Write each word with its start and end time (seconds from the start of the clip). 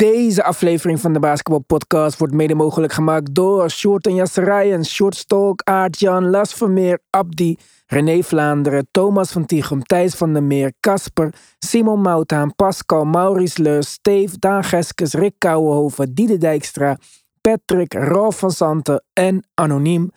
Deze 0.00 0.44
aflevering 0.44 1.00
van 1.00 1.12
de 1.12 1.18
Basketball 1.18 1.62
Podcast 1.66 2.18
wordt 2.18 2.34
mede 2.34 2.54
mogelijk 2.54 2.92
gemaakt 2.92 3.34
door 3.34 3.70
Short 3.70 4.06
en 4.06 4.14
Jasserijen, 4.14 4.84
Short 4.84 5.16
Stalk, 5.16 5.62
Aart-Jan, 5.64 6.30
Las 6.30 6.54
Vermeer, 6.54 6.98
Abdi, 7.10 7.56
René 7.86 8.22
Vlaanderen, 8.22 8.88
Thomas 8.90 9.32
van 9.32 9.46
Tichem, 9.46 9.82
Thijs 9.82 10.14
van 10.14 10.32
der 10.32 10.42
Meer, 10.42 10.72
Casper, 10.80 11.34
Simon 11.58 12.00
Mouthaan, 12.00 12.54
Pascal, 12.54 13.04
Maurice 13.04 13.62
Leus, 13.62 13.90
Steve, 13.90 14.38
Daan 14.38 14.64
Geskes, 14.64 15.14
Rick 15.14 15.34
Kouwenhoven, 15.38 16.14
Diede 16.14 16.38
Dijkstra, 16.38 16.98
Patrick, 17.40 17.94
Ralf 17.94 18.38
van 18.38 18.50
Santen 18.50 19.04
en 19.12 19.46
Anoniem. 19.54 20.10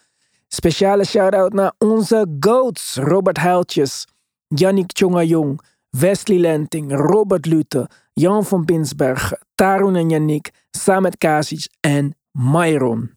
Speciale 0.47 1.05
shout-out 1.05 1.53
naar 1.53 1.73
onze 1.77 2.27
GOATs, 2.39 2.95
Robert 2.95 3.37
Huiltjes, 3.37 4.07
Yannick 4.47 4.91
Tjonga-Jong, 4.93 5.61
Wesley 5.89 6.39
Lenting, 6.39 6.91
Robert 6.91 7.45
Lute, 7.45 7.89
Jan 8.13 8.45
van 8.45 8.65
Pinsberg, 8.65 9.33
Tarun 9.55 9.95
en 9.95 10.09
Yannick, 10.09 10.51
Samet 10.71 11.17
Kasic 11.17 11.67
en 11.79 12.15
Myron. 12.31 13.11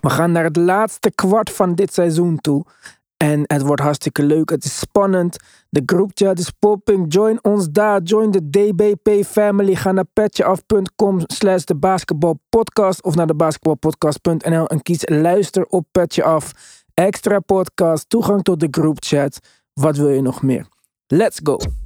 We 0.00 0.10
gaan 0.10 0.32
naar 0.32 0.44
het 0.44 0.56
laatste 0.56 1.10
kwart 1.10 1.50
van 1.50 1.74
dit 1.74 1.94
seizoen 1.94 2.38
toe. 2.40 2.64
En 3.16 3.42
het 3.46 3.62
wordt 3.62 3.82
hartstikke 3.82 4.22
leuk. 4.22 4.50
Het 4.50 4.64
is 4.64 4.78
spannend. 4.78 5.36
De 5.68 5.82
groupchat 5.86 6.38
is 6.38 6.50
popping. 6.50 7.12
Join 7.12 7.38
ons 7.44 7.70
daar. 7.70 8.02
Join 8.02 8.30
de 8.30 8.50
DBP 8.50 9.24
family. 9.24 9.74
Ga 9.74 9.92
naar 9.92 10.04
petjeaf.com 10.12 11.20
slash 11.26 11.64
de 11.64 11.74
basketbalpodcast 11.74 13.02
of 13.02 13.14
naar 13.14 13.26
de 13.26 13.34
basketbalpodcast.nl 13.34 14.66
en 14.66 14.82
kies 14.82 15.08
luister 15.08 15.66
op 15.66 15.86
Petje 15.90 16.22
Af. 16.22 16.52
Extra 16.94 17.40
podcast, 17.40 18.08
toegang 18.08 18.42
tot 18.42 18.60
de 18.60 18.68
groupchat. 18.70 19.38
Wat 19.72 19.96
wil 19.96 20.08
je 20.08 20.20
nog 20.20 20.42
meer? 20.42 20.66
Let's 21.06 21.40
go! 21.42 21.83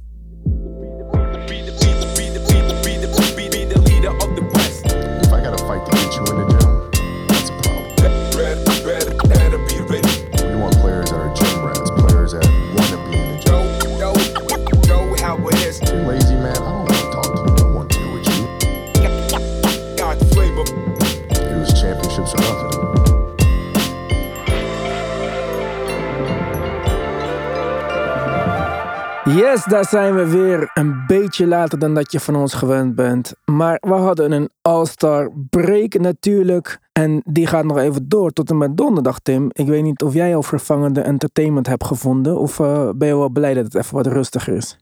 Yes, 29.35 29.63
daar 29.63 29.87
zijn 29.87 30.15
we 30.15 30.27
weer. 30.27 30.71
Een 30.73 31.05
beetje 31.07 31.47
later 31.47 31.79
dan 31.79 31.93
dat 31.93 32.11
je 32.11 32.19
van 32.19 32.35
ons 32.35 32.53
gewend 32.53 32.95
bent. 32.95 33.33
Maar 33.45 33.77
we 33.81 33.93
hadden 33.93 34.31
een 34.31 34.49
All-Star 34.61 35.31
break 35.49 35.93
natuurlijk. 35.93 36.79
En 36.91 37.21
die 37.25 37.47
gaat 37.47 37.65
nog 37.65 37.77
even 37.77 38.09
door 38.09 38.31
tot 38.31 38.49
en 38.49 38.57
met 38.57 38.77
donderdag, 38.77 39.19
Tim. 39.19 39.49
Ik 39.51 39.67
weet 39.67 39.83
niet 39.83 40.01
of 40.01 40.13
jij 40.13 40.35
al 40.35 40.43
vervangende 40.43 41.01
entertainment 41.01 41.67
hebt 41.67 41.85
gevonden. 41.85 42.39
Of 42.39 42.59
eh, 42.59 42.89
ben 42.95 43.07
je 43.07 43.17
wel 43.17 43.29
blij 43.29 43.53
dat 43.53 43.63
het 43.63 43.75
even 43.75 43.95
wat 43.95 44.07
rustiger 44.07 44.55
is? 44.55 44.77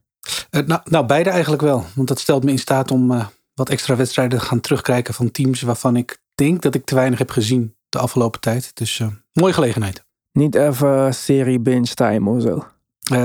Eh, 0.49 0.65
nou, 0.65 0.81
nou, 0.83 1.05
beide 1.05 1.29
eigenlijk 1.29 1.61
wel. 1.61 1.85
Want 1.95 2.07
dat 2.07 2.19
stelt 2.19 2.43
me 2.43 2.51
in 2.51 2.59
staat 2.59 2.91
om 2.91 3.11
eh, 3.11 3.25
wat 3.53 3.69
extra 3.69 3.95
wedstrijden 3.95 4.39
te 4.39 4.45
gaan 4.45 4.59
terugkijken 4.59 5.13
van 5.13 5.31
teams 5.31 5.61
waarvan 5.61 5.95
ik 5.95 6.17
denk 6.35 6.61
dat 6.61 6.75
ik 6.75 6.85
te 6.85 6.95
weinig 6.95 7.19
heb 7.19 7.29
gezien 7.29 7.75
de 7.89 7.99
afgelopen 7.99 8.39
tijd. 8.39 8.71
Dus 8.75 9.01
mooie 9.33 9.53
gelegenheid. 9.53 10.05
Niet 10.31 10.55
even 10.55 11.13
serie 11.13 11.59
binge 11.59 11.93
time 11.93 12.29
of 12.29 12.41
zo. 12.41 12.65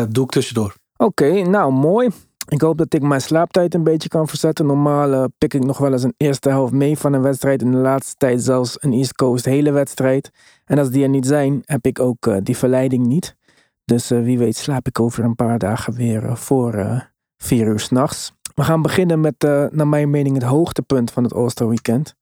Doe 0.09 0.25
ik 0.25 0.31
tussendoor. 0.31 0.81
Oké, 1.03 1.43
nou 1.43 1.73
mooi. 1.73 2.09
Ik 2.49 2.61
hoop 2.61 2.79
dat 2.79 2.95
ik 2.95 3.03
mijn 3.03 3.21
slaaptijd 3.21 3.75
een 3.75 3.83
beetje 3.83 4.09
kan 4.09 4.29
verzetten. 4.29 4.67
Normaal 4.67 5.13
eh, 5.13 5.25
pik 5.39 5.55
ik 5.55 5.65
nog 5.65 5.79
wel 5.79 5.93
eens 5.93 6.03
een 6.03 6.15
eerste 6.17 6.49
helft 6.49 6.73
mee 6.73 6.99
van 6.99 7.13
een 7.13 7.23
wedstrijd. 7.23 7.63
In 7.63 7.71
de 7.71 7.77
laatste 7.77 8.15
tijd 8.17 8.43
zelfs 8.43 8.77
een 8.81 8.93
East 8.93 9.15
Coast 9.15 9.45
hele 9.45 9.71
wedstrijd. 9.73 10.31
En 10.65 10.79
als 10.79 10.91
die 10.91 11.03
er 11.03 11.09
niet 11.09 11.27
zijn, 11.27 11.63
heb 11.65 11.87
ik 11.87 12.01
ook 12.01 12.27
eh, 12.27 12.37
die 12.43 12.57
verleiding 12.57 13.07
niet. 13.07 13.37
Dus 13.85 14.11
eh, 14.11 14.23
wie 14.23 14.39
weet 14.39 14.57
slaap 14.57 14.87
ik 14.87 15.01
over 15.01 15.25
een 15.25 15.35
paar 15.35 15.59
dagen 15.59 15.95
weer 15.95 16.37
voor 16.37 17.05
vier 17.37 17.67
uur 17.67 17.81
s'nachts. 17.81 18.33
We 18.55 18.63
gaan 18.63 18.83
beginnen 18.83 19.21
met, 19.21 19.43
naar 19.71 19.89
mijn 19.89 20.11
mening, 20.11 20.35
het 20.35 20.45
hoogtepunt 20.45 21.11
van 21.11 21.23
het 21.23 21.35
All-Star 21.35 21.69
Weekend. 21.69 22.15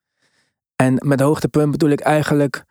En 0.77 0.95
met 1.07 1.21
hoogtepunt 1.21 1.71
bedoel 1.71 1.91
ik 1.91 2.01
eigenlijk 2.01 2.65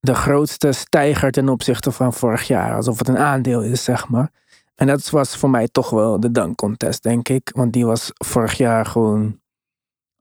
de 0.00 0.14
grootste 0.14 0.72
stijger 0.72 1.30
ten 1.30 1.48
opzichte 1.48 1.90
van 1.90 2.12
vorig 2.12 2.46
jaar. 2.46 2.74
Alsof 2.76 2.98
het 2.98 3.08
een 3.08 3.18
aandeel 3.18 3.62
is, 3.62 3.84
zeg 3.84 4.08
maar. 4.08 4.30
En 4.74 4.86
dat 4.86 5.10
was 5.10 5.36
voor 5.36 5.50
mij 5.50 5.68
toch 5.68 5.90
wel 5.90 6.20
de 6.20 6.30
dunk 6.30 6.56
contest, 6.56 7.02
denk 7.02 7.28
ik. 7.28 7.50
Want 7.54 7.72
die 7.72 7.86
was 7.86 8.10
vorig 8.12 8.56
jaar 8.56 8.86
gewoon 8.86 9.40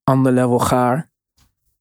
ander 0.03 0.31
level 0.31 0.59
gaar. 0.59 1.12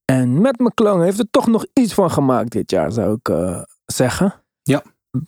En 0.04 0.40
met 0.40 0.58
McClung 0.58 1.02
heeft 1.02 1.18
er 1.18 1.30
toch 1.30 1.46
nog 1.46 1.66
iets 1.72 1.94
van 1.94 2.10
gemaakt 2.10 2.52
dit 2.52 2.70
jaar, 2.70 2.92
zou 2.92 3.14
ik 3.14 3.28
eh, 3.28 3.62
zeggen. 3.86 4.34
Ja. 4.62 4.82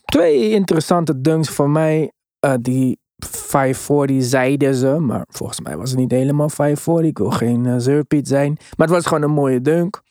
Twee 0.05 0.51
interessante 0.51 1.21
dunks 1.21 1.49
voor 1.49 1.71
mij. 1.71 2.13
Eh, 2.39 2.55
die 2.61 2.99
540 3.17 4.23
zeiden 4.23 4.75
ze, 4.75 4.99
maar 4.99 5.27
volgens 5.29 5.61
mij 5.61 5.77
was 5.77 5.91
het 5.91 5.99
niet 5.99 6.11
helemaal 6.11 6.49
540. 6.49 7.11
Ik 7.11 7.19
wil 7.19 7.31
geen 7.31 7.65
uh, 7.65 8.21
zijn. 8.23 8.57
Maar 8.77 8.87
het 8.87 8.97
was 8.97 9.07
gewoon 9.07 9.23
een 9.23 9.31
mooie 9.31 9.61
dunk. 9.61 10.03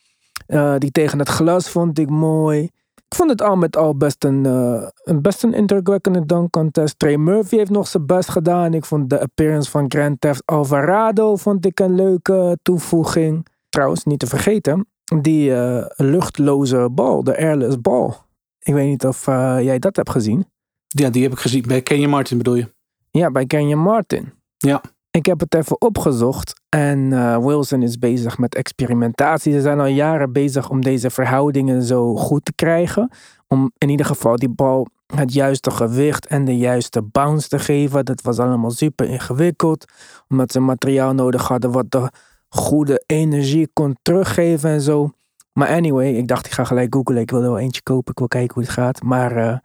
Die 0.78 0.90
tegen 0.90 1.18
het 1.18 1.28
glas 1.28 1.70
vond 1.70 1.98
ik 1.98 2.10
mooi. 2.10 2.70
Ik 3.14 3.20
vond 3.20 3.32
het 3.32 3.42
al 3.42 3.56
met 3.56 3.76
al 3.76 3.96
best 3.96 4.24
een, 4.24 4.46
eh, 4.46 4.88
een, 5.02 5.22
best 5.22 5.42
een 5.42 5.52
indrukwekkende 5.52 6.26
dunk 6.26 6.50
contest. 6.50 6.98
Trey 6.98 7.16
Murphy 7.16 7.56
heeft 7.56 7.70
nog 7.70 7.88
zijn 7.88 8.06
best 8.06 8.28
gedaan. 8.28 8.74
Ik 8.74 8.84
vond 8.84 9.10
de 9.10 9.20
appearance 9.20 9.70
van 9.70 9.84
Grand 9.88 10.20
Theft 10.20 10.42
Alvarado 10.44 11.36
vond 11.36 11.66
ik 11.66 11.80
een 11.80 11.94
leuke 11.94 12.58
toevoeging. 12.62 13.46
Trouwens, 13.68 14.04
niet 14.04 14.18
te 14.18 14.26
vergeten, 14.26 14.86
die 15.20 15.54
eh, 15.54 15.86
luchtloze 15.96 16.88
bal, 16.92 17.24
de 17.24 17.36
airless 17.36 17.80
bal. 17.80 18.16
Ik 18.58 18.74
weet 18.74 18.88
niet 18.88 19.06
of 19.06 19.26
eh, 19.26 19.56
jij 19.60 19.78
dat 19.78 19.96
hebt 19.96 20.10
gezien. 20.10 20.46
Ja, 20.86 21.10
die 21.10 21.22
heb 21.22 21.32
ik 21.32 21.38
gezien. 21.38 21.62
Bij 21.66 21.82
Kenya 21.82 22.08
Martin 22.08 22.36
bedoel 22.36 22.54
je? 22.54 22.72
Ja, 23.10 23.30
bij 23.30 23.46
Kenyon 23.46 23.78
Martin. 23.78 24.32
Ja. 24.56 24.80
Ik 25.10 25.26
heb 25.26 25.40
het 25.40 25.54
even 25.54 25.80
opgezocht 25.80 26.60
en 26.74 27.12
eh, 27.12 27.36
Wilson 27.38 27.82
is 27.82 27.98
bezig 27.98 28.38
met 28.38 28.54
experimentatie. 28.54 29.52
Ze 29.52 29.60
zijn 29.60 29.80
al 29.80 29.86
jaren 29.86 30.32
bezig 30.32 30.70
om 30.70 30.80
deze 30.82 31.10
verhoudingen 31.10 31.82
zo 31.82 32.16
goed 32.16 32.44
te 32.44 32.52
krijgen. 32.54 33.10
Om 33.48 33.72
in 33.78 33.88
ieder 33.88 34.06
geval 34.06 34.36
die 34.36 34.48
bal 34.48 34.86
het 35.14 35.32
juiste 35.32 35.70
gewicht 35.70 36.26
en 36.26 36.44
de 36.44 36.56
juiste 36.56 37.02
bounce 37.02 37.48
te 37.48 37.58
geven. 37.58 38.04
Dat 38.04 38.22
was 38.22 38.38
allemaal 38.38 38.70
super 38.70 39.08
ingewikkeld. 39.08 39.84
Omdat 40.28 40.52
ze 40.52 40.60
materiaal 40.60 41.14
nodig 41.14 41.48
hadden 41.48 41.72
wat 41.72 41.90
de 41.90 42.10
goede 42.48 43.02
energie 43.06 43.68
kon 43.72 43.96
teruggeven 44.02 44.70
en 44.70 44.80
zo. 44.80 45.10
Maar 45.52 45.68
anyway, 45.68 46.12
ik 46.12 46.28
dacht 46.28 46.46
ik 46.46 46.52
ga 46.52 46.64
gelijk 46.64 46.94
googlen. 46.94 47.20
Ik 47.20 47.30
wil 47.30 47.42
er 47.42 47.48
wel 47.48 47.58
eentje 47.58 47.82
kopen. 47.82 48.12
Ik 48.12 48.18
wil 48.18 48.28
kijken 48.28 48.54
hoe 48.54 48.62
het 48.62 48.72
gaat. 48.72 49.02
Maar 49.02 49.36
eh, 49.36 49.58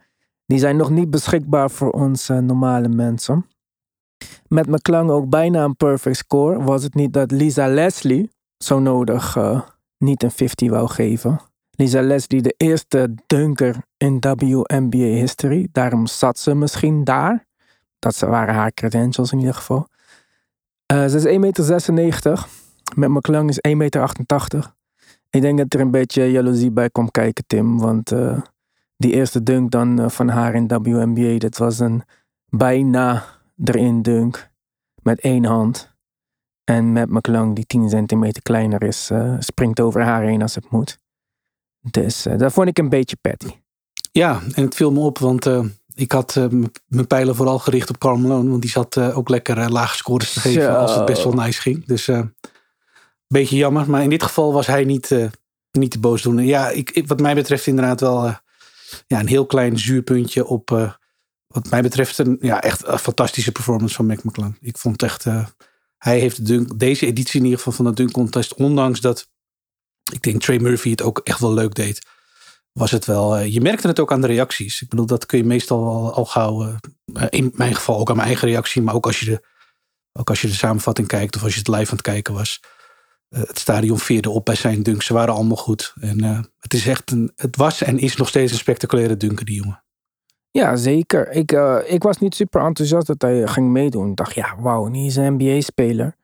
die 0.46 0.60
zijn 0.60 0.78
nog 0.78 0.90
niet 0.90 1.10
beschikbaar 1.10 1.72
voor 1.72 1.92
ons 1.92 2.28
normale 2.28 2.90
mensen. 2.90 3.46
Met 4.48 4.68
McClung 4.68 5.10
ook 5.10 5.30
bijna 5.30 5.64
een 5.64 5.76
perfect 5.76 6.18
score. 6.18 6.64
Was 6.64 6.84
het 6.84 6.94
niet 6.94 7.14
dat 7.14 7.32
Lisa 7.32 7.68
Leslie 7.68 8.30
zo 8.58 8.80
nodig 8.80 9.36
eh, 9.36 9.62
niet 9.98 10.24
een 10.24 10.32
50 10.32 10.70
wou 10.70 10.88
geven. 10.88 11.40
Lisa 11.72 12.02
Leslie, 12.02 12.42
de 12.42 12.54
eerste 12.58 13.14
dunker 13.28 13.76
in 13.98 14.20
WNBA 14.20 14.98
history. 14.98 15.68
Daarom 15.72 16.08
zat 16.08 16.40
ze 16.40 16.56
misschien 16.56 17.04
daar. 17.04 17.46
Dat 18.00 18.20
waren 18.20 18.54
haar 18.54 18.72
credentials 18.72 19.32
in 19.32 19.40
ieder 19.40 19.54
geval. 19.54 19.88
Eh, 20.86 21.06
ze 21.06 21.18
is 21.18 21.26
1,96 21.26 21.94
meter. 21.94 22.48
Met 22.96 23.10
McClung 23.10 23.50
is 23.50 23.60
1,88 23.68 23.76
meter. 23.78 24.74
Ik 25.30 25.42
denk 25.42 25.58
dat 25.58 25.74
er 25.74 25.80
een 25.80 25.92
beetje 25.92 26.32
jaloezie 26.32 26.72
bij 26.72 26.90
komt 26.90 27.12
kijken, 27.12 27.44
Tim. 27.48 27.80
Want 27.80 28.12
eh, 28.12 28.42
die 28.98 29.14
eerste 29.14 29.44
dunk 29.44 29.72
dan 29.72 30.12
van 30.12 30.30
haar 30.30 30.54
in 30.54 30.68
WNBA, 30.68 31.38
dat 31.38 31.58
was 31.58 31.80
een 31.80 32.04
bijna 32.50 33.24
erin 33.64 34.02
dunk. 34.02 34.50
Met 35.02 35.20
één 35.20 35.46
hand. 35.46 35.98
En 36.64 36.92
met 36.92 37.10
McClung, 37.10 37.56
die 37.56 37.66
10 37.66 37.90
centimeter 37.90 38.42
kleiner 38.42 38.84
is, 38.84 39.10
eh, 39.10 39.36
springt 39.40 39.80
over 39.80 40.02
haar 40.04 40.24
heen 40.24 40.42
als 40.42 40.56
het 40.56 40.70
moet. 40.72 40.98
Dus 41.80 42.26
eh, 42.26 42.38
dat 42.38 42.54
vond 42.54 42.68
ik 42.68 42.78
een 42.78 42.90
beetje 42.90 43.16
petty. 43.22 43.52
Ja, 44.12 44.42
en 44.54 44.64
het 44.64 44.76
viel 44.76 44.92
me 44.92 45.00
op, 45.00 45.18
want 45.18 45.46
eh, 45.46 45.64
ik 45.96 46.12
had 46.12 46.36
mijn 46.88 47.08
pijlen 47.08 47.36
vooral 47.36 47.60
gericht 47.60 47.90
op 47.90 48.00
Karl 48.00 48.18
Malone. 48.18 48.50
Want 48.50 48.62
die 48.62 48.72
zat 48.72 48.98
ook 48.98 49.30
lekker 49.30 49.72
lage 49.72 49.98
scores 49.98 50.34
te 50.34 50.40
geven 50.40 50.62
Zo. 50.62 50.70
als 50.74 50.96
het 50.96 51.06
best 51.06 51.24
wel 51.24 51.34
nice 51.34 51.62
ging. 51.62 51.86
Dus 51.86 52.08
eh 52.08 52.22
beetje 53.28 53.56
jammer. 53.58 53.90
Maar 53.90 54.04
in 54.04 54.10
dit 54.10 54.24
geval 54.24 54.54
was 54.54 54.68
hij 54.68 54.84
niet, 54.84 55.16
niet 55.72 55.92
de 55.92 56.00
boosdoener. 56.00 56.44
Ja, 56.46 56.70
ik, 56.70 56.92
ik- 56.92 57.08
wat 57.08 57.20
mij 57.20 57.36
betreft 57.36 57.68
inderdaad 57.68 58.00
wel 58.00 58.26
ja, 59.08 59.20
een 59.20 59.28
heel 59.28 59.46
klein 59.46 59.80
zuurpuntje 59.80 60.46
op... 60.46 60.98
wat 61.54 61.70
mij 61.70 61.82
betreft 61.82 62.18
een 62.18 62.38
ja, 62.42 62.62
echt 62.62 62.88
een 62.88 63.00
fantastische 63.00 63.52
performance 63.52 63.96
van 63.96 64.06
Mac 64.06 64.24
McClung. 64.24 64.58
Ik 64.62 64.78
vond 64.78 65.04
echt... 65.04 65.26
eh, 65.26 65.46
hij 65.98 66.20
heeft 66.20 66.36
de 66.36 66.44
dunk, 66.44 66.80
deze 66.80 67.06
editie 67.06 67.40
in 67.40 67.44
ieder 67.44 67.58
geval 67.58 67.74
van 67.74 67.86
de 67.86 67.94
dunk 67.94 68.12
contest... 68.12 68.54
ondanks 68.54 69.00
dat 69.00 69.30
ik 70.12 70.22
denk 70.22 70.42
Trey 70.42 70.60
Murphy 70.60 70.90
het 70.90 71.02
ook 71.02 71.20
echt 71.24 71.40
wel 71.40 71.54
leuk 71.54 71.76
deed... 71.76 72.06
was 72.72 72.92
het 72.92 73.06
wel... 73.06 73.38
eh, 73.38 73.54
je 73.54 73.62
merkte 73.62 73.88
het 73.88 74.00
ook 74.00 74.12
aan 74.12 74.22
de 74.22 74.28
reacties. 74.28 74.82
Ik 74.82 74.90
bedoel, 74.90 75.06
dat 75.06 75.26
kun 75.26 75.38
je 75.38 75.44
meestal 75.44 75.88
al, 75.88 76.14
al 76.14 76.26
gauw... 76.26 76.80
eh, 77.14 77.26
in 77.30 77.52
mijn 77.56 77.76
geval 77.76 78.00
ook 78.00 78.10
aan 78.10 78.16
mijn 78.16 78.28
eigen 78.28 78.48
reactie... 78.48 78.82
maar 78.82 78.96
ook 78.96 79.06
als 79.06 79.20
je 79.20 79.26
de, 79.26 79.48
ook 80.12 80.30
als 80.30 80.42
je 80.42 80.48
de 80.48 80.54
samenvatting 80.54 81.08
kijkt... 81.08 81.36
of 81.36 81.44
als 81.44 81.54
je 81.54 81.60
het 81.60 81.68
live 81.68 81.92
aan 81.92 81.98
het 81.98 82.02
kijken 82.02 82.34
was... 82.34 82.62
het 83.30 83.60
stadion 83.60 84.00
veerde 84.00 84.30
op 84.30 84.46
bij 84.46 84.56
zijn 84.56 84.84
dunks. 84.84 85.06
Ze 85.06 85.14
waren 85.14 85.34
allemaal 85.34 85.58
goed. 85.58 85.94
En 86.00 86.24
het, 86.60 86.74
is 86.74 86.88
echt 86.88 87.12
een, 87.12 87.32
het 87.36 87.56
was 87.56 87.82
en 87.82 88.00
is 88.00 88.16
nog 88.16 88.28
steeds 88.28 88.52
een 88.52 88.58
spectaculaire 88.58 89.18
dunker, 89.18 89.46
die 89.46 89.56
jongen. 89.56 89.84
Ja, 90.52 90.76
zeker. 90.76 91.32
Ik, 91.32 91.52
eh, 91.52 91.78
ik 91.86 92.04
was 92.04 92.18
niet 92.18 92.36
super 92.36 92.62
enthousiast 92.62 93.08
dat 93.08 93.22
hij 93.22 93.48
ging 93.48 93.70
meedoen. 93.70 94.10
Ik 94.10 94.16
dacht, 94.16 94.36
ja, 94.36 94.56
wauw, 94.60 94.88
niet 94.88 95.04
eens 95.04 95.16
een 95.16 95.34
NBA-speler. 95.34 96.16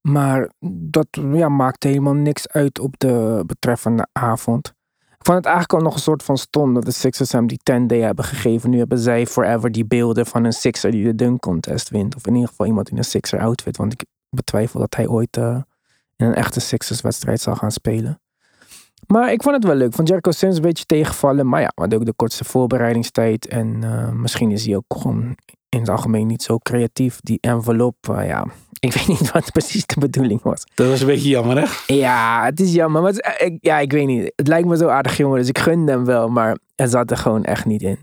Maar 0.00 0.50
dat 0.60 1.06
ja, 1.32 1.48
maakte 1.48 1.88
helemaal 1.88 2.14
niks 2.14 2.48
uit 2.48 2.78
op 2.78 2.94
de 2.98 3.42
betreffende 3.46 4.06
avond. 4.12 4.74
Ik 5.18 5.28
vond 5.28 5.36
het 5.38 5.46
eigenlijk 5.46 5.74
al 5.74 5.88
nog 5.88 5.94
een 5.94 6.00
soort 6.00 6.22
van 6.22 6.38
stom 6.38 6.74
dat 6.74 6.84
de 6.84 6.90
Sixers 6.90 7.32
hem 7.32 7.46
die 7.46 7.60
10 7.62 7.86
day 7.86 8.00
hebben 8.00 8.24
gegeven. 8.24 8.70
Nu 8.70 8.78
hebben 8.78 8.98
zij 8.98 9.26
forever 9.26 9.72
die 9.72 9.84
beelden 9.84 10.26
van 10.26 10.44
een 10.44 10.52
Sixer 10.52 10.90
die 10.90 11.04
de 11.04 11.14
dunk 11.14 11.40
contest 11.40 11.88
wint. 11.88 12.16
Of 12.16 12.26
in 12.26 12.34
ieder 12.34 12.48
geval 12.48 12.66
iemand 12.66 12.90
in 12.90 12.96
een 12.96 13.04
Sixer 13.04 13.40
outfit. 13.40 13.76
Want 13.76 13.92
ik 13.92 14.04
betwijfel 14.30 14.80
dat 14.80 14.96
hij 14.96 15.08
ooit 15.08 15.36
eh, 15.36 15.60
in 16.16 16.26
een 16.26 16.34
echte 16.34 16.60
Sixers 16.60 17.00
wedstrijd 17.00 17.40
zal 17.40 17.54
gaan 17.54 17.70
spelen. 17.70 18.20
Maar 19.06 19.32
ik 19.32 19.42
vond 19.42 19.54
het 19.54 19.64
wel 19.64 19.74
leuk. 19.74 19.92
Van 19.94 20.04
Jericho 20.04 20.30
Sims 20.30 20.56
een 20.56 20.62
beetje 20.62 20.84
tegenvallen. 20.84 21.48
Maar 21.48 21.60
ja, 21.60 21.66
we 21.74 21.80
hadden 21.80 21.98
ook 21.98 22.04
de 22.04 22.12
kortste 22.12 22.44
voorbereidingstijd. 22.44 23.46
En 23.48 23.78
eh, 23.82 24.10
misschien 24.12 24.50
is 24.50 24.66
hij 24.66 24.76
ook 24.76 24.84
gewoon 24.88 25.36
in 25.68 25.78
het 25.80 25.88
algemeen 25.88 26.26
niet 26.26 26.42
zo 26.42 26.58
creatief. 26.58 27.18
Die 27.20 27.38
envelop, 27.40 27.94
eh, 28.10 28.26
ja, 28.26 28.46
ik 28.80 28.92
weet 28.92 29.08
niet 29.08 29.32
wat 29.32 29.52
precies 29.52 29.86
de 29.86 30.00
bedoeling 30.00 30.42
was. 30.42 30.64
Dat 30.74 30.88
was 30.88 31.00
een 31.00 31.06
beetje 31.06 31.28
jammer, 31.28 31.56
hè? 31.58 31.94
Ja, 31.94 32.44
het 32.44 32.60
is 32.60 32.72
jammer. 32.72 33.02
Maar 33.02 33.12
het 33.12 33.34
is- 33.38 33.46
ik- 33.46 33.58
ja, 33.60 33.78
ik 33.78 33.92
weet 33.92 34.06
niet. 34.06 34.32
Het 34.36 34.48
lijkt 34.48 34.68
me 34.68 34.76
zo 34.76 34.88
aardig 34.88 35.16
jongen, 35.16 35.38
dus 35.38 35.48
ik 35.48 35.58
gun 35.58 35.86
hem 35.86 36.04
wel. 36.04 36.28
Maar 36.28 36.58
er 36.74 36.88
zat 36.88 37.10
er 37.10 37.16
gewoon 37.16 37.44
echt 37.44 37.64
niet 37.64 37.82
in. 37.82 37.98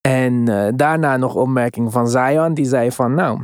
En 0.00 0.48
eh, 0.48 0.72
daarna 0.76 1.16
nog 1.16 1.34
opmerking 1.34 1.92
van 1.92 2.08
Zion. 2.08 2.54
Die 2.54 2.64
zei 2.64 2.92
van, 2.92 3.14
nou, 3.14 3.40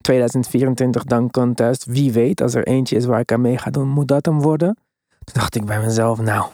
2024 0.00 1.04
dan 1.04 1.30
contest. 1.30 1.84
Wie 1.84 2.12
weet, 2.12 2.40
als 2.40 2.54
er 2.54 2.66
eentje 2.66 2.96
is 2.96 3.04
waar 3.04 3.20
ik 3.20 3.32
aan 3.32 3.40
mee 3.40 3.58
ga 3.58 3.70
doen, 3.70 3.88
moet 3.88 4.08
dat 4.08 4.26
hem 4.26 4.40
worden. 4.40 4.76
Toen 5.32 5.40
dacht 5.40 5.54
ik 5.54 5.64
bij 5.64 5.80
mezelf, 5.80 6.20
nou, 6.20 6.46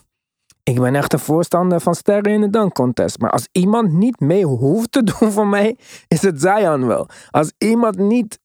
ik 0.62 0.80
ben 0.80 0.94
echt 0.94 1.12
een 1.12 1.18
voorstander 1.18 1.80
van 1.80 1.94
sterren 1.94 2.32
in 2.32 2.40
de 2.40 2.50
dunk 2.50 2.72
contest. 2.74 3.18
Maar 3.18 3.30
als 3.30 3.48
iemand 3.52 3.92
niet 3.92 4.20
mee 4.20 4.44
hoeft 4.44 4.92
te 4.92 5.02
doen 5.02 5.32
voor 5.32 5.46
mij, 5.46 5.76
is 6.08 6.22
het 6.22 6.40
Zion 6.40 6.86
wel. 6.86 7.08
Als 7.30 7.52
iemand 7.58 7.98
niet 7.98 8.38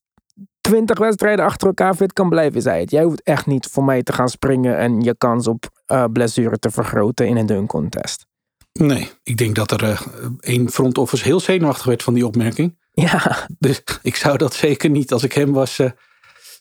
20 0.61 0.97
wedstrijden 0.99 1.45
achter 1.45 1.67
elkaar 1.67 1.95
fit 1.95 2.13
kan 2.13 2.29
blijven, 2.29 2.57
is 2.57 2.63
hij 2.63 2.79
het. 2.79 2.91
Jij 2.91 3.03
hoeft 3.03 3.23
echt 3.23 3.45
niet 3.45 3.67
voor 3.71 3.83
mij 3.83 4.03
te 4.03 4.13
gaan 4.13 4.29
springen 4.29 4.77
en 4.77 5.01
je 5.01 5.17
kans 5.17 5.47
op 5.47 5.69
eh 5.85 6.03
blessure 6.13 6.59
te 6.59 6.71
vergroten 6.71 7.27
in 7.27 7.37
een 7.37 7.45
dunk 7.45 7.69
contest. 7.69 8.25
Nee, 8.73 9.11
ik 9.23 9.37
denk 9.37 9.55
dat 9.55 9.71
er 9.71 9.83
eh, 9.83 10.01
één 10.39 10.69
front 10.69 10.97
office 10.97 11.23
heel 11.23 11.39
zenuwachtig 11.39 11.85
werd 11.85 12.03
van 12.03 12.13
die 12.13 12.25
opmerking. 12.25 12.77
Ja, 12.91 13.47
Dus 13.59 13.83
ik 14.01 14.15
zou 14.15 14.37
dat 14.37 14.53
zeker 14.53 14.89
niet, 14.89 15.11
als 15.11 15.23
ik 15.23 15.33
hem 15.33 15.53
was, 15.53 15.79
eh, 15.79 15.91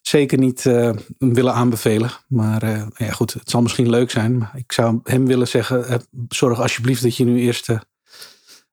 zeker 0.08 0.38
niet 0.38 0.66
eh, 0.66 0.90
willen 1.18 1.54
aanbevelen. 1.54 2.10
Maar 2.28 2.62
eh, 2.62 2.82
ja, 2.96 3.10
goed, 3.10 3.32
het 3.32 3.50
zal 3.50 3.62
misschien 3.62 3.90
leuk 3.90 4.10
zijn. 4.10 4.38
Maar 4.38 4.52
ik 4.54 4.72
zou 4.72 5.00
hem 5.02 5.26
willen 5.26 5.48
zeggen, 5.48 5.88
eh, 5.88 5.96
zorg 6.28 6.60
alsjeblieft 6.60 7.02
dat 7.02 7.16
je 7.16 7.24
nu 7.24 7.38
eerst 7.40 7.68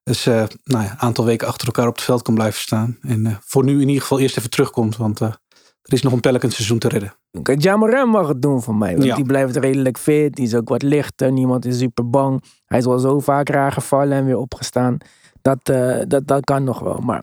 eens 0.04 0.26
eh, 0.26 0.44
nou 0.64 0.84
ja, 0.84 0.90
een 0.90 0.98
aantal 0.98 1.24
weken 1.24 1.48
achter 1.48 1.66
elkaar 1.66 1.86
op 1.86 1.94
het 1.94 2.04
veld 2.04 2.22
kan 2.22 2.34
blijven 2.34 2.60
staan. 2.60 2.98
En 3.02 3.38
voor 3.44 3.64
nu 3.64 3.72
in 3.80 3.88
ieder 3.88 4.02
geval 4.02 4.20
eerst 4.20 4.36
even 4.36 4.50
terugkomt, 4.50 4.96
want 4.96 5.20
er 5.20 5.92
is 5.92 6.02
nog 6.02 6.12
een 6.12 6.20
Pelicans 6.20 6.54
seizoen 6.54 6.78
te 6.78 6.88
redden. 6.88 7.14
Jamoran 7.56 8.08
mag 8.08 8.28
het 8.28 8.42
doen 8.42 8.62
voor 8.62 8.74
mij. 8.74 8.92
Want 8.92 9.04
Ja. 9.04 9.14
die 9.14 9.24
blijft 9.24 9.56
redelijk 9.56 9.98
fit. 9.98 10.34
Die 10.34 10.46
is 10.46 10.54
ook 10.54 10.68
wat 10.68 10.82
lichter. 10.82 11.32
Niemand 11.32 11.64
is 11.64 11.78
super 11.78 12.10
bang. 12.10 12.44
Hij 12.64 12.78
is 12.78 12.84
wel 12.84 12.98
zo 12.98 13.20
vaak 13.20 13.48
raar 13.48 13.72
gevallen 13.72 14.16
en 14.16 14.24
weer 14.24 14.36
opgestaan. 14.38 14.98
Dat, 15.42 15.64
dat, 16.08 16.26
dat 16.26 16.44
kan 16.44 16.64
nog 16.64 16.78
wel. 16.78 16.98
Maar 16.98 17.22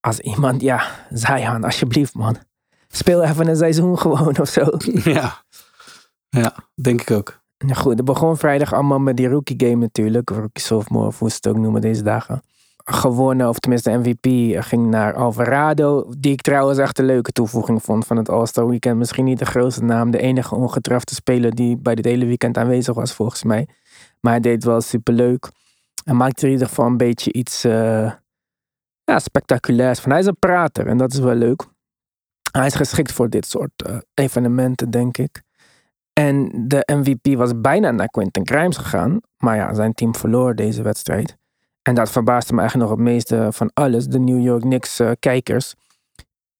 als 0.00 0.18
iemand, 0.18 0.60
ja, 0.60 0.86
Zion, 1.10 1.64
alsjeblieft 1.64 2.14
man. 2.14 2.36
Speel 2.96 3.22
even 3.22 3.48
een 3.48 3.56
seizoen 3.56 3.98
gewoon 4.04 4.38
of 4.38 4.48
zo. 4.48 4.66
ja. 5.04 5.44
ja, 6.28 6.54
denk 6.74 7.00
ik 7.00 7.10
ook. 7.10 7.42
Nou 7.58 7.76
goed, 7.76 7.96
het 7.96 8.04
begon 8.04 8.36
vrijdag 8.36 8.72
allemaal 8.72 8.98
met 8.98 9.16
die 9.16 9.28
rookie 9.28 9.56
game 9.58 9.76
natuurlijk. 9.76 10.30
Rookie 10.30 10.64
sophomore, 10.64 11.06
of 11.06 11.18
hoe 11.18 11.28
ze 11.30 11.34
het 11.36 11.46
ook 11.46 11.56
noemen 11.56 11.80
deze 11.80 12.02
dagen. 12.02 12.42
Gewonnen, 12.84 13.48
of 13.48 13.58
tenminste 13.58 13.90
MVP, 13.90 14.56
ging 14.64 14.86
naar 14.86 15.14
Alvarado. 15.14 16.06
Die 16.18 16.32
ik 16.32 16.40
trouwens 16.40 16.78
echt 16.78 16.98
een 16.98 17.04
leuke 17.04 17.32
toevoeging 17.32 17.82
vond 17.82 18.06
van 18.06 18.16
het 18.16 18.28
All-Star 18.28 18.68
Weekend. 18.68 18.98
Misschien 18.98 19.24
niet 19.24 19.38
de 19.38 19.46
grootste 19.46 19.84
naam, 19.84 20.10
de 20.10 20.18
enige 20.18 20.54
ongetrafte 20.54 21.14
speler 21.14 21.54
die 21.54 21.76
bij 21.76 21.94
dit 21.94 22.04
hele 22.04 22.26
weekend 22.26 22.58
aanwezig 22.58 22.94
was 22.94 23.12
volgens 23.12 23.42
mij. 23.42 23.68
Maar 24.20 24.32
hij 24.32 24.40
deed 24.40 24.64
wel 24.64 24.80
superleuk. 24.80 25.50
Hij 26.04 26.14
maakte 26.14 26.46
in 26.46 26.52
ieder 26.52 26.66
geval 26.66 26.86
een 26.86 26.96
beetje 26.96 27.32
iets 27.32 27.64
eh, 27.64 28.12
ja, 29.04 29.18
spectaculairs 29.18 30.00
van. 30.00 30.10
Hij 30.10 30.20
is 30.20 30.26
een 30.26 30.38
prater 30.38 30.86
en 30.86 30.96
dat 30.96 31.12
is 31.12 31.18
wel 31.18 31.34
leuk. 31.34 31.72
Hij 32.58 32.66
is 32.66 32.74
geschikt 32.74 33.12
voor 33.12 33.28
dit 33.30 33.46
soort 33.46 33.70
eh, 33.82 33.96
evenementen, 34.14 34.90
denk 34.90 35.18
ik. 35.18 35.42
En 36.12 36.50
de 36.66 36.82
MVP 36.94 37.36
was 37.36 37.60
bijna 37.60 37.90
naar 37.90 38.08
Quentin 38.08 38.46
Grimes 38.46 38.76
gegaan. 38.76 39.20
Maar 39.36 39.56
ja, 39.56 39.74
zijn 39.74 39.94
team 39.94 40.14
verloor 40.14 40.54
deze 40.54 40.82
wedstrijd. 40.82 41.36
En 41.82 41.94
dat 41.94 42.10
verbaasde 42.10 42.52
me 42.54 42.60
eigenlijk 42.60 42.90
nog 42.90 42.98
het 42.98 43.08
meeste 43.08 43.48
van 43.52 43.70
alles. 43.74 44.06
De 44.06 44.18
New 44.18 44.42
York 44.42 44.60
Knicks 44.60 44.98
eh, 45.00 45.10
kijkers. 45.18 45.74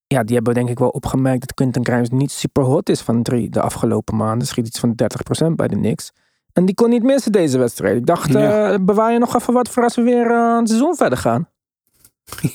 Ja, 0.07 0.23
die 0.25 0.35
hebben 0.35 0.55
denk 0.55 0.69
ik 0.69 0.79
wel 0.79 0.89
opgemerkt 0.89 1.41
dat 1.41 1.55
Quentin 1.55 1.85
Grimes 1.85 2.11
niet 2.11 2.31
super 2.33 2.63
hot 2.63 2.89
is 2.89 3.01
van 3.01 3.23
drie 3.23 3.51
de 3.51 3.61
afgelopen 3.61 4.17
maanden. 4.17 4.47
Schiet 4.47 4.67
iets 4.67 4.79
van 4.79 4.95
30% 5.51 5.55
bij 5.55 5.69
de 5.69 5.77
Knicks. 5.77 6.13
En 6.53 6.65
die 6.65 6.75
kon 6.75 6.89
niet 6.91 7.03
missen 7.03 7.33
deze 7.33 7.59
wedstrijd. 7.59 7.97
Ik 7.97 8.07
dacht, 8.07 8.33
Ja. 8.33 8.73
eh, 8.73 8.79
bewaar 8.81 9.13
je 9.13 9.19
nog 9.19 9.35
even 9.37 9.53
wat 9.53 9.69
voor 9.69 9.83
als 9.83 9.97
we 9.97 10.03
weer 10.03 10.33
aan 10.33 10.59
het 10.59 10.69
seizoen 10.69 10.97
verder 10.97 11.19
gaan. 11.19 11.49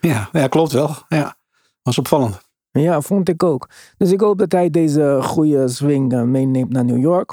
Ja, 0.00 0.28
ja 0.32 0.46
klopt 0.48 0.72
wel. 0.72 0.90
Ja, 1.08 1.36
was 1.86 1.98
opvallend. 1.98 2.40
Ja, 2.70 3.00
vond 3.00 3.28
ik 3.28 3.42
ook. 3.42 3.68
Dus 3.96 4.12
ik 4.12 4.20
hoop 4.20 4.38
dat 4.38 4.52
hij 4.52 4.70
deze 4.70 5.18
goede 5.22 5.68
swing 5.68 6.12
eh, 6.12 6.22
meeneemt 6.22 6.72
naar 6.72 6.84
New 6.84 7.00
York. 7.00 7.32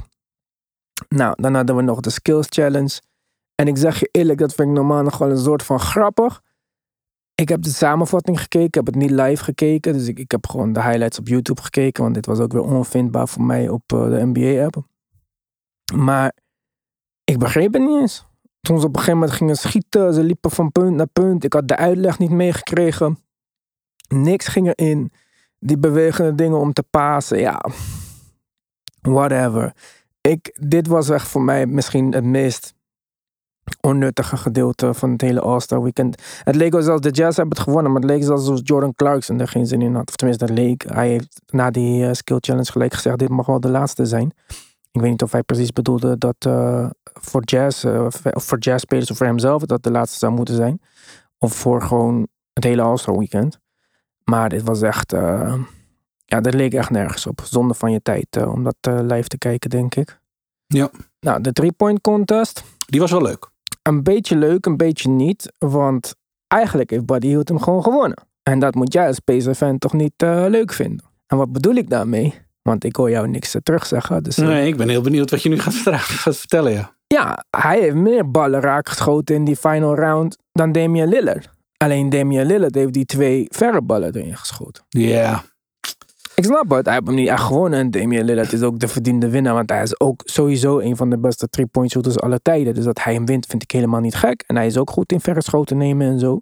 Nou, 1.09 1.41
dan 1.41 1.55
hadden 1.55 1.75
we 1.75 1.81
nog 1.81 2.00
de 2.00 2.09
Skills 2.09 2.45
Challenge. 2.50 3.01
En 3.55 3.67
ik 3.67 3.77
zeg 3.77 4.00
je 4.00 4.09
eerlijk, 4.11 4.39
dat 4.39 4.53
vind 4.53 4.69
ik 4.69 4.75
normaal 4.75 5.03
nog 5.03 5.17
wel 5.17 5.29
een 5.29 5.38
soort 5.38 5.63
van 5.63 5.79
grappig. 5.79 6.41
Ik 7.35 7.50
heb 7.50 7.61
de 7.61 7.69
samenvatting 7.69 8.39
gekeken, 8.39 8.67
ik 8.67 8.75
heb 8.75 8.85
het 8.85 8.95
niet 8.95 9.11
live 9.11 9.44
gekeken. 9.44 9.94
Dus 9.94 10.07
ik, 10.07 10.19
ik 10.19 10.31
heb 10.31 10.47
gewoon 10.47 10.73
de 10.73 10.81
highlights 10.81 11.19
op 11.19 11.27
YouTube 11.27 11.61
gekeken. 11.61 12.03
Want 12.03 12.15
dit 12.15 12.25
was 12.25 12.39
ook 12.39 12.51
weer 12.51 12.63
onvindbaar 12.63 13.27
voor 13.27 13.44
mij 13.44 13.69
op 13.69 13.83
eh, 13.94 14.09
de 14.09 14.25
NBA-app. 14.25 14.83
Maar 15.95 16.33
ik 17.23 17.39
begreep 17.39 17.73
het 17.73 17.81
niet 17.81 18.01
eens. 18.01 18.25
Toen 18.61 18.79
ze 18.79 18.85
op 18.85 18.94
een 18.94 19.00
gegeven 19.00 19.19
moment 19.19 19.38
gingen 19.38 19.55
schieten, 19.55 20.13
ze 20.13 20.23
liepen 20.23 20.51
van 20.51 20.71
punt 20.71 20.95
naar 20.95 21.07
punt. 21.07 21.44
Ik 21.44 21.53
had 21.53 21.67
de 21.67 21.75
uitleg 21.75 22.19
niet 22.19 22.29
meegekregen. 22.29 23.17
Niks 24.13 24.48
ging 24.48 24.74
erin. 24.75 25.12
Die 25.60 25.77
bewegende 25.77 26.36
dingen 26.36 26.60
om 26.60 26.74
te 26.74 26.83
pasen, 26.89 27.39
ja. 27.39 27.65
Whatever. 29.01 29.74
Ik, 30.22 30.58
dit 30.62 30.88
was 30.88 31.10
echt 31.10 31.27
voor 31.27 31.41
mij 31.41 31.65
misschien 31.65 32.13
het 32.13 32.24
meest 32.24 32.74
onnuttige 33.82 34.38
gedeelte 34.38 34.93
van 34.93 35.12
het 35.12 35.22
hele 35.22 35.39
All-Star 35.39 35.84
Weekend. 35.84 36.22
Het 36.43 36.55
leek 36.55 36.74
zelfs, 36.79 37.01
de 37.01 37.10
Jazz 37.10 37.38
hebben 37.38 37.55
het 37.55 37.65
gewonnen, 37.65 37.91
maar 37.91 38.01
het 38.01 38.10
leek 38.10 38.27
alsof 38.27 38.60
Jordan 38.63 38.96
Clarkson 38.96 39.39
er 39.39 39.48
geen 39.48 39.67
zin 39.67 39.82
in 39.82 39.96
had. 39.96 40.08
Of 40.08 40.15
tenminste, 40.15 40.46
dat 40.46 40.55
leek. 40.58 40.86
Hij 40.88 41.08
heeft 41.10 41.41
na 41.46 41.72
die 41.72 42.05
eh, 42.05 42.13
skill 42.13 42.38
challenge 42.39 42.72
gelijk 42.72 42.93
gezegd, 42.93 43.17
dit 43.17 43.29
mag 43.29 43.46
wel 43.46 43.60
de 43.60 43.70
laatste 43.70 44.05
zijn. 44.05 44.32
Ik 44.91 45.01
weet 45.01 45.10
niet 45.10 45.24
of 45.24 45.32
hij 45.32 45.43
precies 45.43 45.72
bedoelde 45.72 46.17
dat 46.17 46.36
eh, 46.39 46.89
voor 47.03 47.41
jazz, 47.43 47.86
eh, 47.86 48.08
of 48.34 48.43
voor 48.43 48.60
jazzspelers 48.60 49.12
of 49.12 49.17
voor 49.17 49.25
hemzelf 49.25 49.63
dat 49.63 49.84
de 49.84 49.91
laatste 49.91 50.17
zou 50.17 50.34
moeten 50.34 50.55
zijn. 50.55 50.82
Of 51.38 51.55
voor 51.55 51.82
gewoon 51.82 52.27
het 52.53 52.63
hele 52.63 52.82
All-Star 52.82 53.17
Weekend. 53.17 53.60
Maar 54.24 54.50
dit 54.50 54.63
was 54.63 54.82
echt, 54.82 55.13
eh, 55.13 55.56
ja, 56.25 56.42
dit 56.42 56.53
leek 56.53 56.74
echt 56.74 56.89
nergens 56.89 57.27
op. 57.27 57.42
Zonde 57.44 57.74
van 57.74 57.92
je 57.92 58.01
tijd 58.01 58.27
eh, 58.30 58.51
om 58.51 58.63
dat 58.63 58.75
eh, 58.82 59.00
live 59.01 59.27
te 59.27 59.38
kijken, 59.38 59.70
denk 59.70 59.96
ik. 59.96 60.20
Ja. 60.68 60.89
Nou, 61.20 61.42
de 61.42 61.53
three-point 61.53 62.01
contest. 62.01 62.63
Die 62.86 63.00
was 63.00 63.12
wel 63.12 63.22
leuk. 63.22 63.50
Een 63.82 64.03
beetje 64.03 64.36
leuk, 64.36 64.65
een 64.65 64.77
beetje 64.77 65.10
niet. 65.10 65.53
Want 65.58 66.15
eigenlijk 66.48 66.89
heeft 66.89 67.06
Buddy 67.06 67.27
Hield 67.27 67.50
hem 67.50 67.60
gewoon 67.60 67.84
gewonnen. 67.84 68.24
En 68.44 68.60
dat 68.60 68.75
moet 68.75 68.94
jij 68.94 69.08
als 69.08 69.20
Pacer-fan 69.20 69.77
toch 69.77 69.94
niet 69.94 70.13
leuk 70.18 70.74
vinden. 70.74 71.06
En 71.27 71.38
wat 71.38 71.51
bedoel 71.51 71.75
ik 71.75 71.89
daarmee? 71.89 72.34
Want 72.63 72.84
ik 72.84 72.96
hoor 72.96 73.10
jou 73.10 73.27
niks 73.27 73.56
eh, 73.56 73.62
terugzeggen. 73.62 74.24
Dus, 74.24 74.36
Nee, 74.36 74.68
ik 74.68 74.77
ben 74.77 74.89
heel 74.89 75.01
benieuwd 75.01 75.30
wat 75.30 75.44
je 75.44 75.50
nu 75.50 75.60
gaat, 75.60 75.74
gaat 76.24 76.38
vertellen, 76.38 76.72
ja. 76.72 76.96
Ja, 77.08 77.46
hij 77.50 77.80
heeft 77.80 77.96
meer 77.96 78.32
ballen 78.32 78.62
raakgeschoten 78.62 79.36
in 79.36 79.44
die 79.44 79.56
final 79.56 79.96
round 79.96 80.38
dan 80.51 80.72
Damian 80.72 81.08
Lillard. 81.08 81.50
Alleen 81.83 82.09
Damian 82.09 82.45
Lillard 82.45 82.75
heeft 82.75 82.93
die 82.93 83.05
twee 83.05 83.47
verre 83.49 83.81
ballen 83.81 84.15
erin 84.15 84.37
geschoten. 84.37 84.83
Ja, 84.89 85.43
Ik 86.35 86.43
snap 86.43 86.69
het, 86.69 86.85
hij 86.85 86.93
heeft 86.93 87.07
hem 87.07 87.15
niet 87.15 87.27
echt 87.27 87.43
gewonnen. 87.43 87.79
En 87.79 87.91
Damian 87.91 88.25
Lillard 88.25 88.53
is 88.53 88.61
ook 88.61 88.79
de 88.79 88.87
verdiende 88.87 89.29
winnaar. 89.29 89.53
Want 89.53 89.69
hij 89.69 89.81
is 89.81 89.99
ook 89.99 90.21
sowieso 90.25 90.79
een 90.79 90.95
van 90.95 91.09
de 91.09 91.17
beste 91.17 91.49
three-point 91.49 91.91
shooters 91.91 92.19
aller 92.19 92.41
tijden. 92.41 92.73
Dus 92.73 92.83
dat 92.83 93.03
hij 93.03 93.13
hem 93.13 93.25
wint 93.25 93.45
vind 93.45 93.63
ik 93.63 93.71
helemaal 93.71 93.99
niet 93.99 94.15
gek. 94.15 94.43
En 94.47 94.55
hij 94.55 94.65
is 94.65 94.77
ook 94.77 94.89
goed 94.89 95.11
in 95.11 95.19
verre 95.19 95.41
schoten 95.41 95.77
nemen 95.77 96.07
en 96.07 96.19
zo. 96.19 96.39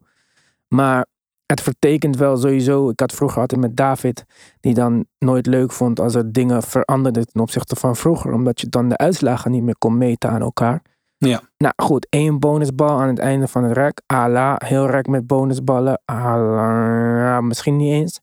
Maar 0.67 1.05
het 1.45 1.61
vertekent 1.61 2.17
wel 2.17 2.37
sowieso. 2.37 2.89
Ik 2.89 2.99
had 2.99 3.11
vroeger 3.13 3.41
altijd 3.41 3.61
met 3.61 3.77
David, 3.77 4.25
die 4.59 4.73
dan 4.73 5.05
nooit 5.19 5.45
leuk 5.45 5.71
vond 5.71 5.99
als 5.99 6.15
er 6.15 6.31
dingen 6.31 6.63
veranderden 6.63 7.25
ten 7.25 7.41
opzichte 7.41 7.75
van 7.75 7.95
vroeger. 7.95 8.33
Omdat 8.33 8.61
je 8.61 8.69
dan 8.69 8.89
de 8.89 8.97
uitslagen 8.97 9.51
niet 9.51 9.63
meer 9.63 9.77
kon 9.77 9.97
meten 9.97 10.29
aan 10.29 10.41
elkaar. 10.41 10.81
Ja. 11.27 11.41
Nou 11.57 11.73
goed, 11.75 12.07
één 12.09 12.39
bonusbal 12.39 12.99
aan 13.01 13.07
het 13.07 13.19
einde 13.19 13.47
van 13.47 13.63
het 13.63 13.77
rek. 13.77 14.01
Ala, 14.05 14.55
heel 14.65 14.85
rek 14.89 15.07
met 15.07 15.27
bonusballen. 15.27 16.01
Ala, 16.05 17.41
misschien 17.41 17.77
niet 17.77 17.91
eens. 17.93 18.19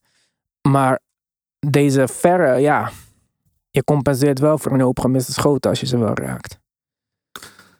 Maar 0.69 0.99
deze 1.67 2.07
verre, 2.07 2.59
ja, 2.59 2.91
je 3.71 3.83
compenseert 3.83 4.39
wel 4.39 4.57
voor 4.57 4.71
een 4.71 4.81
hoop 4.81 4.99
gemiste 4.99 5.33
schoten 5.33 5.69
als 5.69 5.79
je 5.79 5.85
ze 5.85 5.97
wel 5.97 6.13
raakt. 6.13 6.59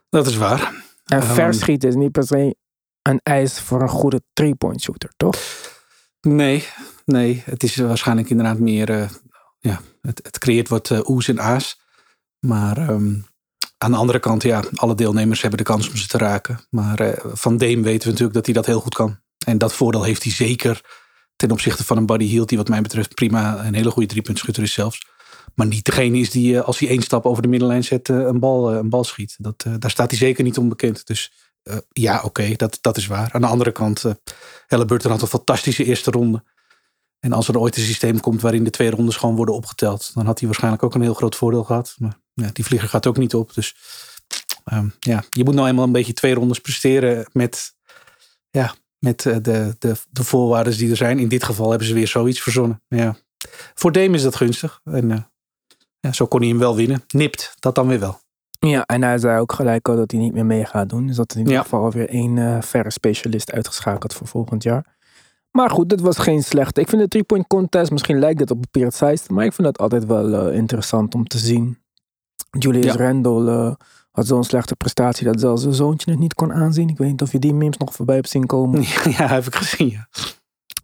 Dat 0.10 0.28
is 0.28 0.38
waar. 0.38 0.74
En 1.06 1.20
Ehm. 1.22 1.34
verschieten 1.34 1.90
is 1.90 1.96
niet 1.96 2.12
per 2.12 2.24
se 2.28 2.56
een 3.02 3.20
eis 3.24 3.62
voor 3.62 3.82
een 3.82 3.90
goede 3.90 4.22
three-point 4.34 4.82
shooter, 4.82 5.12
toch? 5.18 5.36
Nee, 6.22 6.68
nee. 7.06 7.42
Het 7.46 7.64
is 7.64 7.76
waarschijnlijk 7.76 8.30
inderdaad 8.30 8.60
meer... 8.60 8.90
eh, 8.90 9.10
ja, 9.60 9.80
het, 10.02 10.20
het 10.24 10.38
creëert 10.38 10.70
wat 10.70 10.92
eh, 10.92 11.10
oes 11.10 11.28
en 11.28 11.40
aas. 11.42 11.82
Maar 12.40 12.78
ehm, 12.78 13.14
aan 13.80 13.92
de 13.92 13.98
andere 13.98 14.20
kant, 14.20 14.44
ja, 14.44 14.64
alle 14.76 14.96
deelnemers 14.96 15.42
hebben 15.42 15.58
de 15.58 15.66
kans 15.66 15.90
om 15.90 15.96
ze 15.96 16.08
te 16.08 16.18
raken. 16.18 16.60
Maar 16.70 17.00
eh, 17.00 17.26
van 17.34 17.58
Dame 17.58 17.82
weten 17.82 18.04
we 18.04 18.10
natuurlijk 18.10 18.34
dat 18.34 18.46
hij 18.46 18.54
dat 18.54 18.66
heel 18.66 18.80
goed 18.80 18.96
kan. 18.96 19.20
En 19.46 19.58
dat 19.58 19.74
voordeel 19.74 20.04
heeft 20.04 20.24
hij 20.24 20.32
zeker 20.32 20.82
ten 21.36 21.52
opzichte 21.52 21.86
van 21.86 21.98
een 21.98 22.06
Buddy 22.06 22.26
Hield... 22.26 22.50
die 22.50 22.58
wat 22.58 22.68
mij 22.68 22.82
betreft 22.82 23.16
prima 23.16 23.66
een 23.66 23.74
hele 23.74 23.92
goede 23.92 24.08
driepuntschutter 24.08 24.64
is 24.64 24.74
zelfs. 24.74 25.08
Maar 25.56 25.68
niet 25.68 25.86
degene 25.86 26.18
is 26.18 26.30
die 26.30 26.58
eh, 26.58 26.66
als 26.66 26.80
hij 26.80 26.90
één 26.90 27.02
stap 27.02 27.26
over 27.26 27.42
de 27.42 27.48
middenlijn 27.48 27.84
zet... 27.84 28.10
eh, 28.10 28.18
een, 28.18 28.40
bal, 28.40 28.74
een 28.74 28.90
bal 28.90 29.04
schiet. 29.04 29.36
Dat, 29.38 29.66
daar 29.80 29.92
staat 29.92 30.10
hij 30.10 30.20
zeker 30.20 30.44
niet 30.44 30.58
onbekend. 30.58 31.08
Dus 31.08 31.32
ja, 31.90 32.22
oké, 32.24 32.54
dat, 32.56 32.78
dat 32.82 32.98
is 32.98 33.08
waar. 33.08 33.30
Aan 33.32 33.42
de 33.42 33.48
andere 33.48 33.72
kant, 33.72 34.06
eh 34.06 34.12
Halliburton 34.68 35.12
had 35.12 35.22
een 35.22 35.28
fantastische 35.28 35.84
eerste 35.84 36.12
ronde. 36.12 36.44
En 37.20 37.34
als 37.34 37.48
er 37.48 37.60
ooit 37.60 37.78
een 37.78 37.84
systeem 37.84 38.20
komt 38.20 38.42
waarin 38.42 38.64
de 38.64 38.70
twee 38.70 38.90
rondes 38.90 39.16
gewoon 39.16 39.36
worden 39.36 39.56
opgeteld... 39.56 40.12
dan 40.14 40.26
had 40.26 40.38
hij 40.38 40.48
waarschijnlijk 40.48 40.84
ook 40.84 40.96
een 40.96 41.02
heel 41.02 41.14
groot 41.14 41.36
voordeel 41.36 41.64
gehad. 41.64 41.96
Maar 41.98 42.20
ja, 42.39 42.50
die 42.53 42.65
vlieger 42.65 42.89
gaat 42.89 43.08
ook 43.08 43.17
niet 43.17 43.34
op. 43.34 43.53
Dus 43.53 43.75
ehm, 44.65 44.88
ja, 45.00 45.24
je 45.29 45.43
moet 45.43 45.53
nou 45.53 45.67
eenmaal 45.67 45.86
een 45.86 45.91
beetje 45.91 46.13
twee 46.13 46.34
rondes 46.34 46.60
presteren 46.60 47.25
met, 47.31 47.74
ja, 48.50 48.74
met 49.00 49.25
eh, 49.25 49.38
de, 49.41 49.75
de, 49.79 49.96
de 50.10 50.24
voorwaarden 50.24 50.77
die 50.77 50.89
er 50.89 50.98
zijn. 50.98 51.19
In 51.19 51.27
dit 51.27 51.43
geval 51.43 51.69
hebben 51.69 51.88
ze 51.88 51.93
weer 51.93 52.08
zoiets 52.08 52.41
verzonnen. 52.41 52.81
Ja. 52.88 53.15
Voor 53.74 53.91
Dame 53.91 54.15
is 54.15 54.22
dat 54.22 54.36
gunstig. 54.36 54.81
En 54.84 55.12
eh, 55.12 55.17
ja, 56.00 56.12
zo 56.12 56.25
kon 56.27 56.39
hij 56.39 56.50
hem 56.50 56.60
wel 56.60 56.75
winnen. 56.75 57.03
Nipt, 57.08 57.53
dat 57.60 57.75
dan 57.75 57.88
weer 57.88 58.00
wel. 58.00 58.19
Ja, 58.60 58.86
en 58.86 59.03
hij 59.03 59.17
zei 59.17 59.39
ook 59.39 59.53
gelijk 59.53 59.89
al 59.89 59.96
dat 59.96 60.12
hij 60.12 60.19
niet 60.19 60.34
meer 60.34 60.46
mee 60.46 60.65
gaat 60.65 60.89
doen. 60.89 61.08
Dus 61.08 61.15
dat 61.15 61.31
in 61.34 61.39
ieder 61.39 61.53
Ja. 61.53 61.62
geval 61.62 61.84
alweer 61.84 62.10
één 62.10 62.38
eh, 62.38 62.62
verre 62.62 62.91
specialist 62.91 63.51
uitgeschakeld 63.51 64.13
voor 64.13 64.27
volgend 64.27 64.63
jaar. 64.63 64.98
Maar 65.51 65.69
goed, 65.69 65.89
dit 65.89 66.01
was 66.01 66.17
geen 66.17 66.43
slechte. 66.43 66.81
Ik 66.81 66.89
vind 66.89 67.01
de 67.01 67.08
three-point 67.08 67.48
contest, 67.48 67.91
misschien 67.91 68.19
lijkt 68.19 68.39
het 68.39 68.51
op 68.51 68.62
papier 68.62 68.86
het 68.86 69.29
maar 69.29 69.46
ik 69.46 69.53
vind 69.53 69.67
het 69.67 69.77
altijd 69.77 70.05
wel 70.05 70.50
interessant 70.50 71.15
om 71.15 71.27
te 71.27 71.38
zien. 71.38 71.77
Julius 72.51 72.86
Ja. 72.86 72.96
Randle 72.96 73.51
eh, 73.51 73.74
had 74.12 74.27
zo'n 74.27 74.44
slechte 74.44 74.75
prestatie 74.75 75.25
dat 75.25 75.39
zelfs 75.39 75.62
zijn 75.62 75.74
zoontje 75.74 76.12
het 76.12 76.20
niet 76.20 76.34
kon 76.34 76.53
aanzien. 76.53 76.89
Ik 76.89 76.98
weet 76.98 77.10
niet 77.10 77.22
of 77.22 77.32
je 77.32 77.39
die 77.39 77.53
memes 77.53 77.77
nog 77.77 77.94
voorbij 77.94 78.15
hebt 78.15 78.29
zien 78.29 78.46
komen. 78.46 78.82
ja, 79.18 79.27
heb 79.27 79.46
ik 79.46 79.56
gezien. 79.56 79.89
Ja. 79.89 80.08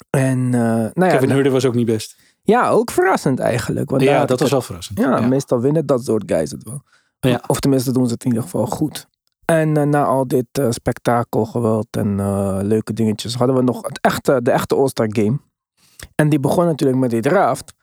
En 0.10 0.46
eh, 0.54 0.60
nou 0.62 0.92
ja, 1.06 1.08
Kevin 1.08 1.30
Hurder 1.32 1.52
was 1.52 1.66
ook 1.66 1.76
niet 1.76 1.86
best. 1.86 2.16
ja, 2.42 2.70
ook 2.70 2.92
verrassend 2.92 3.40
eigenlijk. 3.40 3.90
Want 3.90 4.02
Ja, 4.02 4.26
dat 4.26 4.40
was 4.40 4.52
wel 4.52 4.62
verrassend. 4.62 5.00
Ja, 5.00 5.20
meestal 5.20 5.60
winnen 5.60 5.86
dat 5.86 6.06
soort 6.06 6.24
guys 6.26 6.52
het 6.52 6.64
wel. 6.64 6.82
Ja. 7.20 7.42
Of 7.48 7.60
tenminste 7.60 7.92
doen 7.92 8.08
ze 8.08 8.14
het 8.14 8.24
in 8.24 8.28
ieder 8.30 8.44
geval 8.44 8.66
goed. 8.66 9.08
En 9.46 9.78
eh, 9.78 9.84
na 9.84 10.04
al 10.06 10.28
dit 10.28 10.46
eh, 10.52 10.68
spektakel, 10.70 11.46
geweld 11.46 11.88
en 11.92 12.16
leuke 12.68 12.94
dingetjes 12.94 13.36
hadden 13.36 13.56
we 13.56 13.62
nog 13.62 13.82
het 13.88 14.00
echte, 14.02 14.42
de 14.42 14.52
echte 14.52 14.76
All-Star 14.76 15.08
Game. 15.10 15.40
En 16.16 16.30
die 16.30 16.40
begon 16.40 16.66
natuurlijk 16.66 17.00
met 17.00 17.10
die 17.10 17.22
draft. 17.22 17.74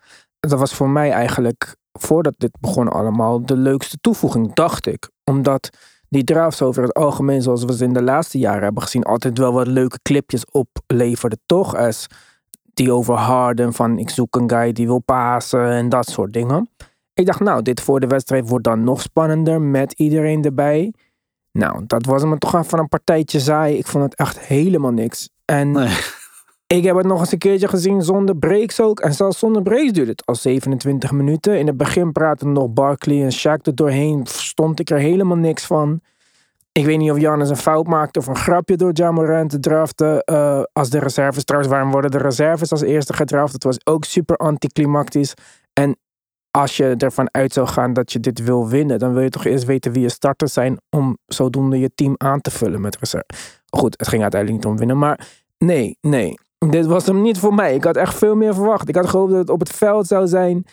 Dat 0.40 0.58
was 0.58 0.74
voor 0.74 0.88
mij 0.88 1.10
eigenlijk, 1.10 1.76
voordat 1.92 2.34
dit 2.36 2.56
begon 2.60 2.88
allemaal, 2.88 3.46
de 3.46 3.56
leukste 3.56 3.98
toevoeging, 4.00 4.54
dacht 4.54 4.86
ik. 4.86 5.10
Omdat 5.24 5.68
die 6.08 6.24
drafts 6.24 6.62
over 6.62 6.82
het 6.82 6.94
algemeen, 6.94 7.42
zoals 7.42 7.64
we 7.64 7.76
ze 7.76 7.84
in 7.84 7.92
de 7.92 8.02
laatste 8.02 8.38
jaren 8.38 8.62
hebben 8.62 8.82
gezien, 8.82 9.02
altijd 9.02 9.38
wel 9.38 9.52
wat 9.52 9.66
leuke 9.66 9.98
clipjes 10.02 10.44
opleverden. 10.50 11.40
Toch? 11.46 11.76
Als 11.76 12.06
die 12.74 12.92
over 12.92 13.14
Harden, 13.14 13.72
van 13.72 13.98
ik 13.98 14.10
zoek 14.10 14.36
een 14.36 14.50
guy 14.50 14.72
die 14.72 14.86
wil 14.86 14.98
pasen 14.98 15.70
en 15.70 15.88
dat 15.88 16.08
soort 16.08 16.32
dingen. 16.32 16.70
Ik 17.14 17.26
dacht, 17.26 17.40
nou, 17.40 17.62
dit 17.62 17.80
voor 17.80 18.00
de 18.00 18.06
wedstrijd 18.06 18.48
wordt 18.48 18.64
dan 18.64 18.84
nog 18.84 19.00
spannender 19.00 19.60
met 19.60 19.92
iedereen 19.92 20.44
erbij. 20.44 20.92
Nou, 21.52 21.84
dat 21.86 22.06
was 22.06 22.24
me 22.24 22.38
toch 22.38 22.54
even 22.54 22.78
een 22.78 22.88
partijtje 22.88 23.40
saai. 23.40 23.76
Ik 23.76 23.86
vond 23.86 24.04
het 24.04 24.14
echt 24.14 24.38
helemaal 24.40 24.92
niks. 24.92 25.28
En. 25.44 25.88
Ik 26.76 26.84
heb 26.84 26.96
het 26.96 27.06
nog 27.06 27.20
eens 27.20 27.32
een 27.32 27.38
keertje 27.38 27.68
gezien 27.68 28.02
zonder 28.02 28.36
breaks 28.36 28.80
ook. 28.80 29.00
En 29.00 29.14
zelfs 29.14 29.38
zonder 29.38 29.62
breaks 29.62 29.92
duurde 29.92 30.10
het 30.10 30.26
al 30.26 30.34
27 30.34 31.12
minuten. 31.12 31.58
In 31.58 31.66
het 31.66 31.76
begin 31.76 32.12
praten 32.12 32.52
nog 32.52 32.72
Barkley 32.72 33.22
en 33.22 33.32
Shaq 33.32 33.62
er 33.62 33.74
doorheen. 33.74 34.26
Stond 34.26 34.80
ik 34.80 34.90
er 34.90 34.98
helemaal 34.98 35.36
niks 35.36 35.66
van. 35.66 36.00
Ik 36.72 36.84
weet 36.84 36.98
niet 36.98 37.10
of 37.10 37.20
Jannes 37.20 37.50
een 37.50 37.56
fout 37.56 37.86
maakte 37.86 38.18
of 38.18 38.26
een 38.26 38.36
grapje 38.36 38.76
door 38.76 38.92
Jamorant 38.92 39.50
te 39.50 39.58
draften. 39.58 40.20
eh, 40.20 40.62
als 40.72 40.90
de 40.90 40.98
reserves. 40.98 41.44
Trouwens, 41.44 41.72
waarom 41.72 41.90
worden 41.90 42.10
de 42.10 42.18
reserves 42.18 42.70
als 42.70 42.82
eerste 42.82 43.12
gedraft? 43.12 43.52
Het 43.52 43.64
was 43.64 43.86
ook 43.86 44.04
super 44.04 44.36
anticlimactisch. 44.36 45.34
En 45.72 45.96
als 46.50 46.76
je 46.76 46.94
ervan 46.98 47.28
uit 47.30 47.52
zou 47.52 47.66
gaan 47.66 47.92
dat 47.92 48.12
je 48.12 48.20
dit 48.20 48.42
wil 48.42 48.68
winnen, 48.68 48.98
dan 48.98 49.12
wil 49.12 49.22
je 49.22 49.30
toch 49.30 49.44
eerst 49.44 49.64
weten 49.64 49.92
wie 49.92 50.02
je 50.02 50.08
starters 50.08 50.52
zijn 50.52 50.80
om 50.90 51.18
zodoende 51.26 51.78
je 51.78 51.90
team 51.94 52.14
aan 52.16 52.40
te 52.40 52.50
vullen 52.50 52.80
met 52.80 52.98
reserve. 52.98 53.26
Goed, 53.70 53.94
het 53.98 54.08
ging 54.08 54.22
uiteindelijk 54.22 54.62
niet 54.62 54.72
om 54.72 54.78
winnen, 54.78 54.98
maar 54.98 55.28
nee, 55.58 55.96
nee. 56.00 56.38
Dit 56.70 56.86
was 56.86 57.06
hem 57.06 57.22
niet 57.22 57.38
voor 57.38 57.54
mij. 57.54 57.74
Ik 57.74 57.84
had 57.84 57.96
echt 57.96 58.18
veel 58.18 58.34
meer 58.34 58.54
verwacht. 58.54 58.88
Ik 58.88 58.94
had 58.94 59.08
gehoopt 59.08 59.30
dat 59.30 59.40
het 59.40 59.50
op 59.50 59.60
het 59.60 59.72
veld 59.72 60.06
zou 60.06 60.26
zijn. 60.26 60.64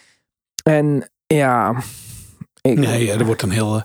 En 0.64 1.12
ja, 1.28 1.84
Nee, 2.62 3.12
er 3.12 3.26
wordt 3.26 3.42
een 3.42 3.52
heel, 3.52 3.84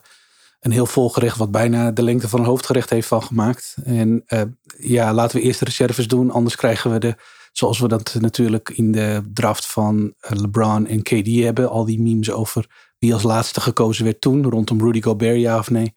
een 0.61 0.71
heel 0.71 0.87
volgerecht 0.87 1.37
wat 1.37 1.51
bijna 1.51 1.91
de 1.91 2.03
lengte 2.03 2.29
van 2.29 2.41
een 2.41 2.47
hoofdgerecht 2.47 2.91
heeft 2.91 3.09
van 3.09 3.23
gemaakt. 3.23 3.77
En 3.85 4.23
eh, 4.27 4.43
ja, 4.79 5.13
laten 5.13 5.39
we 5.39 5.43
eerst 5.43 5.59
de 5.59 5.65
reserves 5.65 6.09
doen. 6.09 6.31
Anders 6.31 6.57
krijgen 6.57 6.91
we 6.91 6.99
de, 6.99 7.15
zoals 7.53 7.79
we 7.79 7.89
dat 7.89 8.17
natuurlijk 8.21 8.71
in 8.71 8.93
de 8.93 9.23
draft 9.33 9.67
van 9.67 10.15
eh, 10.19 10.39
LeBron 10.39 10.87
en 10.87 11.03
KD 11.03 11.27
hebben. 11.27 11.71
Al 11.71 11.85
die 11.85 12.01
memes 12.01 12.31
over 12.31 12.93
wie 12.99 13.13
als 13.13 13.23
laatste 13.23 13.61
gekozen 13.61 14.05
werd 14.05 14.21
toen. 14.21 14.51
Rondom 14.51 14.81
Rudy 14.81 15.03
Gobert, 15.03 15.41
ja 15.41 15.59
of 15.59 15.71
nee. 15.71 15.95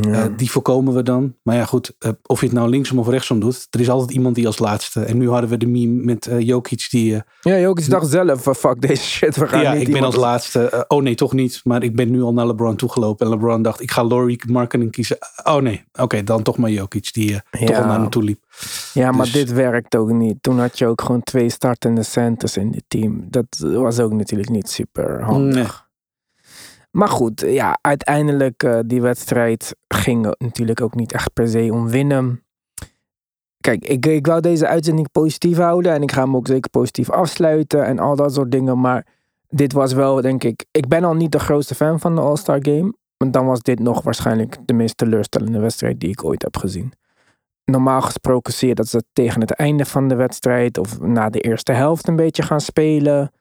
Ja. 0.00 0.12
Eh, 0.12 0.24
die 0.36 0.50
voorkomen 0.50 0.94
we 0.94 1.02
dan. 1.02 1.34
Maar 1.42 1.56
ja, 1.56 1.64
goed, 1.64 1.92
eh, 1.98 2.10
of 2.26 2.40
je 2.40 2.46
het 2.46 2.54
nou 2.54 2.68
linksom 2.68 2.98
of 2.98 3.08
rechtsom 3.08 3.40
doet. 3.40 3.66
Er 3.70 3.80
is 3.80 3.88
altijd 3.90 4.10
iemand 4.10 4.34
die 4.34 4.46
als 4.46 4.58
laatste. 4.58 5.00
En 5.00 5.18
nu 5.18 5.28
hadden 5.30 5.50
we 5.50 5.56
de 5.56 5.66
meme 5.66 6.02
met 6.04 6.26
eh 6.26 6.40
Jokic 6.40 6.86
die... 6.90 7.22
ja, 7.40 7.58
Jokic 7.58 7.90
dacht 7.90 8.10
zelf, 8.10 8.42
fuck 8.42 8.80
deze 8.80 9.02
shit, 9.02 9.36
we 9.36 9.46
gaan 9.46 9.62
ja, 9.62 9.72
niet 9.72 9.80
ik 9.80 9.86
ben 9.86 9.96
iemand- 9.96 10.14
als 10.14 10.22
laatste. 10.22 10.84
oh 10.88 11.02
nee, 11.02 11.14
toch 11.14 11.32
niet. 11.32 11.60
Maar 11.64 11.82
ik 11.82 11.96
ben 11.96 12.10
nu 12.10 12.22
al 12.22 12.32
naar 12.32 12.46
LeBron 12.46 12.76
toegelopen. 12.76 13.26
En 13.26 13.32
LeBron 13.32 13.62
dacht, 13.62 13.80
ik 13.80 13.90
ga 13.90 14.04
Laurie 14.06 14.40
Markkinen 14.46 14.90
kiezen. 14.90 15.18
Oh 15.44 15.56
nee, 15.56 15.84
oké, 16.00 16.24
dan 16.24 16.42
toch 16.42 16.56
maar 16.56 16.70
Jokic. 16.70 17.12
Die 17.12 17.40
toch 17.50 17.60
al 17.76 17.84
naar 17.84 18.00
hem 18.00 18.10
toe 18.10 18.22
liep. 18.22 18.42
Ja, 18.92 19.10
maar 19.12 19.24
Dus- 19.24 19.32
dit 19.32 19.52
werkt 19.52 19.96
ook 19.96 20.10
niet. 20.12 20.36
Toen 20.42 20.58
had 20.60 20.78
je 20.78 20.86
ook 20.86 21.00
gewoon 21.00 21.22
twee 21.22 21.50
startende 21.50 22.02
centers 22.02 22.56
in 22.56 22.70
dit 22.70 22.84
team. 22.88 23.26
Dat 23.30 23.46
was 23.58 24.00
ook 24.00 24.12
natuurlijk 24.12 24.50
niet 24.50 24.70
super 24.70 25.22
handig. 25.22 25.52
Nee. 25.54 25.83
Maar 26.94 27.08
goed, 27.08 27.40
ja, 27.40 27.78
uiteindelijk 27.80 28.62
uh, 28.62 28.78
die 28.86 29.02
wedstrijd 29.02 29.76
ging 29.88 30.34
natuurlijk 30.38 30.80
ook 30.80 30.94
niet 30.94 31.12
echt 31.12 31.32
per 31.32 31.48
se 31.48 31.68
om 31.72 31.88
winnen. 31.88 32.44
Kijk, 33.60 33.84
ik, 33.84 34.06
ik 34.06 34.26
wou 34.26 34.40
deze 34.40 34.66
uitzending 34.66 35.10
positief 35.10 35.56
houden 35.56 35.92
en 35.92 36.02
ik 36.02 36.12
ga 36.12 36.22
hem 36.22 36.36
ook 36.36 36.46
zeker 36.46 36.70
positief 36.70 37.10
afsluiten 37.10 37.84
en 37.84 37.98
al 37.98 38.16
dat 38.16 38.34
soort 38.34 38.50
dingen. 38.50 38.80
Maar 38.80 39.06
dit 39.48 39.72
was 39.72 39.92
wel, 39.92 40.20
denk 40.20 40.44
ik, 40.44 40.64
ik 40.70 40.88
ben 40.88 41.04
al 41.04 41.14
niet 41.14 41.32
de 41.32 41.38
grootste 41.38 41.74
fan 41.74 42.00
van 42.00 42.14
de 42.14 42.20
All-Star 42.20 42.58
Game. 42.62 42.94
Maar 43.16 43.30
dan 43.30 43.46
was 43.46 43.60
dit 43.60 43.78
nog 43.78 44.02
waarschijnlijk 44.02 44.56
de 44.64 44.74
meest 44.74 44.96
teleurstellende 44.96 45.58
wedstrijd 45.58 46.00
die 46.00 46.10
ik 46.10 46.24
ooit 46.24 46.42
heb 46.42 46.56
gezien 46.56 46.92
normaal 47.64 48.00
gesproken 48.00 48.52
zie 48.52 48.68
je 48.68 48.74
dat 48.74 48.88
ze 48.88 49.04
tegen 49.12 49.40
het 49.40 49.50
einde 49.50 49.84
van 49.84 50.08
de 50.08 50.14
wedstrijd 50.14 50.78
of 50.78 51.00
na 51.00 51.30
de 51.30 51.40
eerste 51.40 51.72
helft 51.72 52.08
een 52.08 52.16
beetje 52.16 52.42
gaan 52.42 52.60
spelen. 52.60 53.32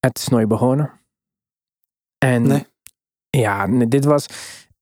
Het 0.00 0.18
is 0.18 0.28
nooit 0.28 0.48
begonnen. 0.48 1.00
En 2.18 2.42
Nee. 2.42 2.66
Ja, 3.30 3.66
dit 3.66 4.04
was. 4.04 4.26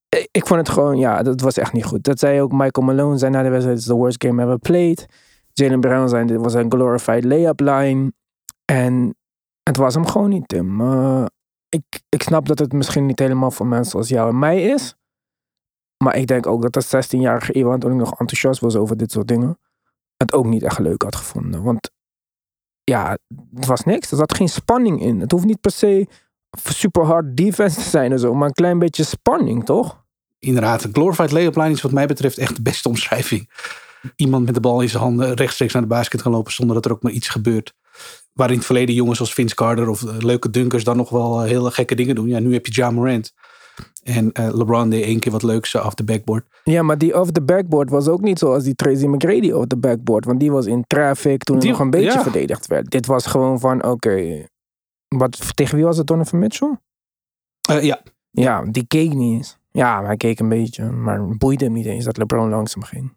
ik- 0.09 0.27
Ik 0.31 0.47
vond 0.47 0.59
het 0.59 0.69
gewoon, 0.69 0.97
ja, 0.97 1.23
dat 1.23 1.41
was 1.41 1.57
echt 1.57 1.73
niet 1.73 1.85
goed. 1.85 2.03
Dat 2.03 2.19
zei 2.19 2.41
ook 2.41 2.51
Michael 2.51 2.85
Malone, 2.87 3.17
zei 3.17 3.31
na 3.31 3.43
de 3.43 3.49
wedstrijd: 3.49 3.77
It's 3.77 3.87
the 3.87 3.93
worst 3.95 4.23
game 4.23 4.43
ever 4.43 4.59
played. 4.59 5.05
Jalen 5.53 5.79
Brown 5.79 6.07
zei: 6.07 6.25
Dit 6.25 6.37
was 6.41 6.53
een 6.53 6.71
glorified 6.71 7.23
layup 7.23 7.59
line. 7.59 8.13
En 8.65 9.15
het 9.63 9.77
was 9.77 9.93
hem 9.93 10.05
gewoon 10.07 10.29
niet, 10.29 10.47
Tim. 10.47 10.81
Eh, 10.81 11.25
ik, 11.69 11.83
ik 12.09 12.21
snap 12.23 12.47
dat 12.47 12.59
het 12.59 12.73
misschien 12.73 13.05
niet 13.05 13.19
helemaal 13.19 13.51
voor 13.51 13.67
mensen 13.67 13.99
als 13.99 14.07
jou 14.09 14.29
en 14.29 14.39
mij 14.39 14.63
is. 14.63 14.95
Maar 16.03 16.15
ik 16.17 16.27
denk 16.27 16.47
ook 16.47 16.61
dat 16.61 16.73
de 16.73 16.83
16-jarige 16.83 17.53
Iwan, 17.53 17.79
toen 17.79 17.91
ik 17.91 17.97
nog 17.97 18.09
enthousiast 18.19 18.59
was 18.59 18.75
over 18.75 18.97
dit 18.97 19.11
soort 19.11 19.27
dingen, 19.27 19.59
het 20.17 20.33
ook 20.33 20.45
niet 20.45 20.63
echt 20.63 20.79
leuk 20.79 21.01
had 21.01 21.15
gevonden. 21.15 21.63
Want 21.63 21.91
ja, 22.83 23.17
het 23.55 23.65
was 23.65 23.83
niks. 23.83 24.11
Er 24.11 24.17
zat 24.17 24.35
geen 24.35 24.49
spanning 24.49 25.01
in. 25.01 25.19
Het 25.19 25.31
hoeft 25.31 25.45
niet 25.45 25.61
per 25.61 25.71
se 25.71 26.07
super 26.63 27.03
hard 27.05 27.37
defense 27.37 27.75
te 27.75 27.89
zijn 27.89 28.13
of 28.13 28.19
zo, 28.19 28.33
maar 28.33 28.47
een 28.47 28.53
klein 28.53 28.79
beetje 28.79 29.03
spanning, 29.03 29.65
toch? 29.65 30.03
Inderdaad, 30.39 30.83
een 30.83 30.93
glorified 30.93 31.31
layup 31.31 31.55
line 31.55 31.71
is 31.71 31.81
wat 31.81 31.91
mij 31.91 32.05
betreft 32.07 32.37
echt 32.37 32.55
de 32.55 32.61
beste 32.61 32.89
omschrijving. 32.89 33.49
Iemand 34.15 34.45
met 34.45 34.53
de 34.53 34.59
bal 34.59 34.81
in 34.81 34.89
zijn 34.89 35.03
handen 35.03 35.33
rechtstreeks 35.33 35.73
naar 35.73 35.81
de 35.81 35.87
basket 35.87 36.21
gaan 36.21 36.31
lopen 36.31 36.53
zonder 36.53 36.75
dat 36.75 36.85
er 36.85 36.91
ook 36.91 37.01
maar 37.03 37.11
iets 37.11 37.29
gebeurt. 37.29 37.73
Waar 38.33 38.49
in 38.49 38.55
het 38.55 38.65
verleden 38.65 38.95
jongens 38.95 39.19
als 39.19 39.33
Vince 39.33 39.55
Carter 39.55 39.89
of 39.89 40.03
eh, 40.03 40.15
leuke 40.17 40.49
dunkers 40.49 40.83
dan 40.83 40.97
nog 40.97 41.09
wel 41.09 41.41
eh, 41.41 41.49
hele 41.49 41.71
gekke 41.71 41.95
dingen 41.95 42.15
doen. 42.15 42.27
Ja, 42.27 42.39
nu 42.39 42.53
heb 42.53 42.65
je 42.65 42.71
Ja 42.75 42.91
Morant. 42.91 43.33
En 44.03 44.31
eh, 44.31 44.53
LeBron 44.53 44.89
deed 44.89 45.03
één 45.03 45.19
keer 45.19 45.31
wat 45.31 45.43
leuks 45.43 45.75
off 45.75 45.93
the 45.93 46.03
backboard. 46.03 46.45
Ja, 46.63 46.81
maar 46.81 46.97
die 46.97 47.19
off 47.19 47.31
the 47.31 47.41
backboard 47.41 47.89
was 47.89 48.07
ook 48.07 48.21
niet 48.21 48.39
zoals 48.39 48.63
die 48.63 48.75
Tracy 48.75 49.05
McGrady 49.05 49.51
off 49.51 49.67
the 49.67 49.77
backboard. 49.77 50.25
Want 50.25 50.39
die 50.39 50.51
was 50.51 50.65
in 50.65 50.83
traffic 50.87 51.43
toen 51.43 51.59
Die- 51.59 51.69
nog 51.69 51.79
een 51.79 51.89
beetje 51.89 52.11
ja. 52.11 52.21
verdedigd 52.23 52.67
werd. 52.67 52.91
Dit 52.91 53.05
was 53.05 53.25
gewoon 53.25 53.59
van, 53.59 53.83
oké, 53.83 54.47
wat 55.17 55.55
tegen 55.55 55.75
wie 55.75 55.85
was 55.85 55.97
het 55.97 56.07
Donovan 56.07 56.39
Mitchell? 56.39 56.79
Eh, 57.69 57.83
ja, 57.83 58.01
Ja, 58.31 58.65
die 58.65 58.85
keek 58.87 59.13
niet 59.13 59.37
eens. 59.37 59.57
Ja, 59.71 60.05
hij 60.05 60.17
keek 60.17 60.39
een 60.39 60.49
beetje, 60.49 60.91
maar 60.91 61.37
boeide 61.37 61.65
hem 61.65 61.73
niet 61.73 61.85
eens 61.85 62.05
dat 62.05 62.17
LeBron 62.17 62.49
langs 62.49 62.73
hem 62.73 62.83
ging. 62.83 63.13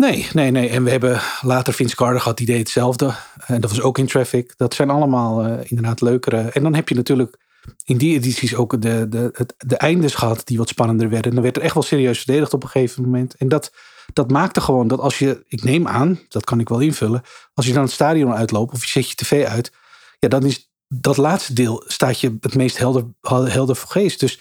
Nee, 0.00 0.28
nee, 0.32 0.50
nee. 0.50 0.68
En 0.68 0.84
we 0.84 0.90
hebben 0.90 1.20
later 1.40 1.72
Vince 1.72 1.96
Carter 1.96 2.20
gehad, 2.20 2.36
die 2.36 2.46
deed 2.46 2.58
hetzelfde. 2.58 3.14
En 3.46 3.60
dat 3.60 3.70
was 3.70 3.80
ook 3.80 3.98
in 3.98 4.06
Traffic. 4.06 4.54
Dat 4.56 4.74
zijn 4.74 4.90
allemaal 4.90 5.44
eh, 5.44 5.70
inderdaad 5.70 6.00
leukere. 6.00 6.40
En 6.40 6.62
dan 6.62 6.74
heb 6.74 6.88
je 6.88 6.94
natuurlijk 6.94 7.38
in 7.84 7.96
die 7.96 8.14
edities 8.14 8.54
ook 8.54 8.82
de, 8.82 9.08
de, 9.08 9.30
het, 9.32 9.54
de 9.56 9.76
eindes 9.76 10.14
gehad 10.14 10.46
die 10.46 10.58
wat 10.58 10.68
spannender 10.68 11.08
werden. 11.08 11.28
En 11.28 11.34
dan 11.34 11.42
werd 11.42 11.56
er 11.56 11.62
echt 11.62 11.74
wel 11.74 11.82
serieus 11.82 12.18
verdedigd 12.18 12.54
op 12.54 12.62
een 12.62 12.68
gegeven 12.68 13.02
moment. 13.02 13.34
En 13.34 13.48
dat, 13.48 13.72
dat 14.12 14.30
maakte 14.30 14.60
gewoon 14.60 14.88
dat 14.88 15.00
als 15.00 15.18
je, 15.18 15.44
ik 15.46 15.62
neem 15.62 15.88
aan, 15.88 16.20
dat 16.28 16.44
kan 16.44 16.60
ik 16.60 16.68
wel 16.68 16.80
invullen. 16.80 17.22
Als 17.54 17.66
je 17.66 17.72
dan 17.72 17.82
het 17.82 17.92
stadion 17.92 18.34
uitloopt 18.34 18.72
of 18.72 18.82
je 18.84 18.90
zet 18.90 19.08
je 19.08 19.14
tv 19.14 19.44
uit. 19.44 19.72
Ja, 20.18 20.28
dan 20.28 20.44
is 20.44 20.69
dat 20.94 21.16
laatste 21.16 21.52
deel 21.52 21.84
staat 21.86 22.20
je 22.20 22.36
het 22.40 22.54
meest 22.54 22.78
helder, 22.78 23.06
helder 23.28 23.76
voor 23.76 23.90
geest. 23.90 24.20
Dus 24.20 24.40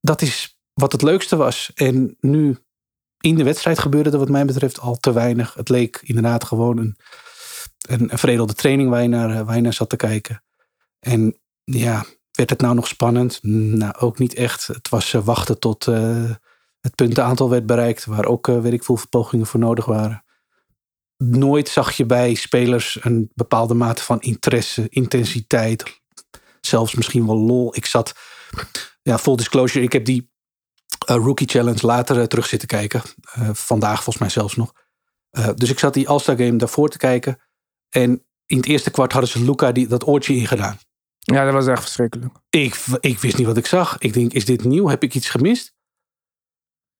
dat 0.00 0.22
is 0.22 0.60
wat 0.72 0.92
het 0.92 1.02
leukste 1.02 1.36
was. 1.36 1.70
En 1.74 2.16
nu 2.20 2.58
in 3.20 3.34
de 3.34 3.44
wedstrijd 3.44 3.78
gebeurde 3.78 4.10
er 4.10 4.18
wat 4.18 4.28
mij 4.28 4.44
betreft 4.44 4.80
al 4.80 4.96
te 4.96 5.12
weinig. 5.12 5.54
Het 5.54 5.68
leek 5.68 6.00
inderdaad 6.02 6.44
gewoon 6.44 6.78
een, 6.78 6.96
een, 7.88 8.12
een 8.22 8.46
training 8.46 8.90
waar 8.90 9.02
je, 9.02 9.08
naar, 9.08 9.44
waar 9.44 9.56
je 9.56 9.62
naar 9.62 9.72
zat 9.72 9.88
te 9.88 9.96
kijken. 9.96 10.42
En 10.98 11.38
ja, 11.64 12.04
werd 12.32 12.50
het 12.50 12.60
nou 12.60 12.74
nog 12.74 12.86
spannend? 12.86 13.38
Nou, 13.42 13.94
ook 13.98 14.18
niet 14.18 14.34
echt. 14.34 14.66
Het 14.66 14.88
was 14.88 15.14
eh, 15.14 15.24
wachten 15.24 15.58
tot 15.58 15.86
eh, 15.86 16.30
het 16.80 16.94
puntenaantal 16.94 17.50
werd 17.50 17.66
bereikt, 17.66 18.04
waar 18.04 18.26
ook 18.26 18.48
uh, 18.48 18.60
weet 18.60 18.72
ik 18.72 18.84
veel 18.84 18.98
pogingen 19.10 19.46
voor 19.46 19.60
nodig 19.60 19.84
waren. 19.84 20.24
Nooit 21.16 21.68
zag 21.68 21.92
je 21.92 22.06
bij 22.06 22.34
spelers 22.34 22.98
een 23.00 23.30
bepaalde 23.34 23.74
mate 23.74 24.02
van 24.02 24.20
interesse, 24.20 24.86
intensiteit, 24.88 26.00
zelfs 26.60 26.94
misschien 26.94 27.26
wel 27.26 27.38
lol. 27.38 27.76
Ik 27.76 27.86
zat, 27.86 28.14
ja, 29.02 29.18
full 29.18 29.36
disclosure, 29.36 29.84
ik 29.84 29.92
heb 29.92 30.04
die 30.04 30.30
uh, 31.10 31.16
Rookie 31.16 31.48
Challenge 31.48 31.86
later 31.86 32.16
uh, 32.16 32.22
terug 32.22 32.46
zitten 32.46 32.68
kijken. 32.68 33.02
Uh, 33.38 33.50
vandaag 33.52 33.94
volgens 33.94 34.18
mij 34.18 34.28
zelfs 34.28 34.56
nog. 34.56 34.72
dus 35.54 35.70
ik 35.70 35.78
zat 35.78 35.94
die 35.94 36.08
All-Star 36.08 36.36
Game 36.36 36.56
daarvoor 36.56 36.88
te 36.88 36.98
kijken. 36.98 37.40
En 37.88 38.26
in 38.46 38.56
het 38.56 38.66
eerste 38.66 38.90
kwart 38.90 39.12
hadden 39.12 39.30
ze 39.30 39.44
Luca 39.44 39.72
die, 39.72 39.86
dat 39.86 40.06
oortje 40.06 40.34
ingedaan. 40.34 40.78
Ja, 41.18 41.44
dat 41.44 41.52
was 41.52 41.66
echt 41.66 41.82
verschrikkelijk. 41.82 42.34
Ik, 42.50 42.84
ik 43.00 43.18
wist 43.18 43.36
niet 43.36 43.46
wat 43.46 43.56
ik 43.56 43.66
zag. 43.66 43.98
Ik 43.98 44.12
denk, 44.12 44.32
is 44.32 44.44
dit 44.44 44.64
nieuw? 44.64 44.88
Heb 44.88 45.02
ik 45.02 45.14
iets 45.14 45.28
gemist? 45.28 45.74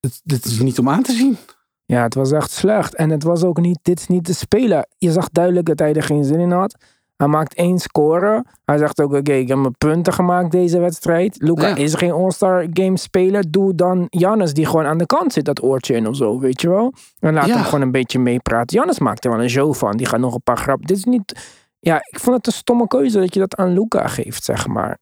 Dit, 0.00 0.20
dit 0.24 0.44
is 0.44 0.58
niet 0.58 0.78
om 0.78 0.88
aan 0.88 1.02
te 1.02 1.12
zien. 1.12 1.38
Ja, 1.86 2.02
het 2.02 2.14
was 2.14 2.32
echt 2.32 2.50
slecht. 2.50 2.94
En 2.94 3.10
het 3.10 3.22
was 3.22 3.44
ook 3.44 3.60
niet, 3.60 3.78
dit 3.82 4.00
is 4.00 4.06
niet 4.06 4.26
de 4.26 4.32
speler. 4.32 4.86
Je 4.98 5.12
zag 5.12 5.28
duidelijk 5.30 5.66
dat 5.66 5.78
hij 5.78 5.94
er 5.94 6.02
geen 6.02 6.24
zin 6.24 6.40
in 6.40 6.50
had. 6.50 6.76
Hij 7.16 7.26
maakt 7.26 7.54
één 7.54 7.78
score. 7.78 8.44
Hij 8.64 8.78
zegt 8.78 9.00
ook, 9.00 9.12
oké, 9.14 9.32
ik 9.32 9.48
heb 9.48 9.58
mijn 9.58 9.76
punten 9.78 10.12
gemaakt 10.12 10.50
deze 10.50 10.78
wedstrijd. 10.78 11.36
Luca 11.42 11.66
Ja. 11.68 11.76
is 11.76 11.94
geen 11.94 12.12
All-Star 12.12 12.66
Game 12.72 12.96
speler. 12.96 13.50
Doe 13.50 13.74
dan 13.74 14.06
Jannes 14.10 14.52
die 14.54 14.66
gewoon 14.66 14.84
aan 14.86 14.98
de 14.98 15.06
kant 15.06 15.32
zit, 15.32 15.44
dat 15.44 15.62
oortje 15.62 15.94
in 15.94 16.06
of 16.06 16.16
zo, 16.16 16.38
weet 16.38 16.60
je 16.60 16.68
wel. 16.68 16.92
En 17.18 17.34
laat 17.34 17.46
Ja. 17.46 17.54
hem 17.54 17.64
gewoon 17.64 17.80
een 17.80 17.90
beetje 17.90 18.18
meepraten. 18.18 18.76
Jannes 18.76 18.98
maakt 18.98 19.24
er 19.24 19.30
wel 19.30 19.42
een 19.42 19.50
show 19.50 19.74
van. 19.74 19.96
Die 19.96 20.06
gaat 20.06 20.20
nog 20.20 20.34
een 20.34 20.42
paar 20.42 20.58
grappen. 20.58 20.86
Dit 20.86 20.96
is 20.96 21.04
niet... 21.04 21.54
Ja, 21.80 21.96
ik 21.96 22.20
vond 22.20 22.36
het 22.36 22.46
een 22.46 22.52
stomme 22.52 22.86
keuze 22.86 23.18
dat 23.18 23.34
je 23.34 23.40
dat 23.40 23.56
aan 23.56 23.72
Luca 23.72 24.06
geeft, 24.08 24.44
zeg 24.44 24.66
maar. 24.66 24.98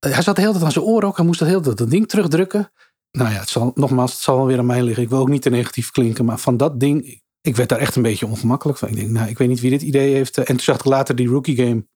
Hij 0.00 0.22
zat 0.22 0.34
de 0.34 0.40
hele 0.40 0.52
tijd 0.52 0.64
aan 0.64 0.72
zijn 0.72 0.84
oren 0.84 1.08
ook. 1.08 1.16
Hij 1.16 1.26
moest 1.26 1.38
dat 1.38 1.48
hele 1.48 1.60
tijd 1.60 1.78
dat 1.78 1.90
ding 1.90 2.08
terugdrukken. 2.08 2.70
Nou 3.10 3.30
ja, 3.30 3.38
het 3.38 3.48
zal, 3.48 3.72
nogmaals, 3.74 4.12
het 4.12 4.20
zal 4.20 4.36
wel 4.36 4.46
weer 4.46 4.58
aan 4.58 4.66
mij 4.66 4.82
liggen. 4.82 5.02
Ik 5.02 5.08
wil 5.08 5.18
ook 5.18 5.28
niet 5.28 5.42
te 5.42 5.50
negatief 5.50 5.90
klinken. 5.90 6.24
Maar 6.24 6.38
van 6.38 6.56
dat 6.56 6.80
ding, 6.80 7.20
ik 7.40 7.56
werd 7.56 7.68
daar 7.68 7.78
echt 7.78 7.96
een 7.96 8.02
beetje 8.02 8.26
ongemakkelijk 8.26 8.78
van. 8.78 8.88
Ik 8.88 8.96
denk, 8.96 9.10
nou, 9.10 9.28
ik 9.28 9.38
weet 9.38 9.48
niet 9.48 9.60
wie 9.60 9.70
dit 9.70 9.82
idee 9.82 10.14
heeft. 10.14 10.38
En 10.38 10.44
toen 10.44 10.60
zag 10.60 10.76
ik 10.76 10.84
later 10.84 11.16
die 11.16 11.28
rookie 11.28 11.56
game 11.56 11.86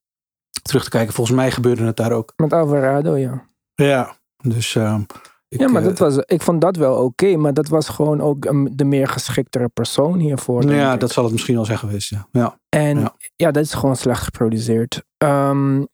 terug 0.63 0.85
te 0.85 0.91
kijken. 0.91 1.15
Volgens 1.15 1.37
mij 1.37 1.51
gebeurde 1.51 1.85
het 1.85 1.97
daar 1.97 2.13
ook. 2.13 2.33
Met 2.37 2.53
Alvarado, 2.53 3.17
ja. 3.17 3.49
Ja. 3.75 4.17
Dus 4.43 4.75
ehm, 4.75 5.01
ik, 5.49 5.61
ja, 5.61 5.69
maar 5.69 5.83
eh, 5.83 5.89
dat 5.89 5.99
was, 5.99 6.17
ik 6.17 6.43
vond 6.43 6.61
dat 6.61 6.77
wel 6.77 7.05
oké. 7.05 7.37
maar 7.37 7.55
dat 7.55 7.69
was 7.69 7.89
gewoon 7.89 8.21
ook 8.21 8.45
een, 8.45 8.73
de 8.75 8.85
meer 8.85 9.09
geschiktere 9.09 9.69
persoon 9.69 10.19
hiervoor. 10.19 10.71
ja, 10.71 10.95
ik. 10.95 11.01
dat 11.01 11.11
zal 11.13 11.25
het 11.25 11.33
misschien 11.33 11.55
wel 11.55 11.65
zijn 11.65 11.79
geweest. 11.79 12.11
Ja. 12.11 12.29
ja. 12.33 12.59
En 12.69 12.99
Ja. 12.99 13.17
ja. 13.37 13.51
dat 13.51 13.65
is 13.65 13.75
gewoon 13.75 13.97
slecht 13.97 14.23
geproduceerd. 14.23 15.05
Ehm, 15.17 15.85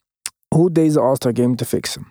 hoe 0.55 0.73
deze 0.73 1.01
All-Star 1.01 1.33
Game 1.37 1.55
te 1.55 1.65
fixen. 1.65 2.07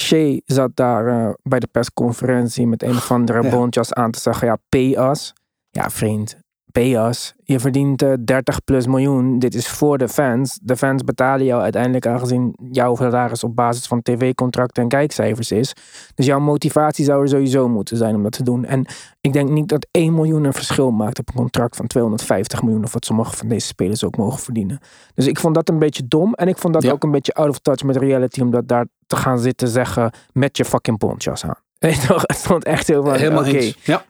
Shea 0.00 0.40
zat 0.44 0.70
daar 0.76 1.06
eh, 1.06 1.32
bij 1.42 1.58
de 1.60 1.66
persconferentie 1.66 2.66
met 2.66 2.82
een 2.82 2.96
of 2.96 3.10
andere 3.10 3.42
Ja. 3.42 3.50
bontjas 3.50 3.92
aan 3.92 4.10
te 4.10 4.20
zeggen. 4.20 4.46
Ja, 4.46 4.56
pay 4.68 5.10
us. 5.10 5.32
Ja, 5.70 5.90
vriend. 5.90 6.38
Pay 6.72 7.08
us. 7.08 7.34
Je 7.44 7.60
verdient 7.60 8.02
eh, 8.02 8.12
30 8.24 8.64
plus 8.64 8.86
miljoen. 8.86 9.38
Dit 9.38 9.54
is 9.54 9.68
voor 9.68 9.98
de 9.98 10.08
fans. 10.08 10.58
De 10.62 10.76
fans 10.76 11.04
betalen 11.04 11.46
jou 11.46 11.62
uiteindelijk 11.62 12.06
aangezien 12.06 12.54
jouw 12.70 12.96
salaris 12.96 13.44
op 13.44 13.56
basis 13.56 13.86
van 13.86 14.02
tv-contracten 14.02 14.82
en 14.82 14.88
kijkcijfers 14.88 15.50
is. 15.50 15.72
Dus 16.14 16.26
jouw 16.26 16.38
motivatie 16.40 17.04
zou 17.04 17.22
er 17.22 17.28
sowieso 17.28 17.68
moeten 17.68 17.96
zijn 17.96 18.14
om 18.14 18.22
dat 18.22 18.32
te 18.32 18.42
doen. 18.42 18.64
En 18.64 18.86
ik 19.20 19.32
denk 19.32 19.48
niet 19.50 19.68
dat 19.68 19.86
1 19.90 20.14
miljoen 20.14 20.44
een 20.44 20.52
verschil 20.52 20.90
maakt 20.90 21.18
op 21.18 21.28
een 21.28 21.34
contract 21.34 21.76
van 21.76 21.86
250 21.86 22.62
miljoen. 22.62 22.84
Of 22.84 22.92
wat 22.92 23.04
sommige 23.04 23.36
van 23.36 23.48
deze 23.48 23.66
spelers 23.66 24.04
ook 24.04 24.16
mogen 24.16 24.38
verdienen. 24.38 24.78
Dus 25.14 25.26
ik 25.26 25.38
vond 25.38 25.54
dat 25.54 25.68
een 25.68 25.78
beetje 25.78 26.08
dom. 26.08 26.34
En 26.34 26.48
ik 26.48 26.58
vond 26.58 26.74
dat 26.74 26.82
Ja. 26.82 26.92
ook 26.92 27.02
een 27.02 27.10
beetje 27.10 27.32
out 27.34 27.48
of 27.48 27.58
touch 27.58 27.82
met 27.82 27.96
reality. 27.96 28.40
Om 28.40 28.50
dat 28.50 28.68
daar 28.68 28.86
te 29.06 29.16
gaan 29.16 29.38
zitten 29.38 29.68
zeggen 29.68 30.12
met 30.32 30.56
je 30.56 30.64
fucking 30.64 30.98
pontjas 30.98 31.44
aan. 31.44 31.58
Het 31.78 32.24
stond 32.36 32.64
echt 32.64 32.86
heel 32.86 33.04
van, 33.04 33.14
Helemaal 33.14 33.44
oké. 33.48 33.72
Ja. 33.82 34.04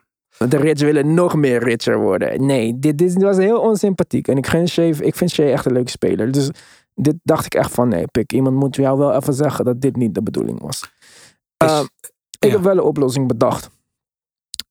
De 0.49 0.57
rich 0.57 0.81
willen 0.81 1.15
nog 1.15 1.35
meer 1.35 1.63
richer 1.65 1.99
worden. 1.99 2.47
Nee, 2.47 2.79
dit, 2.79 2.99
dit 2.99 3.23
was 3.23 3.37
heel 3.37 3.61
onsympathiek. 3.61 4.29
En 4.29 4.37
ik, 4.37 4.47
ik 5.01 5.17
vind 5.17 5.31
Shea 5.31 5.47
echt 5.51 5.65
een 5.67 5.73
leuke 5.73 5.91
speler. 5.91 6.33
Dus 6.33 6.51
dit 6.95 7.15
dacht 7.23 7.45
ik 7.47 7.55
echt 7.55 7.71
van, 7.73 7.89
nee, 7.89 8.07
pik. 8.07 8.33
Iemand 8.33 8.57
moet 8.57 8.77
jou 8.77 8.99
wel 8.99 9.15
even 9.15 9.35
zeggen 9.35 9.65
dat 9.65 9.81
dit 9.81 9.97
niet 9.97 10.15
de 10.15 10.23
bedoeling 10.23 10.61
was. 10.61 10.81
Is- 11.57 11.69
Ehm, 11.71 11.85
ik 12.39 12.49
ja. 12.49 12.51
heb 12.51 12.61
wel 12.63 12.73
een 12.73 12.83
oplossing 12.83 13.29
bedacht. 13.29 13.71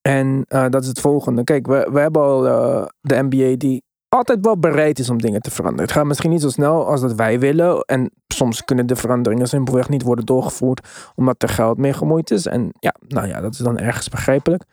En 0.01 0.43
eh, 0.47 0.65
dat 0.69 0.81
is 0.81 0.87
het 0.87 0.99
volgende. 0.99 1.43
Kijk, 1.43 1.67
we, 1.67 1.89
we 1.91 1.99
hebben 1.99 2.21
al 2.21 2.47
eh, 2.47 2.85
de 3.01 3.23
NBA 3.29 3.55
die 3.57 3.83
altijd 4.09 4.39
wel 4.41 4.57
bereid 4.59 4.99
is 4.99 5.09
om 5.09 5.21
dingen 5.21 5.41
te 5.41 5.51
veranderen. 5.51 5.85
Het 5.85 5.95
gaat 5.97 6.05
misschien 6.05 6.29
niet 6.29 6.41
zo 6.41 6.49
snel 6.49 6.85
als 6.87 7.01
dat 7.01 7.13
wij 7.13 7.39
willen. 7.39 7.81
En 7.81 8.11
soms 8.27 8.63
kunnen 8.63 8.87
de 8.87 8.95
veranderingen 8.95 9.47
simpelweg 9.47 9.89
niet 9.89 10.01
worden 10.03 10.25
doorgevoerd 10.25 10.87
omdat 11.15 11.43
er 11.43 11.49
geld 11.49 11.77
mee 11.77 11.93
gemoeid 11.93 12.31
is. 12.31 12.45
En 12.45 12.69
ja, 12.79 12.95
nou 13.07 13.27
ja, 13.27 13.41
dat 13.41 13.53
is 13.53 13.59
dan 13.59 13.77
ergens 13.77 14.09
begrijpelijk. 14.09 14.63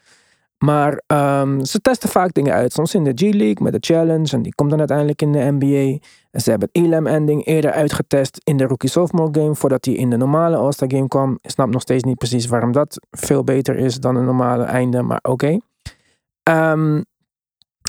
Maar 0.59 1.03
ehm, 1.07 1.65
ze 1.65 1.81
testen 1.81 2.09
vaak 2.09 2.35
dingen 2.35 2.53
uit. 2.53 2.73
Soms 2.73 2.95
in 2.95 3.05
de 3.05 3.13
G-League 3.15 3.63
met 3.63 3.73
de 3.73 3.79
Challenge. 3.81 4.33
En 4.33 4.43
die 4.43 4.55
komt 4.55 4.71
dan 4.71 4.79
uiteindelijk 4.79 5.23
in 5.23 5.33
de 5.33 5.57
NBA. 5.59 6.07
En 6.31 6.41
ze 6.41 6.51
hebben 6.51 6.69
het 6.73 6.85
Elam-ending 6.85 7.47
eerder 7.47 7.71
uitgetest 7.71 8.41
in 8.45 8.57
de 8.57 8.65
Rookie 8.65 8.91
Sophomore 8.91 9.41
Game. 9.41 9.55
Voordat 9.55 9.85
hij 9.85 9.95
in 9.95 10.11
de 10.11 10.17
normale 10.17 10.57
All-Star 10.57 10.91
Game 10.91 11.09
kwam. 11.09 11.39
Ik 11.41 11.51
snap 11.51 11.71
nog 11.71 11.83
steeds 11.83 12.03
niet 12.03 12.19
precies 12.19 12.47
waarom 12.47 12.73
dat 12.73 13.07
veel 13.11 13.45
beter 13.45 13.77
is 13.77 14.01
dan 14.01 14.17
een 14.17 14.25
normale 14.25 14.65
einde. 14.65 15.03
Maar 15.03 15.21
oké. 15.23 15.59
Ehm, 16.43 17.03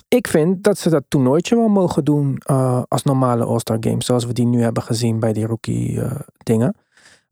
ik 0.08 0.28
vind 0.28 0.64
dat 0.64 0.78
ze 0.78 0.90
dat 0.90 1.04
toernooitje 1.08 1.56
wel 1.56 1.68
mogen 1.68 2.04
doen 2.04 2.38
eh, 2.38 2.82
als 2.88 3.04
normale 3.04 3.44
All-Star 3.44 3.78
Game. 3.80 4.04
Zoals 4.04 4.26
we 4.26 4.34
die 4.34 4.46
nu 4.46 4.62
hebben 4.62 4.84
gezien 4.84 5.20
bij 5.20 5.34
die 5.34 5.46
rookie 5.46 6.02
eh. 6.02 6.70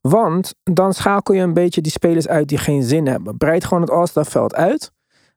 Want 0.01 0.55
dan 0.63 0.93
schakel 0.93 1.33
je 1.33 1.41
een 1.41 1.53
beetje 1.53 1.81
die 1.81 1.91
spelers 1.91 2.27
uit 2.27 2.47
die 2.47 2.57
geen 2.57 2.83
zin 2.83 3.07
hebben. 3.07 3.37
Breid 3.37 3.65
gewoon 3.65 3.81
het 3.81 3.91
All-Star 3.91 4.25
veld 4.25 4.55
uit. 4.55 4.91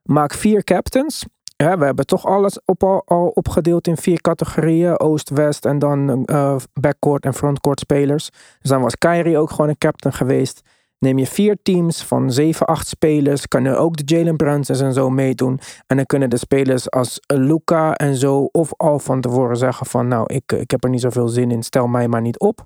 Maak 0.08 0.34
vier 0.34 0.64
captains. 0.64 1.24
Ja, 1.56 1.78
we 1.78 1.84
hebben 1.84 2.06
toch 2.06 2.26
alles 2.26 2.60
op, 2.64 2.82
al, 3.04 3.28
opgedeeld 3.34 3.86
in 3.86 3.96
vier 3.96 4.20
categorieën. 4.20 5.00
Oost, 5.00 5.30
West 5.30 5.64
en 5.64 5.78
dan 5.78 6.24
eh, 6.24 6.56
backcourt 6.80 7.24
en 7.24 7.34
frontcourt 7.34 7.80
spelers. 7.80 8.30
Dus 8.60 8.70
dan 8.70 8.80
was 8.80 8.96
Kyrie 8.96 9.38
ook 9.38 9.50
gewoon 9.50 9.68
een 9.68 9.78
captain 9.78 10.14
geweest. 10.14 10.62
Neem 10.98 11.18
je 11.18 11.26
vier 11.26 11.58
teams 11.62 12.02
van 12.02 12.32
7, 12.32 12.66
8 12.66 12.88
spelers. 12.88 13.48
Kunnen 13.48 13.78
ook 13.78 13.96
de 13.96 14.16
Jalen 14.16 14.36
Brunsons 14.36 14.80
en 14.80 14.92
zo 14.92 15.10
meedoen. 15.10 15.60
En 15.86 15.96
dan 15.96 16.06
kunnen 16.06 16.30
de 16.30 16.36
spelers 16.36 16.90
als 16.90 17.20
Luca 17.26 17.94
en 17.94 18.14
zo. 18.14 18.48
Of 18.52 18.72
al 18.76 18.98
van 18.98 19.20
tevoren 19.20 19.56
zeggen 19.56 19.86
van 19.86 20.08
nou 20.08 20.34
ik, 20.34 20.52
ik 20.52 20.70
heb 20.70 20.84
er 20.84 20.90
niet 20.90 21.00
zoveel 21.00 21.28
zin 21.28 21.50
in. 21.50 21.62
Stel 21.62 21.86
mij 21.86 22.08
maar 22.08 22.20
niet 22.20 22.38
op. 22.38 22.64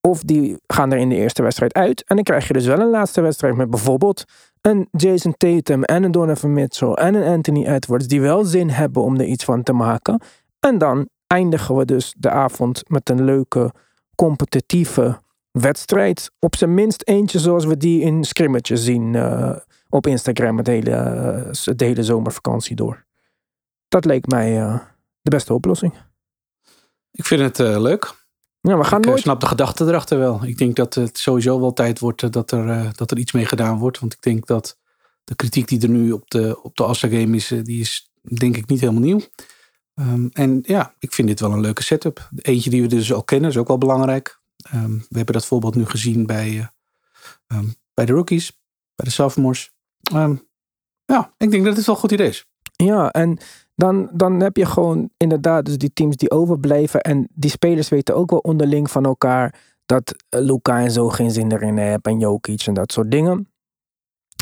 Of 0.00 0.22
die 0.22 0.56
gaan 0.66 0.92
er 0.92 0.98
in 0.98 1.08
de 1.08 1.16
eerste 1.16 1.42
wedstrijd 1.42 1.74
uit. 1.74 2.04
En 2.06 2.14
dan 2.14 2.24
krijg 2.24 2.46
je 2.46 2.52
dus 2.52 2.66
wel 2.66 2.80
een 2.80 2.90
laatste 2.90 3.20
wedstrijd 3.20 3.56
met 3.56 3.70
bijvoorbeeld 3.70 4.24
een 4.62 4.88
Jason 4.90 5.34
Tatum 5.36 5.82
en 5.82 6.02
een 6.02 6.10
Donovan 6.10 6.52
Mitchell 6.52 6.92
en 6.92 7.14
een 7.14 7.32
Anthony 7.32 7.66
Edwards. 7.66 8.06
Die 8.06 8.20
wel 8.20 8.44
zin 8.44 8.70
hebben 8.70 9.02
om 9.02 9.16
er 9.18 9.26
iets 9.26 9.44
van 9.44 9.62
te 9.62 9.72
maken. 9.72 10.20
En 10.60 10.78
dan 10.78 11.08
eindigen 11.26 11.76
we 11.76 11.84
dus 11.84 12.14
de 12.18 12.30
avond 12.30 12.82
met 12.88 13.10
een 13.10 13.24
leuke 13.24 13.72
competitieve 14.14 15.20
wedstrijd. 15.50 16.30
Op 16.38 16.56
zijn 16.56 16.74
minst 16.74 17.02
eentje 17.02 17.38
zoals 17.38 17.64
we 17.64 17.76
die 17.76 18.00
in 18.00 18.24
scrimmages 18.24 18.84
zien 18.84 19.14
eh, 19.14 19.56
op 19.88 20.06
Instagram 20.06 20.56
het 20.56 20.66
hele, 20.66 20.92
de 21.74 21.84
hele 21.84 22.02
zomervakantie 22.02 22.76
door. 22.76 23.04
Dat 23.88 24.04
leek 24.04 24.26
mij 24.26 24.60
eh, 24.60 24.78
de 25.20 25.30
beste 25.30 25.54
oplossing. 25.54 25.94
Ik 27.10 27.24
vind 27.24 27.40
het 27.40 27.60
eh, 27.60 27.80
leuk. 27.80 28.21
Ja, 28.68 28.78
we 28.78 28.84
gaan 28.84 28.98
ik 28.98 29.04
eh, 29.04 29.10
nooit 29.10 29.22
snap 29.22 29.40
de 29.40 29.46
gedachte 29.46 29.84
erachter 29.84 30.18
wel. 30.18 30.44
Ik 30.44 30.58
denk 30.58 30.76
dat 30.76 30.94
het 30.94 31.18
sowieso 31.18 31.60
wel 31.60 31.72
tijd 31.72 31.98
wordt 31.98 32.22
eh, 32.22 32.30
dat 32.30 32.50
er, 32.50 32.68
eh, 32.68 32.90
dat 32.92 33.10
er 33.10 33.18
iets 33.18 33.32
mee 33.32 33.44
gedaan 33.44 33.78
wordt. 33.78 33.98
Want 33.98 34.12
ik 34.12 34.22
denk 34.22 34.46
dat 34.46 34.78
de 35.24 35.34
kritiek 35.34 35.68
die 35.68 35.82
er 35.82 35.88
nu 35.88 36.12
op 36.12 36.30
de, 36.30 36.62
op 36.62 36.76
de 36.76 36.94
Game 36.94 37.36
is, 37.36 37.48
die 37.62 37.80
is 37.80 38.12
denk 38.22 38.56
ik 38.56 38.66
niet 38.66 38.80
helemaal 38.80 39.02
nieuw. 39.02 39.20
Ehm, 39.94 40.28
en 40.32 40.60
ja, 40.66 40.94
ik 40.98 41.12
vind 41.12 41.28
dit 41.28 41.40
wel 41.40 41.52
een 41.52 41.60
leuke 41.60 41.82
setup. 41.82 42.28
Eentje 42.36 42.70
die 42.70 42.82
we 42.82 42.88
dus 42.88 43.12
al 43.12 43.24
kennen, 43.24 43.50
is 43.50 43.56
ook 43.56 43.68
wel 43.68 43.78
belangrijk. 43.78 44.40
Ehm, 44.70 44.92
we 44.92 45.16
hebben 45.16 45.34
dat 45.34 45.46
voorbeeld 45.46 45.74
nu 45.74 45.86
gezien 45.86 46.26
bij, 46.26 46.48
eh, 46.48 46.66
ehm, 47.46 47.66
bij 47.94 48.06
de 48.06 48.12
rookies, 48.12 48.60
bij 48.94 49.04
de 49.04 49.10
sophomores. 49.10 49.72
Ja, 51.04 51.34
ik 51.36 51.50
denk 51.50 51.64
dat 51.64 51.76
het 51.76 51.86
wel 51.86 51.94
een 51.94 52.00
goed 52.00 52.12
idee 52.12 52.28
is. 52.28 52.46
Ja, 52.76 53.10
en 53.10 53.38
dan, 53.82 54.08
dan 54.12 54.40
heb 54.40 54.56
je 54.56 54.66
gewoon 54.66 55.10
inderdaad 55.16 55.64
dus 55.64 55.78
die 55.78 55.92
teams 55.92 56.16
die 56.16 56.30
overblijven. 56.30 57.00
En 57.00 57.28
die 57.34 57.50
spelers 57.50 57.88
weten 57.88 58.16
ook 58.16 58.30
wel 58.30 58.38
onderling 58.38 58.90
van 58.90 59.04
elkaar 59.04 59.54
dat 59.86 60.14
eh, 60.28 60.40
Luca 60.40 60.80
en 60.80 60.90
zo 60.90 61.08
geen 61.08 61.30
zin 61.30 61.52
erin 61.52 61.76
hebben. 61.76 62.12
En 62.12 62.18
Jokic 62.18 62.62
en 62.66 62.74
dat 62.74 62.92
soort 62.92 63.10
dingen. 63.10 63.48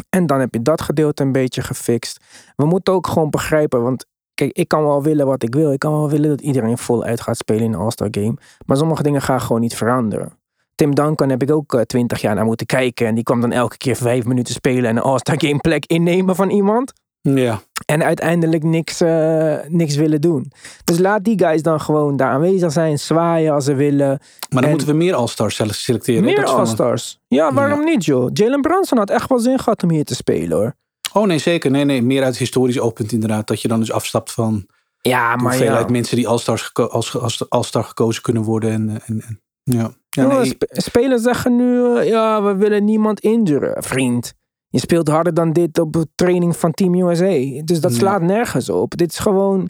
En 0.08 0.26
dan 0.26 0.40
heb 0.40 0.54
je 0.54 0.62
dat 0.62 0.82
gedeelte 0.82 1.22
een 1.22 1.32
beetje 1.32 1.62
gefixt. 1.62 2.24
We 2.56 2.64
moeten 2.64 2.94
ook 2.94 3.06
gewoon 3.06 3.30
begrijpen, 3.30 3.82
want 3.82 4.06
kijk, 4.34 4.52
ik 4.52 4.68
kan 4.68 4.84
wel 4.84 5.02
willen 5.02 5.26
wat 5.26 5.42
ik 5.42 5.54
wil. 5.54 5.72
Ik 5.72 5.78
kan 5.78 5.92
wel 5.92 6.10
willen 6.10 6.28
dat 6.28 6.40
iedereen 6.40 6.78
voluit 6.78 7.20
gaat 7.20 7.36
spelen 7.36 7.62
in 7.62 7.72
een 7.72 7.80
All-Star 7.80 8.08
Game. 8.10 8.36
Maar 8.66 8.76
sommige 8.76 9.02
dingen 9.02 9.22
gaan 9.22 9.40
gewoon 9.40 9.60
niet 9.60 9.76
veranderen. 9.76 10.32
Tim 10.74 10.94
Duncan 10.94 11.28
heb 11.28 11.42
ik 11.42 11.50
ook 11.50 11.84
twintig 11.84 12.20
jaar 12.20 12.34
naar 12.34 12.44
moeten 12.44 12.66
kijken. 12.66 13.06
En 13.06 13.14
die 13.14 13.24
kwam 13.24 13.40
dan 13.40 13.52
elke 13.52 13.76
keer 13.76 13.96
vijf 13.96 14.24
minuten 14.24 14.54
spelen 14.54 14.90
en 14.90 14.96
een 14.96 15.02
All-Star 15.02 15.36
Game 15.38 15.58
plek 15.58 15.86
innemen 15.86 16.34
van 16.34 16.50
iemand. 16.50 16.92
Ja. 17.20 17.60
En 17.90 18.04
uiteindelijk 18.04 18.62
niks, 18.62 19.00
eh, 19.00 19.54
niks 19.68 19.96
willen 19.96 20.20
doen. 20.20 20.52
Dus 20.84 20.98
laat 20.98 21.24
die 21.24 21.38
guys 21.38 21.62
dan 21.62 21.80
gewoon 21.80 22.16
daar 22.16 22.30
aanwezig 22.30 22.72
zijn, 22.72 22.98
zwaaien 22.98 23.52
als 23.52 23.64
ze 23.64 23.74
willen. 23.74 24.08
Maar 24.08 24.18
dan 24.50 24.62
En- 24.62 24.68
moeten 24.70 24.86
we 24.88 24.94
meer 24.94 25.14
All-Stars 25.14 25.62
selecteren. 25.68 26.24
Meer 26.24 26.44
All-Stars. 26.44 27.20
Ja, 27.28 27.52
waarom 27.54 27.84
niet 27.84 28.04
joh? 28.04 28.30
Jalen 28.32 28.60
Brunson 28.60 28.98
had 28.98 29.10
echt 29.10 29.28
wel 29.28 29.38
zin 29.38 29.58
gehad 29.58 29.82
om 29.82 29.90
hier 29.90 30.04
te 30.04 30.14
spelen 30.14 30.56
hoor. 30.58 30.74
Oh 31.12 31.26
nee, 31.26 31.38
zeker. 31.38 31.70
Nee, 31.70 31.84
nee. 31.84 32.02
Meer 32.02 32.22
uit 32.22 32.36
historisch 32.38 32.80
oogpunt 32.80 33.12
inderdaad. 33.12 33.46
Dat 33.46 33.62
je 33.62 33.68
dan 33.68 33.78
dus 33.80 33.92
afstapt 33.92 34.32
van 34.32 34.66
Ja, 35.00 35.36
maar 35.36 35.50
hoeveelheid 35.52 35.86
ja. 35.86 35.92
mensen 35.92 36.16
die 36.16 36.28
All-Stars 36.28 36.62
geko- 36.62 36.86
als, 36.86 37.16
als 37.16 37.48
All-Star 37.50 37.84
gekozen 37.84 38.22
kunnen 38.22 38.42
worden. 38.42 38.70
En, 38.70 38.88
en, 39.06 39.22
en, 39.26 39.40
ja. 39.62 39.90
ja 40.10 40.26
nee, 40.26 40.44
sp- 40.44 40.64
spelers 40.68 41.22
zeggen 41.22 41.56
nu, 41.56 41.96
eh, 41.96 42.08
ja, 42.08 42.42
we 42.42 42.54
willen 42.56 42.84
niemand 42.84 43.20
injuren. 43.20 43.82
Vriend, 43.82 44.32
je 44.70 44.78
speelt 44.78 45.08
harder 45.08 45.34
dan 45.34 45.52
dit 45.52 45.78
op 45.78 45.92
de 45.92 46.06
training 46.14 46.56
van 46.56 46.72
Team 46.72 46.94
USA. 46.94 47.62
Dus 47.64 47.80
dat 47.80 47.92
Ja. 47.92 47.98
slaat 47.98 48.22
nergens 48.22 48.68
op. 48.70 48.96
Dit 48.96 49.10
is 49.12 49.18
gewoon 49.18 49.68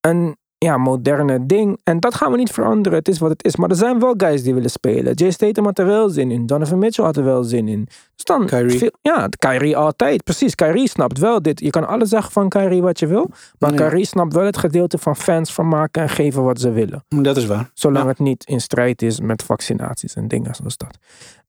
een 0.00 0.36
ja, 0.58 0.76
moderne 0.76 1.46
ding. 1.46 1.80
En 1.84 2.00
dat 2.00 2.14
gaan 2.14 2.30
we 2.30 2.36
niet 2.36 2.50
veranderen. 2.50 2.98
Het 2.98 3.08
is 3.08 3.18
wat 3.18 3.30
het 3.30 3.44
is. 3.44 3.56
Maar 3.56 3.70
er 3.70 3.76
zijn 3.76 3.98
wel 4.00 4.14
guys 4.16 4.42
die 4.42 4.54
willen 4.54 4.70
spelen. 4.70 5.12
Jay 5.14 5.30
Statham 5.30 5.64
had 5.64 5.78
er 5.78 5.86
wel 5.86 6.08
zin 6.08 6.30
in. 6.30 6.46
Donovan 6.46 6.78
Mitchell 6.78 7.04
had 7.04 7.16
er 7.16 7.24
wel 7.24 7.44
zin 7.44 7.68
in. 7.68 7.84
Dus 8.14 8.24
dan 8.24 8.46
Kyrie. 8.46 8.78
veel- 8.78 8.90
ja, 9.02 9.28
Kyrie 9.38 9.76
altijd. 9.76 10.24
Precies, 10.24 10.54
Kyrie 10.54 10.88
snapt 10.88 11.18
wel 11.18 11.42
dit. 11.42 11.60
Je 11.60 11.70
kan 11.70 11.86
alles 11.88 12.08
zeggen 12.08 12.32
van 12.32 12.48
Kyrie 12.48 12.82
wat 12.82 12.98
je 12.98 13.06
wil. 13.06 13.30
Maar. 13.58 13.72
Kyrie 13.72 14.04
snapt 14.06 14.32
wel 14.34 14.44
het 14.44 14.56
gedeelte 14.56 14.98
van 14.98 15.16
fans 15.16 15.52
van 15.54 15.68
maken 15.68 16.02
en 16.02 16.08
geven 16.08 16.42
wat 16.42 16.60
ze 16.60 16.70
willen. 16.70 17.04
dat 17.08 17.36
is 17.36 17.46
waar. 17.46 17.70
Zolang 17.74 18.04
Ja. 18.04 18.10
het 18.10 18.18
niet 18.18 18.44
in 18.46 18.60
strijd 18.60 19.02
is 19.02 19.20
met 19.20 19.42
vaccinaties 19.42 20.14
en 20.14 20.28
dingen 20.28 20.54
zoals 20.54 20.76
dat. 20.76 20.98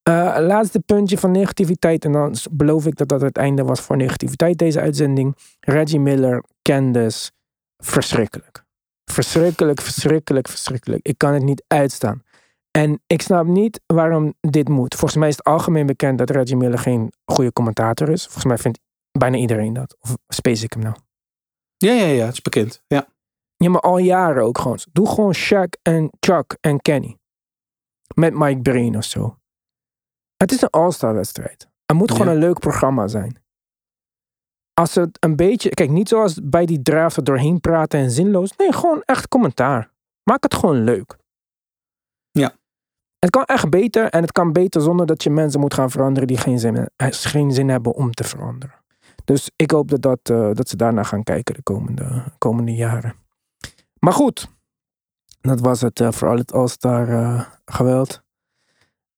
Eh, 0.08 0.36
laatste 0.40 0.80
puntje 0.80 1.18
van 1.18 1.32
negativiteit. 1.32 2.06
En 2.06 2.12
dan 2.12 2.36
beloof 2.52 2.86
ik 2.86 2.96
dat 2.96 3.08
dat 3.08 3.22
het 3.22 3.38
einde 3.38 3.64
was 3.64 3.82
voor 3.82 3.98
negativiteit 3.98 4.58
deze 4.58 4.80
uitzending. 4.80 5.36
Reggie 5.60 6.00
Miller, 6.00 6.44
Candace. 6.62 7.32
Verschrikkelijk. 7.78 8.66
Verschrikkelijk, 9.12 9.82
verschrikkelijk, 9.82 10.48
verschrikkelijk. 10.48 11.08
Ik 11.08 11.18
kan 11.18 11.34
het 11.34 11.44
niet 11.44 11.64
uitstaan. 11.68 12.24
En 12.72 13.02
ik 13.08 13.22
snap 13.22 13.46
niet 13.46 13.82
waarom 13.86 14.34
dit 14.40 14.70
moet. 14.70 14.96
Volgens 14.96 15.20
mij 15.20 15.30
is 15.30 15.38
het 15.38 15.46
algemeen 15.46 15.86
bekend 15.86 16.18
dat 16.18 16.30
Reggie 16.30 16.56
Miller 16.58 16.80
geen 16.80 17.12
goede 17.26 17.54
commentator 17.54 18.10
is. 18.10 18.24
Volgens 18.24 18.46
mij 18.46 18.58
vindt 18.58 18.80
bijna 19.12 19.38
iedereen 19.38 19.74
dat. 19.74 19.98
Of 20.00 20.18
space 20.28 20.64
ik 20.64 20.74
hem 20.74 20.84
nou? 20.84 20.96
Ja, 21.78 21.92
ja, 21.94 22.06
ja. 22.06 22.26
Het 22.26 22.34
is 22.34 22.42
bekend. 22.42 22.84
Ja. 22.88 23.08
Ja, 23.56 23.70
maar 23.70 23.82
al 23.82 23.98
jaren 23.98 24.44
ook 24.44 24.58
gewoon. 24.58 24.80
Doe 24.92 25.08
gewoon 25.10 25.36
Shaq 25.36 25.82
en 25.82 26.10
Chuck 26.20 26.58
en 26.62 26.82
Kenny. 26.82 27.18
Met 28.16 28.34
Mike 28.34 28.62
Breen 28.62 28.98
of 28.98 29.04
zo. 29.04 29.38
Het 30.38 30.52
is 30.52 30.62
een 30.62 30.70
all-star 30.70 31.14
wedstrijd. 31.14 31.68
Het 31.86 31.98
moet 31.98 32.12
gewoon 32.12 32.28
Ja. 32.28 32.34
een 32.34 32.40
leuk 32.40 32.60
programma 32.60 33.08
zijn. 33.08 33.46
Als 34.74 34.96
het 34.96 35.18
een 35.20 35.36
beetje... 35.36 35.70
Kijk, 35.70 35.90
niet 35.90 36.08
zoals 36.10 36.40
bij 36.44 36.66
die 36.66 36.82
draft 36.82 37.18
er 37.18 37.24
doorheen 37.24 37.60
praten 37.60 38.00
en 38.00 38.12
zinloos. 38.12 38.56
Nee, 38.56 38.74
gewoon 38.74 39.02
echt 39.06 39.28
commentaar. 39.28 39.92
Maak 40.24 40.44
het 40.44 40.54
gewoon 40.54 40.84
leuk. 40.84 41.18
Ja. 42.32 42.56
Het 43.20 43.30
kan 43.30 43.44
echt 43.44 43.70
beter 43.70 44.10
en 44.10 44.22
het 44.22 44.32
kan 44.32 44.54
beter 44.54 44.82
zonder 44.82 45.06
dat 45.06 45.24
je 45.24 45.30
mensen 45.30 45.60
moet 45.60 45.74
gaan 45.74 45.90
veranderen 45.92 46.28
die 46.28 46.38
geen 46.38 46.60
zin, 46.60 46.90
eh, 46.96 47.08
geen 47.12 47.52
zin 47.52 47.70
hebben 47.70 47.94
om 47.94 48.12
te 48.12 48.24
veranderen. 48.24 48.76
Dus 49.26 49.52
ik 49.56 49.72
hoop 49.72 49.90
dat, 49.90 50.02
dat, 50.02 50.20
eh, 50.24 50.50
dat 50.54 50.70
ze 50.70 50.76
daarna 50.76 51.04
gaan 51.04 51.24
kijken 51.24 51.56
de 51.56 51.64
komende, 51.64 52.24
komende 52.38 52.76
jaren. 52.76 53.16
Maar 54.00 54.14
goed, 54.14 54.48
dat 55.42 55.60
was 55.60 55.82
het 55.82 56.00
eh, 56.00 56.12
voor 56.12 56.28
al 56.28 56.38
het 56.38 56.54
All-Star 56.54 57.08
geweld. 57.66 58.26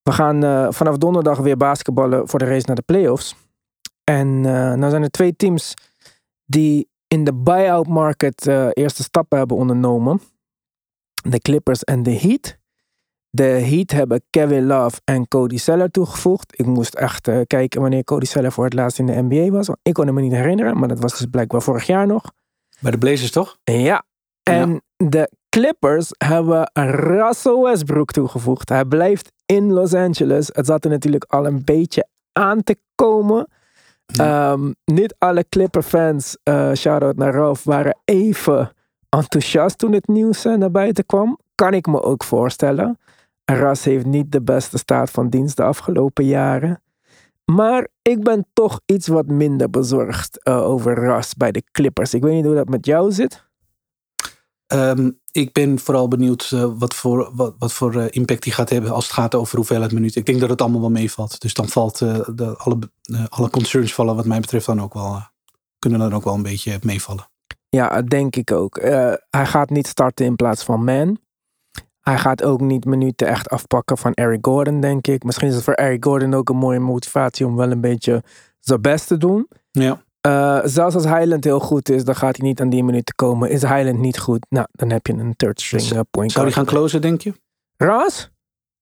We 0.10 0.16
gaan 0.16 0.44
eh, 0.44 0.68
vanaf 0.70 0.98
donderdag 0.98 1.38
weer 1.38 1.58
basketballen 1.58 2.28
voor 2.28 2.40
de 2.40 2.46
race 2.46 2.66
naar 2.66 2.76
de 2.76 2.82
playoffs. 2.82 3.36
En 4.04 4.28
eh 4.46 4.74
nou 4.74 4.90
zijn 4.90 5.04
er 5.04 5.10
twee 5.10 5.36
teams 5.36 5.74
die 6.46 6.90
in 7.08 7.24
de 7.24 7.34
buyout 7.34 7.88
market 7.88 8.48
eh, 8.48 8.68
eerste 8.74 9.04
stappen 9.04 9.38
hebben 9.38 9.58
ondernomen. 9.58 10.22
De 11.30 11.40
Clippers 11.40 11.84
en 11.84 12.04
de 12.04 12.20
Heat. 12.20 12.58
De 13.30 13.44
Heat 13.44 13.92
hebben 13.92 14.22
Kevin 14.30 14.66
Love 14.66 15.02
en 15.04 15.28
Cody 15.28 15.58
Seller 15.58 15.92
toegevoegd. 15.92 16.60
Ik 16.60 16.66
moest 16.66 16.96
echt 16.96 17.30
kijken 17.48 17.82
wanneer 17.82 18.04
Cody 18.04 18.26
Seller 18.26 18.52
voor 18.52 18.64
het 18.64 18.74
laatst 18.74 19.00
in 19.00 19.06
de 19.06 19.22
NBA 19.22 19.50
was. 19.50 19.70
Ik 19.82 19.94
kon 19.94 20.06
hem 20.06 20.16
me 20.16 20.22
niet 20.22 20.32
herinneren, 20.32 20.78
maar 20.78 20.88
dat 20.88 21.00
was 21.00 21.18
dus 21.18 21.26
blijkbaar 21.26 21.62
vorig 21.62 21.86
jaar 21.86 22.08
nog. 22.08 22.32
Bij 22.80 22.92
de 22.92 22.98
Blazers 22.98 23.32
toch? 23.32 23.58
Ja. 23.64 24.04
En 24.44 24.82
de 24.98 25.32
Clippers 25.50 26.12
hebben 26.18 26.72
Russell 26.74 27.58
Westbrook 27.62 28.12
toegevoegd. 28.12 28.70
Hij 28.70 28.86
blijft 28.86 29.32
in 29.52 29.74
Los 29.74 29.94
Angeles. 29.94 30.50
Het 30.54 30.66
zat 30.66 30.84
er 30.84 30.90
natuurlijk 30.90 31.24
al 31.24 31.46
een 31.46 31.64
beetje 31.64 32.08
aan 32.32 32.64
te 32.64 32.78
komen. 32.96 33.48
Ehm, 34.06 34.72
niet 34.86 35.16
alle 35.18 35.46
Clipper-fans, 35.50 36.38
eh 36.44 36.74
shout-out 36.74 37.16
naar 37.16 37.34
Ralph, 37.34 37.64
waren 37.64 37.98
even 38.06 38.72
enthousiast 39.10 39.78
toen 39.78 39.94
het 39.94 40.08
nieuws 40.08 40.46
eh, 40.46 40.54
naar 40.54 40.72
buiten 40.72 41.06
kwam. 41.06 41.40
Kan 41.56 41.74
ik 41.74 41.86
me 41.88 42.02
ook 42.02 42.24
voorstellen. 42.24 42.98
Ras 43.46 43.84
heeft 43.84 44.06
niet 44.06 44.32
de 44.32 44.42
beste 44.42 44.78
staat 44.78 45.12
van 45.12 45.30
dienst 45.30 45.58
de 45.58 45.64
afgelopen 45.64 46.26
jaren. 46.26 46.82
Maar 47.46 47.88
ik 48.02 48.24
ben 48.24 48.46
toch 48.54 48.80
iets 48.86 49.08
wat 49.08 49.28
minder 49.28 49.70
bezorgd 49.70 50.44
eh, 50.44 50.62
over 50.62 50.96
Ras 50.96 51.34
bij 51.34 51.52
de 51.52 51.64
Clippers. 51.72 52.14
Ik 52.14 52.24
weet 52.24 52.34
niet 52.34 52.46
hoe 52.46 52.56
dat 52.56 52.70
met 52.70 52.86
jou 52.86 53.12
zit. 53.12 53.49
Ehm, 54.70 55.10
ik 55.32 55.54
ben 55.54 55.80
vooral 55.80 56.08
benieuwd 56.08 56.52
eh, 56.54 56.72
wat 56.78 56.94
voor, 56.94 57.32
wat, 57.34 57.56
wat 57.60 57.74
voor 57.74 57.96
eh, 57.96 58.06
impact 58.10 58.44
die 58.44 58.54
gaat 58.54 58.70
hebben 58.70 58.92
als 58.92 59.04
het 59.04 59.14
gaat 59.14 59.36
over 59.36 59.56
hoeveelheid 59.56 59.92
minuten. 59.92 60.20
Ik 60.20 60.26
denk 60.26 60.40
dat 60.40 60.50
het 60.50 60.62
allemaal 60.62 60.80
wel 60.80 60.90
meevalt. 60.90 61.42
Dus 61.42 61.54
dan 61.54 61.68
valt 61.68 62.02
eh, 62.02 62.20
de, 62.36 62.58
alle, 62.58 62.80
alle 63.30 63.50
concerns 63.50 63.94
vallen 63.94 64.16
wat 64.16 64.26
mij 64.26 64.40
betreft 64.40 64.66
dan 64.66 64.82
ook 64.82 64.94
wel, 64.94 65.22
kunnen 65.80 66.00
dan 66.00 66.14
ook 66.14 66.24
wel 66.24 66.34
een 66.34 66.42
beetje 66.42 66.80
meevallen. 66.82 67.30
Ja, 67.70 68.02
denk 68.02 68.36
ik 68.36 68.52
ook. 68.52 68.80
Hij 69.30 69.46
gaat 69.46 69.70
niet 69.70 69.88
starten 69.88 70.26
in 70.26 70.36
plaats 70.36 70.64
van 70.64 70.84
Man. 70.84 71.20
Hij 72.02 72.18
gaat 72.18 72.44
ook 72.44 72.62
niet 72.62 72.86
minuten 72.86 73.28
echt 73.28 73.50
afpakken 73.50 73.98
van 73.98 74.14
Eric 74.14 74.46
Gordon, 74.46 74.80
denk 74.80 75.08
ik. 75.08 75.24
Misschien 75.24 75.48
is 75.48 75.56
het 75.56 75.64
voor 75.64 75.74
Eric 75.74 76.04
Gordon 76.04 76.34
ook 76.34 76.50
een 76.50 76.58
mooie 76.58 76.80
motivatie 76.80 77.46
om 77.46 77.56
wel 77.56 77.72
een 77.72 77.82
beetje 77.82 78.24
zijn 78.60 78.82
best 78.82 79.08
te 79.08 79.18
doen. 79.18 79.48
Ja. 79.72 80.02
Eh, 80.22 80.60
zelfs 80.64 80.96
als 80.96 81.06
Highland 81.06 81.44
heel 81.44 81.60
goed 81.60 81.90
is, 81.90 82.04
dan 82.04 82.16
gaat 82.16 82.38
hij 82.38 82.48
niet 82.48 82.62
aan 82.62 82.70
die 82.70 82.84
minuten 82.84 83.16
komen. 83.16 83.50
Is 83.50 83.62
Highland 83.62 84.00
niet 84.00 84.20
goed, 84.20 84.46
nou, 84.50 84.68
dan 84.72 84.90
heb 84.90 85.08
je 85.08 85.14
een 85.14 85.36
third 85.36 85.62
string 85.62 85.92
eh, 85.92 86.00
point 86.12 86.32
Zou 86.32 86.46
die 86.46 86.54
gaan 86.54 86.66
closen, 86.66 87.02
denk 87.02 87.22
je? 87.22 87.34
Ras? 87.78 88.30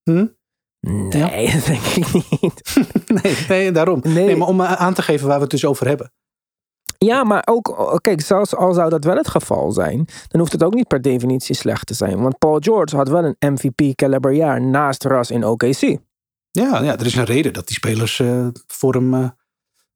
Hm? 0.04 0.26
Nee, 0.80 1.52
dat 1.54 1.66
denk 1.66 1.84
ik 1.84 2.14
niet. 2.42 2.76
nee, 3.24 3.36
nee, 3.48 3.72
daarom. 3.72 4.00
Nee. 4.04 4.26
Nee. 4.26 4.36
maar 4.36 4.48
om 4.48 4.62
eh, 4.62 4.74
aan 4.74 4.94
te 4.94 5.02
geven 5.02 5.28
waar 5.28 5.36
we 5.36 5.42
het 5.42 5.52
dus 5.52 5.66
over 5.66 5.88
hebben. 5.88 6.12
Ja, 6.98 7.24
maar 7.24 7.44
ook, 7.46 7.98
kijk, 8.02 8.22
zelfs 8.22 8.56
al 8.56 8.74
zou 8.74 8.90
dat 8.90 9.04
wel 9.04 9.16
het 9.16 9.28
geval 9.28 9.72
zijn, 9.72 10.06
dan 10.28 10.40
hoeft 10.40 10.52
het 10.52 10.64
ook 10.64 10.74
niet 10.74 10.88
per 10.88 11.02
definitie 11.02 11.56
slecht 11.56 11.86
te 11.86 11.94
zijn. 11.94 12.22
Want 12.22 12.38
Paul 12.38 12.58
George 12.60 12.96
had 12.96 13.08
wel 13.08 13.24
een 13.24 13.54
MVP-caliber 13.54 14.34
jaar 14.34 14.62
naast 14.62 15.04
Ras 15.04 15.32
in 15.32 15.46
OKC. 15.46 15.98
Ja, 16.52 16.82
ja, 16.82 16.98
er 16.98 17.06
is 17.06 17.16
een 17.16 17.24
reden 17.24 17.54
dat 17.54 17.68
die 17.68 17.76
spelers 17.76 18.22
voor, 18.68 18.94
hem, 18.94 19.36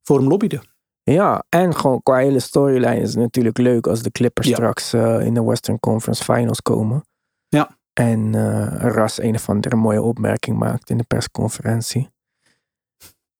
voor 0.01 0.17
hem 0.17 0.27
lobbyden. 0.27 0.70
Ja, 1.03 1.43
en 1.49 1.75
gewoon 1.75 2.01
qua 2.03 2.17
hele 2.17 2.39
storyline 2.39 2.99
is 2.99 3.09
het 3.09 3.19
natuurlijk 3.19 3.57
leuk 3.57 3.87
als 3.87 4.01
de 4.01 4.11
Clippers 4.11 4.47
Ja. 4.47 4.53
straks 4.53 4.93
eh, 4.93 5.25
in 5.25 5.33
de 5.33 5.43
Western 5.43 5.79
Conference 5.79 6.23
Finals 6.23 6.61
komen. 6.61 7.03
Ja. 7.47 7.77
En 7.93 8.35
eh 8.35 8.91
Ras 8.93 9.21
een 9.21 9.35
of 9.35 9.49
andere 9.49 9.75
mooie 9.75 10.01
opmerking 10.01 10.57
maakt 10.57 10.89
in 10.89 10.97
de 10.97 11.03
persconferentie. 11.03 12.09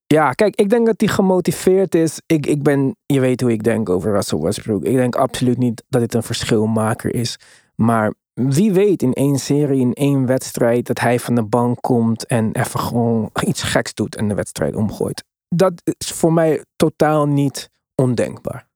Ja, 0.08 0.32
kijk, 0.32 0.56
ik 0.56 0.70
denk 0.70 0.86
dat 0.86 1.00
hij 1.02 1.10
gemotiveerd 1.10 1.96
is. 1.96 2.22
Ik, 2.26 2.46
ik 2.46 2.64
ben, 2.64 2.96
je 3.06 3.20
weet 3.20 3.42
hoe 3.42 3.52
ik 3.52 3.64
denk 3.64 3.90
over 3.90 4.12
Russell 4.12 4.40
Westbrook. 4.40 4.84
Ik 4.84 4.96
denk 4.96 5.16
absoluut 5.16 5.58
niet 5.58 5.84
dat 5.88 6.02
dit 6.02 6.14
een 6.14 6.24
verschilmaker 6.24 7.14
is. 7.14 7.40
Maar 7.76 8.14
wie 8.34 8.72
weet 8.74 9.02
in 9.02 9.14
één 9.14 9.40
serie, 9.40 9.80
in 9.82 9.94
één 9.94 10.26
wedstrijd, 10.26 10.88
dat 10.88 11.00
hij 11.00 11.20
van 11.20 11.36
de 11.36 11.44
bank 11.44 11.82
komt 11.82 12.26
en 12.26 12.52
even 12.52 12.80
gewoon 12.80 13.30
iets 13.48 13.64
geks 13.64 13.94
doet 13.94 14.16
en 14.16 14.28
de 14.28 14.34
wedstrijd 14.36 14.76
omgooit. 14.76 15.24
Dat 15.56 15.82
is 15.98 16.12
voor 16.12 16.34
mij 16.34 16.66
totaal 16.76 17.26
niet 17.28 17.70
ondenkbaar. 17.96 18.70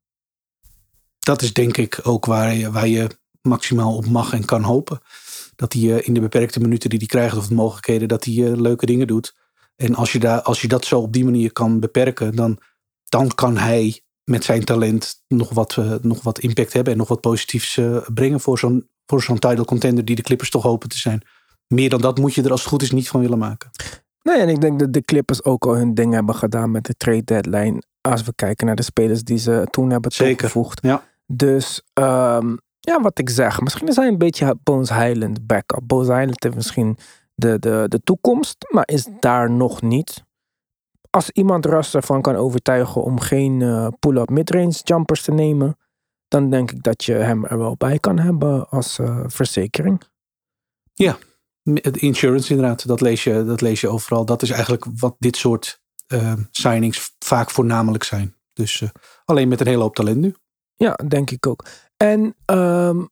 Dat 1.19 1.41
is 1.41 1.53
denk 1.53 1.77
ik 1.77 1.99
ook 2.03 2.25
waar 2.25 2.53
je, 2.53 2.71
waar 2.71 2.87
je 2.87 3.09
maximaal 3.41 3.95
op 3.95 4.05
mag 4.05 4.33
en 4.33 4.45
kan 4.45 4.61
hopen. 4.61 4.99
Dat 5.55 5.73
hij 5.73 5.81
eh, 5.81 6.07
in 6.07 6.13
de 6.13 6.19
beperkte 6.19 6.59
minuten 6.59 6.89
die 6.89 6.99
hij 6.99 7.07
krijgt 7.07 7.37
of 7.37 7.47
de 7.47 7.53
mogelijkheden, 7.53 8.07
dat 8.07 8.23
hij 8.23 8.33
eh, 8.33 8.59
leuke 8.59 8.85
dingen 8.85 9.07
doet. 9.07 9.35
En 9.75 9.95
als 9.95 10.11
je, 10.11 10.19
daar, 10.19 10.41
als 10.41 10.61
je 10.61 10.67
dat 10.67 10.85
zo 10.85 10.99
op 10.99 11.13
die 11.13 11.23
manier 11.23 11.51
kan 11.51 11.79
beperken, 11.79 12.35
dan, 12.35 12.59
dan 13.03 13.35
kan 13.35 13.57
hij 13.57 14.01
met 14.23 14.43
zijn 14.43 14.65
talent 14.65 15.23
nog 15.27 15.49
wat, 15.49 15.77
eh, 15.77 15.93
nog 16.01 16.21
wat 16.21 16.39
impact 16.39 16.73
hebben 16.73 16.93
en 16.93 16.99
nog 16.99 17.07
wat 17.07 17.21
positiefs 17.21 17.79
brengen 18.13 18.39
voor 18.39 18.59
zo'n, 18.59 18.89
voor 19.05 19.23
zo'n 19.23 19.39
title 19.39 19.65
contender 19.65 20.05
die 20.05 20.15
de 20.15 20.21
Clippers 20.21 20.49
toch 20.49 20.63
hopen 20.63 20.89
te 20.89 20.97
zijn. 20.97 21.21
Meer 21.67 21.89
dan 21.89 22.01
dat 22.01 22.17
moet 22.17 22.33
je 22.33 22.43
er 22.43 22.51
als 22.51 22.59
het 22.59 22.69
goed 22.69 22.81
is 22.81 22.91
niet 22.91 23.07
van 23.07 23.21
willen 23.21 23.37
maken. 23.37 23.69
Nee, 24.25 24.37
en 24.37 24.49
ik 24.49 24.61
denk 24.61 24.79
dat 24.79 24.93
de 24.93 25.01
Clippers 25.01 25.43
ook 25.43 25.65
al 25.65 25.75
hun 25.75 25.93
ding 25.93 26.13
hebben 26.13 26.35
gedaan 26.35 26.71
met 26.71 26.85
de 26.85 26.93
trade 26.97 27.23
deadline. 27.23 27.81
Als 28.01 28.23
we 28.23 28.33
kijken 28.35 28.65
naar 28.65 28.75
de 28.75 28.83
spelers 28.83 29.23
die 29.23 29.37
ze 29.37 29.67
toen 29.69 29.89
hebben 29.89 30.11
Zeker. 30.11 30.37
toegevoegd. 30.37 30.81
Ja. 30.81 31.03
Dus 31.25 31.81
ehm, 31.93 32.55
ja, 32.79 33.01
wat 33.01 33.19
ik 33.19 33.29
zeg. 33.29 33.61
Misschien 33.61 33.87
is 33.87 33.95
hij 33.95 34.07
een 34.07 34.17
beetje 34.17 34.55
Bones 34.63 34.89
Highland 34.89 35.47
backup. 35.47 35.81
Bones 35.83 36.07
Highland 36.07 36.43
heeft 36.43 36.55
misschien 36.55 36.97
de, 37.35 37.59
de, 37.59 37.85
de 37.87 38.01
toekomst, 38.03 38.55
maar 38.69 38.87
is 38.87 39.07
daar 39.19 39.51
nog 39.51 39.81
niet. 39.81 40.23
Als 41.09 41.29
iemand 41.29 41.65
Russ 41.65 41.93
ervan 41.93 42.21
kan 42.21 42.35
overtuigen 42.35 43.03
om 43.03 43.19
geen 43.19 43.61
eh, 43.61 43.87
pull-up 43.99 44.29
midrange 44.29 44.79
jumpers 44.83 45.21
te 45.21 45.31
nemen, 45.31 45.77
dan 46.27 46.49
denk 46.49 46.71
ik 46.71 46.83
dat 46.83 47.03
je 47.03 47.13
hem 47.13 47.45
er 47.45 47.57
wel 47.57 47.75
bij 47.77 47.99
kan 47.99 48.19
hebben 48.19 48.69
als 48.69 48.99
eh, 48.99 49.23
verzekering. 49.25 50.03
Het 50.93 51.25
Insurance 51.91 52.53
inderdaad, 52.53 52.87
dat 52.87 53.01
lees, 53.01 53.23
je, 53.23 53.43
dat 53.45 53.61
lees 53.61 53.81
je 53.81 53.89
overal. 53.89 54.25
Dat 54.25 54.41
is 54.41 54.49
eigenlijk 54.49 54.85
wat 54.99 55.15
dit 55.19 55.37
soort 55.37 55.81
eh, 56.07 56.33
signings 56.51 57.15
vaak 57.19 57.49
voornamelijk 57.49 58.03
zijn. 58.03 58.35
Dus 58.53 58.81
eh, 58.81 58.89
alleen 59.25 59.47
met 59.47 59.59
een 59.59 59.67
hele 59.67 59.81
hoop 59.81 59.95
talent 59.95 60.17
nu. 60.17 60.35
Ja, 60.75 60.93
denk 61.07 61.31
ik 61.31 61.47
ook. 61.47 61.65
En 61.97 62.35
ehm, 62.45 63.05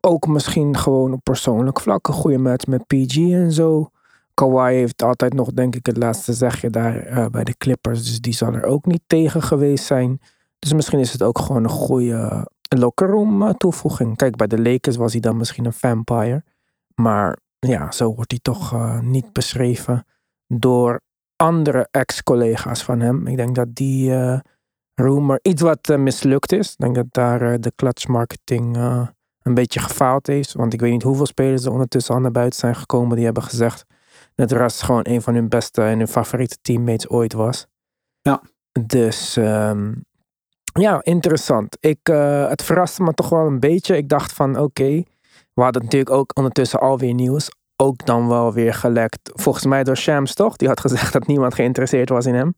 ook 0.00 0.26
misschien 0.26 0.76
gewoon 0.76 1.12
op 1.12 1.20
persoonlijk 1.22 1.80
vlak 1.80 2.08
een 2.08 2.14
goede 2.14 2.38
match 2.38 2.66
met 2.66 2.86
PG 2.86 3.16
en 3.16 3.52
zo. 3.52 3.90
Kawhi 4.34 4.74
heeft 4.74 5.02
altijd 5.02 5.32
nog, 5.32 5.52
denk 5.52 5.74
ik, 5.74 5.86
het 5.86 5.96
laatste 5.96 6.32
zegje 6.32 6.70
daar 6.70 6.96
eh, 6.96 7.26
bij 7.26 7.44
de 7.44 7.56
Clippers. 7.56 8.04
Dus 8.04 8.20
die 8.20 8.34
zal 8.34 8.54
er 8.54 8.64
ook 8.64 8.86
niet 8.86 9.02
tegen 9.06 9.42
geweest 9.42 9.84
zijn. 9.84 10.20
Dus 10.58 10.72
misschien 10.72 10.98
is 10.98 11.12
het 11.12 11.22
ook 11.22 11.38
gewoon 11.38 11.64
een 11.64 11.70
goede 11.70 12.46
locker 12.76 13.08
room 13.08 13.56
toevoeging. 13.56 14.16
Kijk, 14.16 14.36
bij 14.36 14.46
de 14.46 14.62
Lakers 14.62 14.96
was 14.96 15.12
hij 15.12 15.20
dan 15.20 15.36
misschien 15.36 15.64
een 15.64 15.72
vampire. 15.72 16.44
Maar 16.94 17.38
ja, 17.58 17.90
zo 17.90 18.14
wordt 18.14 18.30
hij 18.30 18.40
toch 18.42 18.72
eh, 18.72 19.00
niet 19.00 19.32
beschreven 19.32 20.06
door 20.46 21.00
andere 21.38 21.88
ex-collega's 21.90 22.82
van 22.82 23.00
hem. 23.00 23.26
Ik 23.26 23.36
denk 23.36 23.54
dat 23.54 23.74
die 23.74 24.14
eh, 24.14 24.38
rumor 24.94 25.38
iets 25.42 25.62
wat 25.62 25.90
eh, 25.90 25.98
mislukt 25.98 26.52
is. 26.52 26.70
Ik 26.70 26.78
denk 26.78 26.94
dat 26.94 27.06
daar 27.10 27.60
de 27.60 27.72
clutch 27.76 28.06
marketing 28.06 28.76
eh, 28.76 29.06
een 29.42 29.54
beetje 29.54 29.80
gefaald 29.80 30.26
heeft. 30.26 30.52
Want 30.52 30.72
ik 30.72 30.80
weet 30.80 30.92
niet 30.92 31.02
hoeveel 31.02 31.26
spelers 31.26 31.64
er 31.64 31.72
ondertussen 31.72 32.14
al 32.14 32.20
naar 32.20 32.30
buiten 32.30 32.58
zijn 32.58 32.76
gekomen 32.76 33.16
die 33.16 33.24
hebben 33.24 33.42
gezegd 33.42 33.84
dat 34.34 34.52
Russ 34.52 34.82
gewoon 34.82 35.00
een 35.02 35.22
van 35.22 35.34
hun 35.34 35.48
beste 35.48 35.82
en 35.82 35.98
hun 35.98 36.08
favoriete 36.08 36.58
teammates 36.62 37.08
ooit 37.08 37.32
was. 37.32 37.66
Ja. 38.20 38.42
Dus 38.86 39.36
ehm, 39.36 39.92
ja, 40.72 41.00
interessant. 41.02 41.76
Ik, 41.80 42.06
het 42.48 42.62
verraste 42.62 43.02
me 43.02 43.14
toch 43.14 43.28
wel 43.28 43.46
een 43.46 43.60
beetje. 43.60 43.96
Ik 43.96 44.08
dacht 44.08 44.32
van 44.32 44.58
oké, 44.58 45.02
we 45.58 45.64
hadden 45.64 45.82
natuurlijk 45.82 46.10
ook 46.10 46.36
ondertussen 46.36 46.80
alweer 46.80 47.14
nieuws. 47.14 47.48
Ook 47.76 48.06
dan 48.06 48.28
wel 48.28 48.52
weer 48.52 48.74
gelekt. 48.74 49.30
Volgens 49.34 49.64
mij 49.64 49.84
door 49.84 49.96
Shams 49.96 50.34
toch? 50.34 50.56
Die 50.56 50.68
had 50.68 50.80
gezegd 50.80 51.12
dat 51.12 51.26
niemand 51.26 51.54
geïnteresseerd 51.54 52.08
was 52.08 52.26
in 52.26 52.34
hem. 52.34 52.54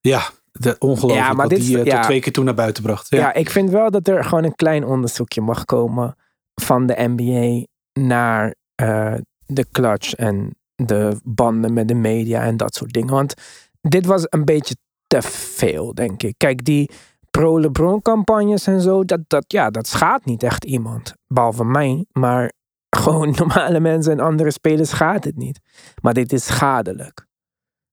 Ja, 0.00 0.30
de, 0.52 0.76
ongelooflijk 0.78 1.26
Ja, 1.26 1.32
maar 1.32 1.48
wat 1.48 1.48
dit 1.48 1.66
die 1.66 1.82
eh, 1.82 1.94
tot 1.94 2.02
twee 2.02 2.20
keer 2.20 2.32
toen 2.32 2.44
naar 2.44 2.54
buiten 2.54 2.82
bracht. 2.82 3.10
Ja. 3.10 3.18
Ja. 3.18 3.34
ik 3.34 3.50
vind 3.50 3.70
wel 3.70 3.90
dat 3.90 4.08
er 4.08 4.24
gewoon 4.24 4.44
een 4.44 4.54
klein 4.54 4.84
onderzoekje 4.84 5.40
mag 5.40 5.64
komen 5.64 6.16
van 6.54 6.86
de 6.86 6.94
NBA 6.98 7.66
naar 8.00 8.54
eh, 8.74 9.14
de 9.46 9.66
clutch 9.72 10.14
en 10.14 10.56
de 10.74 11.20
banden 11.24 11.72
met 11.72 11.88
de 11.88 11.94
media 11.94 12.42
en 12.42 12.56
dat 12.56 12.74
soort 12.74 12.92
dingen. 12.92 13.14
Want 13.14 13.34
dit 13.80 14.06
was 14.06 14.26
een 14.28 14.44
beetje 14.44 14.76
te 15.06 15.22
veel, 15.22 15.94
denk 15.94 16.22
ik. 16.22 16.34
Kijk, 16.36 16.64
die 16.64 16.90
pro-LeBron-campagnes 17.38 18.66
en 18.66 18.80
zo, 18.80 19.04
dat, 19.04 19.20
dat, 19.26 19.44
ja, 19.46 19.70
dat 19.70 19.86
schaadt 19.86 20.24
niet 20.24 20.42
echt 20.42 20.64
iemand. 20.64 21.14
Behalve 21.26 21.64
mij, 21.64 22.06
maar 22.12 22.52
gewoon 23.04 23.34
normale 23.36 23.80
mensen 23.80 24.12
en 24.12 24.20
andere 24.20 24.50
spelers 24.50 24.88
schaadt 24.90 25.24
het 25.24 25.36
niet. 25.36 25.60
Maar 26.02 26.14
dit 26.14 26.32
is 26.32 26.44
schadelijk. 26.44 27.26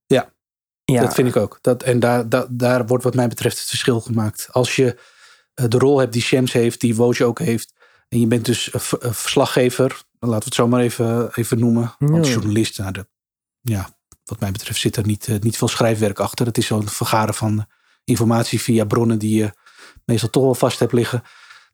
Ja, 0.06 0.34
ja. 0.84 1.02
Dat 1.02 1.14
vind 1.14 1.28
ik 1.28 1.36
ook. 1.36 1.58
Dat, 1.62 1.84
en 1.84 2.00
daar, 2.00 2.30
daar, 2.30 2.46
daar 2.50 2.86
wordt 2.86 3.04
wat 3.04 3.16
mij 3.16 3.28
betreft 3.28 3.58
het 3.60 3.68
verschil 3.68 4.00
gemaakt. 4.00 4.48
Als 4.52 4.76
je 4.76 5.00
eh, 5.54 5.66
de 5.68 5.78
rol 5.78 6.00
hebt 6.00 6.14
die 6.14 6.22
Shams 6.22 6.54
heeft, 6.54 6.80
die 6.82 6.96
Woj 6.96 7.22
ook 7.24 7.40
heeft. 7.40 7.74
En 8.10 8.20
je 8.20 8.28
bent 8.28 8.46
dus 8.46 8.70
v- 8.74 8.94
een 9.00 9.14
verslaggever. 9.14 10.02
Laten 10.20 10.40
we 10.40 10.46
het 10.46 10.54
zo 10.54 10.68
maar 10.68 10.82
even, 10.82 11.36
even 11.36 11.60
noemen. 11.60 11.96
Want 12.00 12.28
journalist, 12.28 12.78
nou, 12.80 12.92
de, 12.92 13.08
ja, 13.62 13.90
wat 14.24 14.40
mij 14.40 14.52
betreft 14.52 14.80
zit 14.80 14.96
er 14.96 15.06
niet, 15.06 15.28
eh, 15.28 15.40
niet 15.40 15.58
veel 15.58 15.68
schrijfwerk 15.68 16.20
achter. 16.20 16.46
Het 16.46 16.58
is 16.58 16.66
zo'n 16.66 16.88
vergaren 16.88 17.34
van 17.34 17.66
informatie 18.04 18.62
via 18.62 18.86
bronnen 18.86 19.20
die 19.20 19.38
je 19.38 19.52
meestal 20.06 20.30
toch 20.30 20.44
wel 20.44 20.56
vast 20.56 20.80
hebt 20.80 20.94
liggen. 20.94 21.24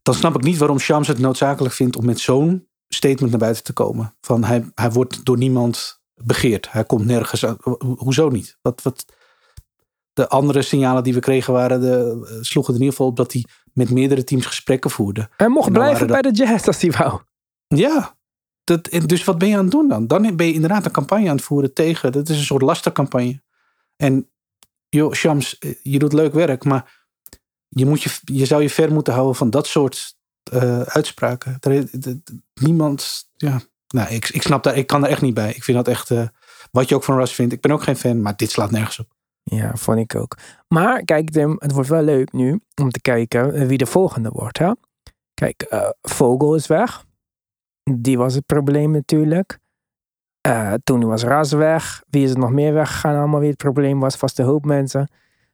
Dan 0.02 0.14
snap 0.14 0.36
ik 0.36 0.44
niet 0.44 0.58
waarom 0.58 0.80
Shams 0.80 1.08
het 1.08 1.20
noodzakelijk 1.20 1.74
vindt 1.74 1.96
om 1.96 2.06
met 2.06 2.20
zo'n 2.20 2.68
statement 2.88 3.30
naar 3.30 3.40
buiten 3.40 3.64
te 3.64 3.74
komen. 3.74 4.16
Van 4.22 4.44
hij, 4.44 4.72
hij 4.74 4.92
wordt 4.92 5.26
door 5.26 5.38
niemand 5.38 6.02
begeerd. 6.14 6.72
Hij 6.72 6.84
komt 6.84 7.06
nergens 7.06 7.46
aan. 7.46 7.58
Hoezo 7.98 8.30
niet? 8.30 8.58
Wat, 8.62 8.82
wat, 8.82 9.06
de 10.14 10.30
andere 10.30 10.62
signalen 10.62 11.04
die 11.04 11.14
we 11.14 11.20
kregen 11.20 11.54
waren 11.54 11.82
de, 11.82 12.40
sloegen 12.42 12.74
er 12.74 12.80
in 12.80 12.86
ieder 12.86 12.98
geval 12.98 13.12
op 13.12 13.16
dat 13.16 13.34
hij 13.34 13.46
met 13.74 13.90
meerdere 13.90 14.24
teams 14.24 14.46
gesprekken 14.46 14.90
voerde. 14.90 15.30
Hij 15.38 15.48
mocht 15.48 15.72
blijven 15.72 16.08
bij 16.08 16.22
de 16.22 16.32
Jazz 16.32 16.68
als 16.68 16.82
hij 16.82 16.92
wou. 16.92 17.22
Ja, 17.68 18.18
dat, 18.64 18.90
dus 19.06 19.24
wat 19.24 19.38
ben 19.38 19.48
je 19.48 19.56
aan 19.56 19.62
het 19.62 19.72
doen 19.72 19.88
dan? 19.88 20.08
Dan 20.08 20.36
ben 20.36 20.46
je 20.46 20.54
inderdaad 20.54 20.86
een 20.86 20.92
campagne 20.92 21.30
aan 21.30 21.36
het 21.36 21.46
voeren 21.46 21.74
tegen. 21.74 22.12
Dat 22.12 22.30
is 22.30 22.38
een 22.38 22.44
soort 22.44 22.62
lastercampagne. 22.62 23.42
En 23.96 24.30
joh, 24.98 25.14
Shams, 25.14 25.58
eh, 25.58 25.74
je 25.84 26.00
doet 26.00 26.14
leuk 26.14 26.34
werk, 26.34 26.64
maar 26.64 27.06
je, 27.68 27.86
moet 27.86 28.04
je, 28.04 28.10
je 28.24 28.46
zou 28.46 28.62
je 28.62 28.70
ver 28.70 28.94
moeten 28.94 29.14
houden 29.14 29.36
van 29.36 29.50
dat 29.50 29.68
soort 29.68 30.16
eh, 30.52 30.82
uitspraken. 30.82 31.58
Er, 31.60 31.90
niemand, 32.54 33.30
ja, 33.36 33.62
nou, 33.88 34.10
ik, 34.10 34.30
ik 34.30 34.42
snap 34.42 34.64
daar, 34.64 34.78
ik 34.78 34.88
kan 34.88 35.04
er 35.04 35.10
echt 35.10 35.22
niet 35.22 35.34
bij. 35.34 35.54
Ik 35.54 35.64
vind 35.64 35.78
dat 35.78 35.88
echt, 35.88 36.12
eh, 36.12 36.28
wat 36.72 36.90
je 36.90 36.96
ook 36.96 37.04
van 37.04 37.18
Russ 37.18 37.34
vindt. 37.34 37.54
Ik 37.54 37.62
ben 37.62 37.72
ook 37.72 37.84
geen 37.84 37.98
fan, 37.98 38.22
maar 38.22 38.36
dit 38.36 38.52
slaat 38.52 38.72
nergens 38.72 39.00
op. 39.00 39.16
Ja, 39.44 39.76
vond 39.76 40.00
ik 40.00 40.16
ook. 40.16 40.38
Maar 40.68 41.04
kijk 41.04 41.30
Tim, 41.30 41.56
het 41.60 41.72
wordt 41.72 41.90
wel 41.90 42.04
leuk 42.04 42.32
nu 42.32 42.60
om 42.82 42.92
te 42.92 43.02
kijken 43.02 43.68
wie 43.68 43.78
de 43.78 43.86
volgende 43.86 44.30
wordt. 44.30 44.58
Hè? 44.58 44.72
Kijk, 45.34 45.66
Vogel 46.02 46.56
is 46.56 46.68
weg. 46.68 47.06
Die 47.84 48.18
was 48.18 48.34
het 48.34 48.46
probleem 48.46 48.92
natuurlijk. 48.92 49.60
Eh, 50.48 50.74
toen 50.84 51.06
was 51.06 51.24
Ras 51.24 51.52
weg. 51.52 52.04
Wie 52.10 52.24
is 52.24 52.32
er 52.32 52.38
nog 52.40 52.52
meer 52.52 52.74
weggegaan? 52.74 53.16
Allemaal 53.18 53.40
wie 53.40 53.50
het 53.50 53.58
probleem 53.58 54.00
was. 54.00 54.16
Vast 54.16 54.36
de 54.38 54.44
hoop 54.44 54.66
mensen. 54.66 55.12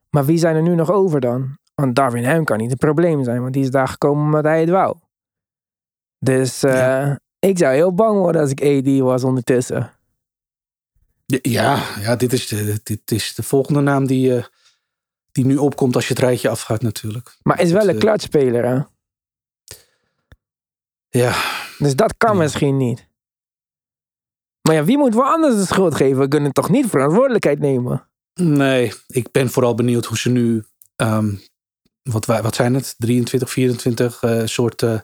Maar 0.10 0.25
wie 0.25 0.38
zijn 0.38 0.56
er 0.56 0.62
nu 0.62 0.75
nog 0.75 0.91
over 0.91 1.19
dan? 1.19 1.58
Want 1.75 1.95
Darwin 1.95 2.25
Ham 2.25 2.43
kan 2.43 2.58
niet 2.58 2.69
het 2.69 2.79
probleem 2.79 3.23
zijn. 3.23 3.41
Want 3.41 3.53
die 3.53 3.63
is 3.63 3.69
daar 3.71 3.88
gekomen 3.88 4.23
omdat 4.25 4.43
hij 4.43 4.60
het 4.60 4.69
wou. 4.69 4.95
Dus 6.19 6.63
eh, 6.63 6.73
Ja. 6.73 7.19
ik 7.39 7.58
zou 7.58 7.73
heel 7.73 7.93
bang 7.93 8.17
worden 8.19 8.41
als 8.41 8.51
ik 8.51 8.62
AD 8.63 8.99
was 8.99 9.23
ondertussen. 9.23 9.91
Ja, 11.25 11.84
ja 11.99 12.15
dit, 12.15 12.34
is 12.34 12.47
de, 12.47 12.79
dit 12.84 13.12
is 13.12 13.36
de 13.36 13.43
volgende 13.43 13.79
naam 13.82 14.08
die, 14.08 14.36
eh, 14.38 14.43
die 15.32 15.45
nu 15.45 15.58
opkomt 15.58 15.95
als 15.95 16.08
je 16.08 16.13
het 16.13 16.23
rijtje 16.23 16.49
afgaat 16.49 16.82
natuurlijk. 16.82 17.38
Maar 17.43 17.62
is 17.62 17.71
wel 17.71 17.89
een 17.89 17.99
klutspeler 17.99 18.65
hè? 18.65 18.82
Ja, 21.10 21.34
Dus 21.77 21.95
dat 21.95 22.17
kan 22.17 22.36
Ja. 22.36 22.41
misschien 22.41 22.77
niet. 22.77 23.08
Maar 24.67 24.76
ja, 24.76 24.84
wie 24.84 24.97
moet 24.97 25.13
wel 25.13 25.23
anders 25.23 25.56
de 25.56 25.65
schuld 25.65 25.95
geven? 25.95 26.19
We 26.19 26.28
kunnen 26.28 26.52
toch 26.52 26.69
niet 26.69 26.89
verantwoordelijkheid 26.89 27.60
nemen? 27.60 28.08
Nee, 28.34 28.93
ik 29.08 29.32
ben 29.32 29.49
vooral 29.49 29.76
benieuwd 29.76 30.06
hoe 30.06 30.17
ze 30.17 30.30
nu, 30.30 30.63
ehm, 30.95 31.36
wat, 32.02 32.26
wat 32.26 32.56
zijn 32.56 32.73
het, 32.73 32.95
23, 32.97 33.52
24 33.52 34.23
eh, 34.23 34.41
soort 34.45 34.82
eh, 34.82 34.99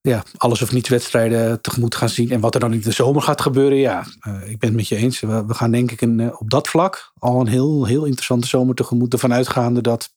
ja, 0.00 0.24
alles 0.36 0.62
of 0.62 0.72
niets 0.72 0.88
wedstrijden 0.88 1.60
tegemoet 1.60 1.94
gaan 1.94 2.08
zien. 2.08 2.30
En 2.30 2.40
wat 2.40 2.54
er 2.54 2.60
dan 2.60 2.72
in 2.72 2.80
de 2.80 2.90
zomer 2.90 3.22
gaat 3.22 3.40
gebeuren, 3.40 3.78
ja, 3.78 4.06
eh, 4.20 4.50
ik 4.50 4.58
ben 4.58 4.68
het 4.68 4.78
met 4.78 4.88
je 4.88 4.96
eens. 4.96 5.20
We, 5.20 5.44
gaan 5.48 5.70
denk 5.70 5.90
ik 5.90 6.00
een, 6.00 6.38
op 6.38 6.50
dat 6.50 6.68
vlak 6.68 7.12
al 7.18 7.40
een 7.40 7.46
heel, 7.46 7.84
heel 7.84 8.04
interessante 8.04 8.46
zomer 8.46 8.74
tegemoet. 8.74 9.12
Ervan 9.12 9.32
uitgaande 9.32 9.80
dat 9.80 10.14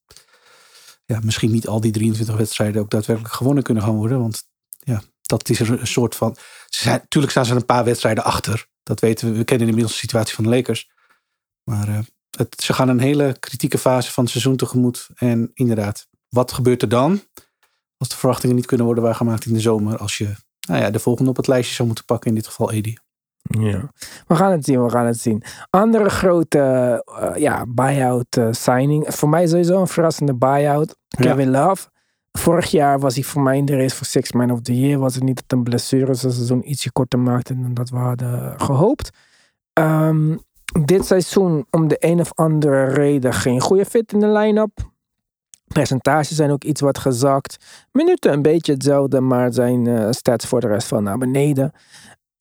ja, 1.06 1.20
misschien 1.24 1.52
niet 1.52 1.68
al 1.68 1.82
die 1.82 1.92
23 1.92 2.38
wedstrijden 2.38 2.82
ook 2.82 2.90
daadwerkelijk 2.90 3.34
gewonnen 3.34 3.64
kunnen 3.64 3.84
gaan 3.84 3.96
worden. 3.96 4.20
Want 4.20 4.44
ja, 4.80 5.02
dat 5.22 5.50
is 5.50 5.60
een 5.60 5.88
soort 5.88 6.16
van... 6.16 6.36
Ze 6.70 6.84
zijn, 6.84 7.06
tuurlijk 7.08 7.32
staan 7.34 7.46
ze 7.46 7.56
een 7.56 7.66
paar 7.66 7.84
wedstrijden 7.84 8.24
achter. 8.24 8.68
Dat 8.84 9.00
weten 9.00 9.32
we. 9.32 9.38
We 9.38 9.44
kennen 9.44 9.68
inmiddels 9.68 9.94
de 9.94 10.02
situatie 10.02 10.36
van 10.36 10.44
de 10.44 10.50
Lakers. 10.50 10.90
Maar 11.64 11.88
eh, 11.88 12.00
het, 12.38 12.62
ze 12.62 12.74
gaan 12.74 12.90
een 12.90 13.00
hele 13.00 13.36
kritieke 13.40 13.78
fase 13.78 14.12
van 14.12 14.24
het 14.24 14.32
seizoen 14.32 14.56
tegemoet. 14.56 15.10
En 15.16 15.52
inderdaad, 15.54 16.08
wat 16.30 16.52
gebeurt 16.52 16.82
er 16.82 16.90
dan? 16.90 17.22
Als 17.98 18.10
de 18.10 18.16
verwachtingen 18.16 18.56
niet 18.56 18.66
kunnen 18.66 18.86
worden 18.86 19.04
waargemaakt 19.04 19.46
in 19.46 19.54
de 19.54 19.60
zomer. 19.60 19.98
Als 19.98 20.18
je 20.18 20.36
nou 20.68 20.82
ja, 20.82 20.90
de 20.90 21.00
volgende 21.00 21.30
op 21.30 21.38
het 21.38 21.48
lijstje 21.48 21.76
zou 21.76 21.88
moeten 21.88 22.06
pakken. 22.06 22.30
In 22.30 22.36
dit 22.36 22.48
geval 22.48 22.72
Edi. 22.72 22.98
Ja. 23.42 23.92
We 24.28 24.36
gaan 24.36 24.52
het 24.52 24.66
zien, 24.66 24.84
we 24.84 24.90
gaan 24.90 25.06
het 25.06 25.20
zien. 25.20 25.44
Andere 25.70 26.10
grote 26.10 26.60
eh, 27.20 27.36
ja, 27.36 27.66
buyout 27.68 28.38
eh, 28.38 28.48
signing. 28.52 29.06
Voor 29.08 29.30
mij 29.30 29.48
sowieso 29.48 29.80
een 29.80 29.88
verrassende 29.88 30.36
buyout. 30.36 30.96
Kevin 31.08 31.50
Love. 31.50 31.88
Vorig 32.32 32.72
jaar 32.72 33.00
was 33.00 33.16
hij 33.16 33.24
voor 33.24 33.42
mij 33.42 33.58
in 33.58 33.66
de 33.66 33.76
race 33.76 33.96
voor 33.96 34.06
Six 34.06 34.32
Man 34.32 34.52
of 34.52 34.62
the 34.62 34.80
Year. 34.80 35.00
Was 35.00 35.16
het 35.16 35.24
niet 35.24 35.36
dat 35.36 35.58
een 35.58 35.64
blessure 35.64 36.14
zijn 36.14 36.34
seizoen 36.34 36.70
ietsje 36.70 36.92
korter 36.92 37.20
maakte 37.20 37.62
dan 37.62 37.74
dat 37.74 37.90
we 37.90 37.98
hadden 37.98 38.60
gehoopt. 38.60 39.10
Ehm, 39.74 40.38
dit 40.86 41.06
seizoen 41.06 41.66
om 41.70 41.88
de 41.88 41.96
een 42.00 42.20
of 42.20 42.34
andere 42.34 42.84
reden 42.84 43.34
geen 43.34 43.62
goede 43.62 43.86
fit 43.86 44.14
in 44.14 44.20
de 44.20 44.28
line-up. 44.28 44.88
Percentages 45.74 46.36
zijn 46.36 46.52
ook 46.52 46.64
iets 46.64 46.82
wat 46.82 46.98
gezakt. 46.98 47.58
Minuten 47.92 48.34
een 48.34 48.42
beetje 48.42 48.74
hetzelfde, 48.74 49.20
maar 49.20 49.54
zijn 49.54 49.88
eh, 49.88 50.08
stats 50.12 50.46
voor 50.46 50.60
de 50.60 50.68
rest 50.68 50.88
van 50.88 51.04
naar 51.04 51.18
beneden. 51.18 51.72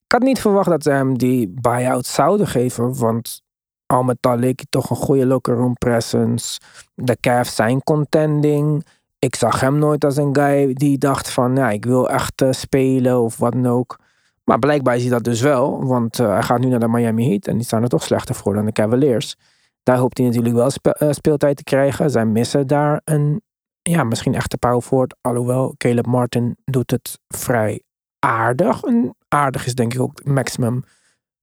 Ik 0.04 0.12
had 0.12 0.22
niet 0.22 0.40
verwacht 0.40 0.68
dat 0.68 0.82
ze 0.82 0.90
hem 0.90 1.18
die 1.18 1.48
buyout 1.60 2.06
zouden 2.06 2.46
geven, 2.46 2.98
want 2.98 3.42
al 3.86 4.02
met 4.02 4.16
al 4.20 4.36
leek 4.36 4.58
hij 4.58 4.66
toch 4.68 4.90
een 4.90 4.96
goede 4.96 5.26
locker 5.26 5.54
room 5.54 5.74
presence. 5.74 6.60
De 6.94 7.16
Cavs 7.20 7.54
zijn 7.54 7.82
contending. 7.82 8.86
Ik 9.18 9.34
zag 9.34 9.60
hem 9.60 9.78
nooit 9.78 10.04
als 10.04 10.16
een 10.16 10.36
guy 10.36 10.72
die 10.72 10.98
dacht 10.98 11.30
van, 11.30 11.56
ja, 11.56 11.70
ik 11.70 11.84
wil 11.84 12.10
echt 12.10 12.42
eh, 12.42 12.52
spelen 12.52 13.20
of 13.20 13.36
wat 13.36 13.52
dan 13.52 13.66
ook. 13.66 13.98
Maar 14.44 14.58
blijkbaar 14.58 14.96
is 14.96 15.00
hij 15.02 15.10
dat 15.10 15.24
dus 15.24 15.40
wel, 15.40 15.84
want 15.84 16.18
eh, 16.18 16.32
hij 16.32 16.42
gaat 16.42 16.60
nu 16.60 16.68
naar 16.68 16.80
de 16.80 16.88
Miami 16.88 17.28
Heat 17.28 17.46
en 17.46 17.56
die 17.56 17.66
staan 17.66 17.82
er 17.82 17.88
toch 17.88 18.02
slechter 18.02 18.34
voor 18.34 18.54
dan 18.54 18.64
de 18.64 18.72
Cavaliers. 18.72 19.36
Daar 19.82 19.96
hoopt 19.96 20.18
hij 20.18 20.26
natuurlijk 20.26 20.54
wel 20.54 20.70
spe- 20.70 20.90
eh, 20.90 21.10
speeltijd 21.10 21.56
te 21.56 21.64
krijgen. 21.64 22.10
Zij 22.10 22.26
missen 22.26 22.66
daar 22.66 23.00
een, 23.04 23.42
ja, 23.82 24.04
misschien 24.04 24.34
echte 24.34 24.58
power 24.58 24.80
forward. 24.80 25.14
Alhoewel, 25.20 25.74
Caleb 25.76 26.06
Martin 26.06 26.56
doet 26.64 26.90
het 26.90 27.18
vrij 27.28 27.82
aardig. 28.18 28.82
En 28.82 29.16
aardig 29.28 29.66
is 29.66 29.74
denk 29.74 29.94
ik 29.94 30.00
ook 30.00 30.18
het 30.18 30.28
maximum 30.28 30.84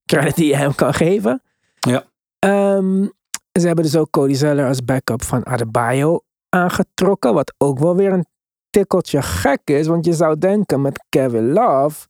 credit 0.06 0.36
die 0.36 0.48
je 0.48 0.56
hem 0.56 0.76
kan 0.76 0.94
geven. 0.94 1.42
Ja. 1.80 2.04
Ehm, 2.40 3.08
ze 3.52 3.68
hebben 3.68 3.84
dus 3.84 3.96
ook 3.96 4.10
Cody 4.10 4.34
Zeller 4.34 4.68
als 4.68 4.84
backup 4.84 5.24
van 5.24 5.46
Adebayo 5.46 6.22
aangetrokken. 6.56 7.34
Wat 7.34 7.54
ook 7.58 7.80
wel 7.80 7.96
weer 7.96 8.14
een 8.14 8.26
tikkeltje 8.70 9.22
gek 9.22 9.62
is. 9.64 9.88
Want 9.88 10.06
je 10.06 10.14
zou 10.14 10.38
denken 10.38 10.82
met 10.82 11.06
Kevin 11.10 11.52
Love... 11.52 12.08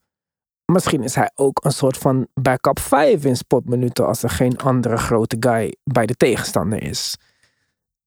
Misschien 0.71 1.03
is 1.03 1.15
hij 1.15 1.31
ook 1.35 1.65
een 1.65 1.71
soort 1.71 1.97
van 1.97 2.27
backup 2.33 2.79
5 2.79 3.25
in 3.25 3.35
spotminuten... 3.37 4.07
als 4.07 4.23
er 4.23 4.29
geen 4.29 4.57
andere 4.57 4.97
grote 4.97 5.37
guy 5.39 5.75
bij 5.83 6.05
de 6.05 6.15
tegenstander 6.15 6.83
is. 6.83 7.17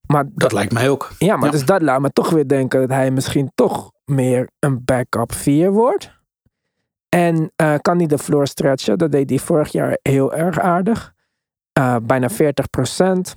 Maar 0.07 0.24
Dat 0.35 0.53
lijkt 0.53 0.72
mij 0.72 0.88
ook. 0.90 1.11
ja, 1.18 1.37
maar 1.37 1.44
Ja. 1.46 1.51
dus 1.51 1.64
dat 1.64 1.83
laat 1.83 2.01
me 2.01 2.11
toch 2.11 2.31
weer 2.31 2.48
denken 2.48 2.81
dat 2.81 2.88
hij 2.90 3.11
misschien 3.11 3.51
toch 3.55 3.92
meer 4.05 4.48
een 4.59 4.85
backup 4.85 5.33
4 5.35 5.72
wordt. 5.72 6.11
En 7.09 7.53
eh, 7.57 7.74
kan 7.81 7.98
hij 7.98 8.07
de 8.07 8.18
floor 8.18 8.46
stretchen? 8.46 8.98
Dat 8.98 9.12
deed 9.12 9.31
hij 9.31 9.38
vorig 9.38 9.72
jaar 9.72 9.98
heel 10.03 10.35
erg 10.35 10.59
aardig. 10.59 11.12
Eh, 11.72 11.96
bijna 12.03 12.29
40% 12.31 13.37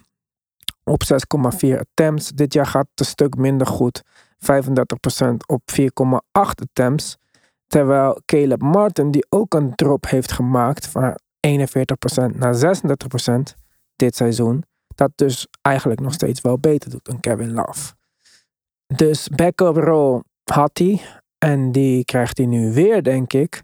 op 0.91 1.03
6,4 1.03 1.79
attempts. 1.79 2.29
Dit 2.29 2.53
jaar 2.53 2.65
gaat 2.65 2.87
het 2.89 2.99
een 2.99 3.05
stuk 3.05 3.35
minder 3.35 3.67
goed. 3.67 4.01
35% 4.37 5.35
op 5.45 5.61
4,8 5.71 6.19
attempts. 6.31 7.17
Terwijl 7.67 8.21
Caleb 8.25 8.61
Martin, 8.61 9.11
die 9.11 9.25
ook 9.29 9.53
een 9.53 9.75
drop 9.75 10.07
heeft 10.07 10.31
gemaakt 10.31 10.87
van 10.87 11.19
41% 11.47 12.35
naar 12.35 12.55
36% 12.55 13.55
dit 13.95 14.15
seizoen 14.15 14.63
dat 14.95 15.11
dus 15.15 15.47
eigenlijk 15.61 15.99
nog 15.99 16.13
steeds 16.13 16.41
wel 16.41 16.59
beter 16.59 16.89
doet 16.89 17.05
dan 17.05 17.19
Kevin 17.19 17.53
Love. 17.53 17.93
Dus 18.95 19.27
backup 19.27 19.75
role 19.75 20.23
had 20.43 20.77
hij. 20.77 21.01
En 21.37 21.71
die 21.71 22.05
krijgt 22.05 22.37
hij 22.37 22.47
nu 22.47 22.73
weer, 22.73 23.03
denk 23.03 23.33
ik. 23.33 23.63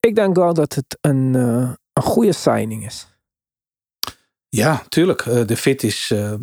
Ik 0.00 0.14
denk 0.14 0.36
wel 0.36 0.54
dat 0.54 0.74
het 0.74 0.98
een, 1.00 1.34
eh, 1.34 1.72
een 1.92 2.02
goede 2.02 2.32
signing 2.32 2.86
is. 2.86 3.15
Ja, 4.56 4.84
tuurlijk. 4.88 5.20
Eh, 5.20 5.46
de, 5.46 5.56
fit 5.56 5.82
is, 5.82 6.10
eh, 6.12 6.34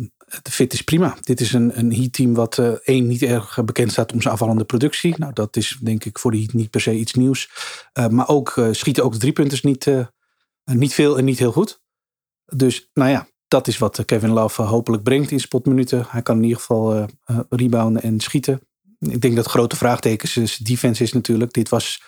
de 0.42 0.50
fit 0.50 0.72
is 0.72 0.82
prima. 0.82 1.16
Dit 1.20 1.40
is 1.40 1.52
een, 1.52 1.78
een 1.78 1.94
Heat-team 1.94 2.34
wat 2.34 2.58
eh, 2.58 2.68
één 2.68 3.06
niet 3.06 3.22
erg 3.22 3.64
bekend 3.64 3.92
staat 3.92 4.12
om 4.12 4.20
zijn 4.20 4.34
afvallende 4.34 4.64
productie. 4.64 5.14
Nou, 5.16 5.32
dat 5.32 5.56
is 5.56 5.78
denk 5.82 6.04
ik 6.04 6.18
voor 6.18 6.30
de 6.30 6.36
Heat 6.36 6.52
niet 6.52 6.70
per 6.70 6.80
se 6.80 6.94
iets 6.94 7.14
nieuws. 7.14 7.50
Maar 8.10 8.28
ook 8.28 8.60
schieten 8.70 9.04
ook 9.04 9.12
de 9.12 9.18
driepunters 9.18 9.62
niet, 9.62 9.90
niet 10.64 10.94
veel 10.94 11.18
en 11.18 11.24
niet 11.24 11.38
heel 11.38 11.52
goed. 11.52 11.82
Dus 12.44 12.90
nou 12.92 13.10
ja, 13.10 13.26
dat 13.48 13.68
is 13.68 13.78
wat 13.78 14.04
Kevin 14.04 14.30
Love 14.30 14.62
hopelijk 14.62 15.02
brengt 15.02 15.30
in 15.30 15.40
spotminuten. 15.40 16.06
Hij 16.08 16.22
kan 16.22 16.36
in 16.36 16.42
ieder 16.42 16.58
geval 16.58 17.08
rebounden 17.48 18.02
en 18.02 18.20
schieten. 18.20 18.60
Ik 18.98 19.20
denk 19.20 19.36
dat 19.36 19.46
grote 19.46 19.76
vraagtekens 19.76 20.36
is 20.36 20.56
defense 20.56 21.02
is 21.02 21.12
natuurlijk. 21.12 21.52
Dit 21.52 21.68
was 21.68 22.02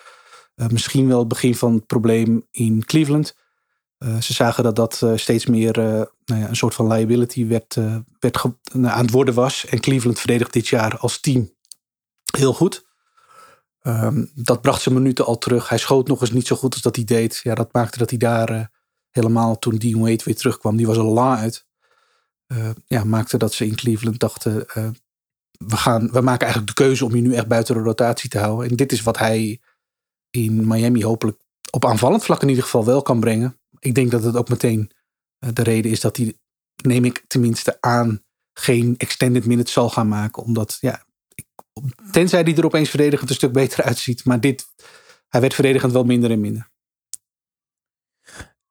misschien 0.55 1.07
wel 1.07 1.19
het 1.19 1.27
begin 1.27 1.55
van 1.55 1.73
het 1.73 1.85
probleem 1.85 2.47
in 2.51 2.85
Cleveland. 2.85 3.35
Uh, 3.99 4.21
ze 4.21 4.33
zagen 4.33 4.63
dat 4.63 4.75
dat 4.75 5.01
uh, 5.03 5.11
steeds 5.15 5.45
meer 5.45 5.77
uh, 5.77 5.85
nou 6.25 6.41
ja, 6.41 6.47
een 6.47 6.55
soort 6.55 6.73
van 6.73 6.87
liability 6.87 7.47
werd, 7.47 7.77
werd 8.19 8.43
aan 8.71 9.01
het 9.01 9.11
worden 9.11 9.33
was. 9.33 9.65
En 9.65 9.79
Cleveland 9.79 10.19
verdedigt 10.19 10.53
dit 10.53 10.67
jaar 10.67 10.97
als 10.97 11.19
team 11.19 11.53
heel 12.37 12.53
goed. 12.53 12.85
Um, 13.81 14.31
dat 14.35 14.61
bracht 14.61 14.81
zijn 14.81 14.95
minuten 14.95 15.25
al 15.25 15.37
terug. 15.37 15.69
Hij 15.69 15.77
schoot 15.77 16.07
nog 16.07 16.21
eens 16.21 16.31
niet 16.31 16.47
zo 16.47 16.55
goed 16.55 16.73
als 16.73 16.81
dat 16.81 16.95
hij 16.95 17.05
deed. 17.05 17.39
Ja, 17.43 17.55
dat 17.55 17.73
maakte 17.73 17.97
dat 17.97 18.09
hij 18.09 18.19
daar 18.19 18.71
helemaal 19.09 19.59
toen 19.59 19.75
Dean 19.75 19.99
Wade 19.99 20.23
weer 20.23 20.35
terugkwam. 20.35 20.77
Die 20.77 20.87
was 20.87 20.97
al 20.97 21.13
lang 21.13 21.39
uit. 21.39 21.65
Ja, 22.87 23.03
maakte 23.03 23.37
dat 23.37 23.53
ze 23.53 23.65
in 23.65 23.75
Cleveland 23.75 24.19
dachten... 24.19 24.65
we, 25.57 25.77
gaan, 25.77 26.11
we 26.11 26.21
maken 26.21 26.45
eigenlijk 26.45 26.67
de 26.77 26.83
keuze 26.83 27.05
om 27.05 27.15
je 27.15 27.21
nu 27.21 27.33
echt 27.33 27.47
buiten 27.47 27.75
de 27.75 27.81
rotatie 27.81 28.29
te 28.29 28.39
houden. 28.39 28.69
En 28.69 28.75
dit 28.75 28.91
is 28.91 29.01
wat 29.01 29.17
hij 29.17 29.61
in 30.29 30.67
Miami 30.67 31.03
hopelijk 31.03 31.41
op 31.71 31.85
aanvallend 31.85 32.23
vlak 32.23 32.41
in 32.41 32.49
ieder 32.49 32.63
geval 32.63 32.85
wel 32.85 33.01
kan 33.01 33.19
brengen. 33.19 33.59
Ik 33.79 33.95
denk 33.95 34.11
dat 34.11 34.23
het 34.23 34.35
ook 34.35 34.49
meteen 34.49 34.91
de 35.53 35.63
reden 35.63 35.91
is 35.91 36.01
dat 36.01 36.17
hij, 36.17 36.37
neem 36.83 37.05
ik 37.05 37.23
tenminste 37.27 37.77
aan, 37.79 38.23
geen 38.53 38.95
extended 38.97 39.45
minutes 39.45 39.73
zal 39.73 39.89
gaan 39.89 40.07
maken. 40.07 40.43
Omdat, 40.43 40.77
ja, 40.81 41.05
tenzij 42.11 42.41
hij 42.41 42.55
er 42.55 42.65
opeens 42.65 42.89
verdedigend 42.89 43.29
een 43.29 43.35
stuk 43.35 43.51
beter 43.51 43.83
uitziet. 43.89 44.25
Maar 44.25 44.39
dit, 44.39 44.67
hij 45.27 45.41
werd 45.41 45.53
verdedigend 45.53 45.91
wel 45.91 46.03
minder 46.03 46.31
en 46.31 46.41
minder. 46.41 46.69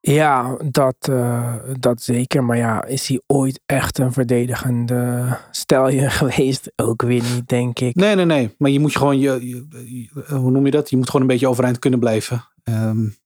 Ja, 0.00 0.56
dat, 0.70 0.96
uh, 1.10 1.54
dat 1.78 2.02
zeker. 2.02 2.44
Maar 2.44 2.56
ja, 2.56 2.84
is 2.84 3.08
hij 3.08 3.20
ooit 3.26 3.60
echt 3.66 3.98
een 3.98 4.12
verdedigende 4.12 5.38
stelje 5.50 6.10
geweest? 6.20 6.72
Ook 6.76 7.02
weer 7.02 7.22
niet, 7.22 7.48
denk 7.48 7.80
ik. 7.80 7.94
Nee, 7.94 8.14
nee, 8.14 8.24
nee. 8.24 8.54
Maar 8.58 8.70
je 8.70 8.80
moet 8.80 8.92
je 8.92 8.98
gewoon, 8.98 9.18
je, 9.18 10.12
hoe 10.28 10.50
noem 10.50 10.64
je 10.64 10.70
dat? 10.70 10.90
Je 10.90 10.96
moet 10.96 11.06
gewoon 11.06 11.20
een 11.20 11.26
beetje 11.26 11.48
overeind 11.48 11.78
kunnen 11.78 11.98
blijven. 11.98 12.48
Um, 12.64 13.16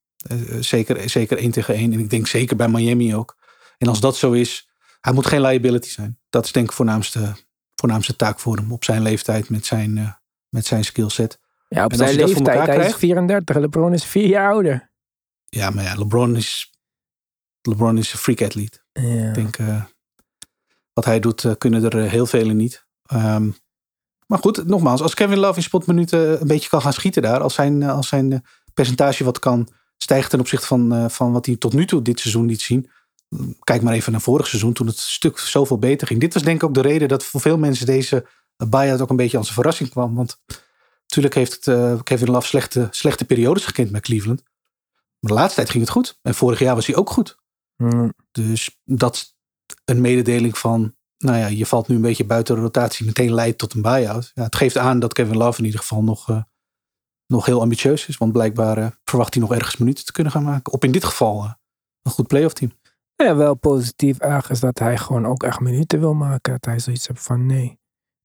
zeker, 0.59 1.09
zeker 1.09 1.37
één 1.37 1.51
tegen 1.51 1.75
één. 1.75 1.93
En 1.93 1.99
ik 1.99 2.09
denk 2.09 2.27
zeker 2.27 2.55
bij 2.55 2.67
Miami 2.67 3.15
ook. 3.15 3.37
En 3.77 3.87
als 3.87 3.99
dat 3.99 4.15
zo 4.15 4.31
is, 4.31 4.69
hij 5.01 5.13
moet 5.13 5.25
geen 5.25 5.41
liability 5.41 5.89
zijn. 5.89 6.19
Dat 6.29 6.45
is 6.45 6.51
denk 6.51 6.65
ik 6.65 6.75
voornaamste, 6.75 7.35
voornaamste 7.75 8.15
taak 8.15 8.39
voor 8.39 8.55
hem 8.55 8.71
op 8.71 8.83
zijn 8.83 9.01
leeftijd 9.01 9.49
met 9.49 9.65
zijn, 9.65 9.97
uh, 9.97 10.11
met 10.49 10.65
zijn 10.65 10.83
skillset. 10.83 11.39
Ja, 11.67 11.85
op 11.85 11.93
zijn 11.93 12.15
leeftijd. 12.15 12.67
Hij 12.67 12.87
is 12.87 12.95
34. 12.95 13.55
LeBron 13.55 13.93
is 13.93 14.05
vier 14.05 14.27
jaar 14.27 14.51
ouder. 14.51 14.91
Ja, 15.45 15.69
maar 15.69 15.83
ja, 15.83 15.95
LeBron 15.95 16.35
is, 16.35 16.73
LeBron 17.61 17.97
is 17.97 18.13
een 18.13 18.19
freak 18.19 18.41
athlete. 18.41 18.79
Ja. 18.91 19.27
Ik 19.27 19.33
denk, 19.33 19.57
uh, 19.57 19.83
wat 20.93 21.05
hij 21.05 21.19
doet, 21.19 21.43
uh, 21.43 21.51
kunnen 21.57 21.83
er 21.83 22.09
heel 22.09 22.25
velen 22.25 22.57
niet. 22.57 22.85
Um, 23.13 23.55
maar 24.27 24.39
goed, 24.39 24.67
nogmaals, 24.67 25.01
als 25.01 25.13
Kevin 25.13 25.37
Love 25.37 25.55
in 25.55 25.63
spotminuten 25.63 26.41
een 26.41 26.47
beetje 26.47 26.69
kan 26.69 26.81
gaan 26.81 26.93
schieten 26.93 27.21
daar, 27.21 27.39
als 27.39 27.53
zijn, 27.53 27.83
als 27.83 28.07
zijn 28.07 28.45
percentage 28.73 29.23
wat 29.23 29.39
kan 29.39 29.67
stijgen 30.03 30.29
ten 30.29 30.39
opzichte 30.39 30.67
van, 30.67 30.93
uh, 30.93 31.09
van 31.09 31.31
wat 31.31 31.45
hij 31.45 31.55
tot 31.55 31.73
nu 31.73 31.85
toe 31.85 32.01
dit 32.01 32.19
seizoen 32.19 32.45
liet 32.45 32.61
zien. 32.61 32.89
Kijk 33.59 33.81
maar 33.81 33.93
even 33.93 34.11
naar 34.11 34.21
vorig 34.21 34.47
seizoen, 34.47 34.73
toen 34.73 34.87
het 34.87 34.99
stuk 34.99 35.37
zoveel 35.37 35.77
beter 35.77 36.07
ging. 36.07 36.19
Dit 36.19 36.33
was 36.33 36.43
denk 36.43 36.61
ik 36.61 36.63
ook 36.63 36.73
de 36.73 36.81
reden 36.81 37.07
dat 37.07 37.23
voor 37.23 37.41
veel 37.41 37.57
mensen 37.57 37.85
deze 37.85 38.27
buyout 38.69 39.01
ook 39.01 39.09
een 39.09 39.15
beetje 39.15 39.37
als 39.37 39.47
een 39.47 39.53
verrassing 39.53 39.89
kwam. 39.89 40.15
Want 40.15 40.41
natuurlijk 41.01 41.35
heeft 41.35 41.53
het, 41.53 41.67
uh, 41.67 41.99
Kevin 42.03 42.29
Love 42.29 42.47
slechte, 42.47 42.87
slechte 42.91 43.25
periodes 43.25 43.65
gekend 43.65 43.91
met 43.91 44.01
Cleveland. 44.01 44.43
Maar 45.19 45.31
de 45.31 45.37
laatste 45.37 45.55
tijd 45.55 45.69
ging 45.69 45.83
het 45.83 45.93
goed. 45.93 46.19
En 46.21 46.35
vorig 46.35 46.59
jaar 46.59 46.75
was 46.75 46.87
hij 46.87 46.95
ook 46.95 47.09
goed. 47.09 47.37
Mm. 47.77 48.13
Dus 48.31 48.79
dat 48.83 49.35
een 49.85 50.01
mededeling 50.01 50.57
van, 50.57 50.95
nou 51.17 51.37
ja, 51.37 51.47
je 51.47 51.65
valt 51.65 51.87
nu 51.87 51.95
een 51.95 52.01
beetje 52.01 52.25
buiten 52.25 52.55
de 52.55 52.61
rotatie, 52.61 53.05
meteen 53.05 53.33
leidt 53.33 53.57
tot 53.57 53.73
een 53.73 53.81
buyout. 53.81 54.31
Ja, 54.33 54.43
het 54.43 54.55
geeft 54.55 54.77
aan 54.77 54.99
dat 54.99 55.13
Kevin 55.13 55.37
Love 55.37 55.59
in 55.59 55.65
ieder 55.65 55.79
geval 55.79 56.03
nog, 56.03 56.29
uh, 56.29 56.41
nog 57.31 57.45
heel 57.45 57.61
ambitieus 57.61 58.07
is. 58.07 58.17
Want 58.17 58.31
blijkbaar 58.31 58.77
uh, 58.77 58.87
verwacht 59.03 59.33
hij 59.33 59.43
nog 59.43 59.53
ergens 59.53 59.77
minuten 59.77 60.05
te 60.05 60.11
kunnen 60.11 60.31
gaan 60.31 60.43
maken. 60.43 60.73
Op 60.73 60.83
in 60.83 60.91
dit 60.91 61.03
geval 61.03 61.43
uh, 61.43 61.51
een 62.01 62.11
goed 62.11 62.27
playoff 62.27 62.53
team. 62.53 62.71
Ja, 63.15 63.35
wel 63.35 63.55
positief 63.55 64.19
erg 64.19 64.49
is 64.49 64.59
dat 64.59 64.79
hij 64.79 64.97
gewoon 64.97 65.25
ook 65.25 65.43
echt 65.43 65.59
minuten 65.59 65.99
wil 65.99 66.13
maken. 66.13 66.51
Dat 66.51 66.65
hij 66.65 66.79
zoiets 66.79 67.07
heeft 67.07 67.23
van 67.23 67.45
nee, 67.45 67.79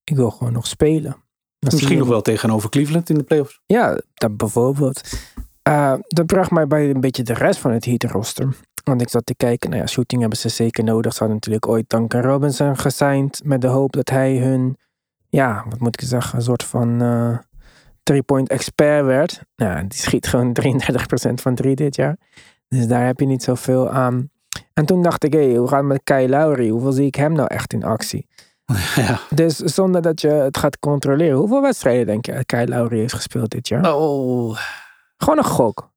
ik 0.05 0.17
wil 0.17 0.31
gewoon 0.31 0.53
nog 0.53 0.67
spelen. 0.67 1.17
Dat 1.59 1.73
Misschien 1.73 1.99
nog 1.99 2.09
wel 2.09 2.23
tegenover 2.23 2.69
Cleveland 2.69 3.11
in 3.11 3.19
de 3.19 3.23
playoffs. 3.23 3.61
Ja, 3.67 4.01
dat 4.15 4.37
bijvoorbeeld. 4.37 5.01
Uh, 5.69 5.95
dat 6.09 6.27
bracht 6.27 6.51
mij 6.51 6.67
bij 6.67 6.91
een 6.91 7.01
beetje 7.01 7.23
de 7.23 7.35
rest 7.35 7.61
van 7.61 7.71
het 7.71 7.85
Heat 7.85 8.05
roster. 8.05 8.57
Want 8.85 9.01
ik 9.01 9.09
zat 9.09 9.27
te 9.27 9.35
kijken, 9.35 9.71
nou 9.71 9.83
ja, 9.83 9.89
shooting 9.89 10.21
hebben 10.21 10.39
ze 10.39 10.49
zeker 10.49 10.85
nodig. 10.85 11.13
Ze 11.13 11.19
hadden 11.19 11.37
natuurlijk 11.37 11.67
ooit 11.67 11.91
Duncan 11.91 12.21
Robinson 12.21 12.79
gesigned 12.79 13.41
met 13.45 13.61
de 13.61 13.67
hoop 13.67 13.93
dat 13.93 14.09
hij 14.11 14.39
hun, 14.39 14.77
ja, 15.29 15.65
wat 15.69 15.79
moet 15.79 16.03
ik 16.03 16.09
zeggen, 16.09 16.39
een 16.39 16.45
soort 16.45 16.63
van 16.63 17.03
uh, 17.03 17.39
three-point 18.07 18.49
expert 18.49 19.05
werd. 19.05 19.41
Nou, 19.57 19.87
die 19.87 19.99
schiet 19.99 20.27
gewoon 20.27 20.57
33% 21.31 21.35
van 21.35 21.55
drie 21.55 21.75
dit 21.75 21.97
jaar. 21.97 22.17
Dus 22.69 22.87
daar 22.87 23.07
heb 23.07 23.21
je 23.21 23.27
niet 23.27 23.43
zoveel 23.43 23.91
aan. 23.91 24.31
En 24.73 24.87
toen 24.87 25.03
dacht 25.03 25.25
ik, 25.25 25.33
hé, 25.33 25.47
hey, 25.49 25.57
hoe 25.57 25.69
gaat 25.69 25.85
het 25.89 26.07
met 26.07 26.31
Lowry? 26.31 26.69
Hoeveel 26.69 26.93
zie 26.93 27.07
ik 27.07 27.15
hem 27.15 27.33
nou 27.33 27.49
echt 27.49 27.73
in 27.73 27.85
actie? 27.85 28.27
Ja. 28.95 29.21
Dus 29.35 29.57
zonder 29.57 30.03
dat 30.03 30.21
je 30.21 30.29
het 30.29 30.57
gaat 30.57 30.79
controleren, 30.79 31.37
hoeveel 31.37 31.63
wedstrijden 31.63 32.07
denk 32.07 32.27
je 32.27 32.33
dat 32.33 32.47
Kyle 32.47 32.67
Lowry 32.67 32.99
heeft 32.99 33.15
gespeeld 33.15 33.51
dit 33.51 33.69
jaar? 33.69 33.95
Oh. 33.95 34.59
Gewoon 35.17 35.39
een 35.39 35.45
gok. 35.45 35.91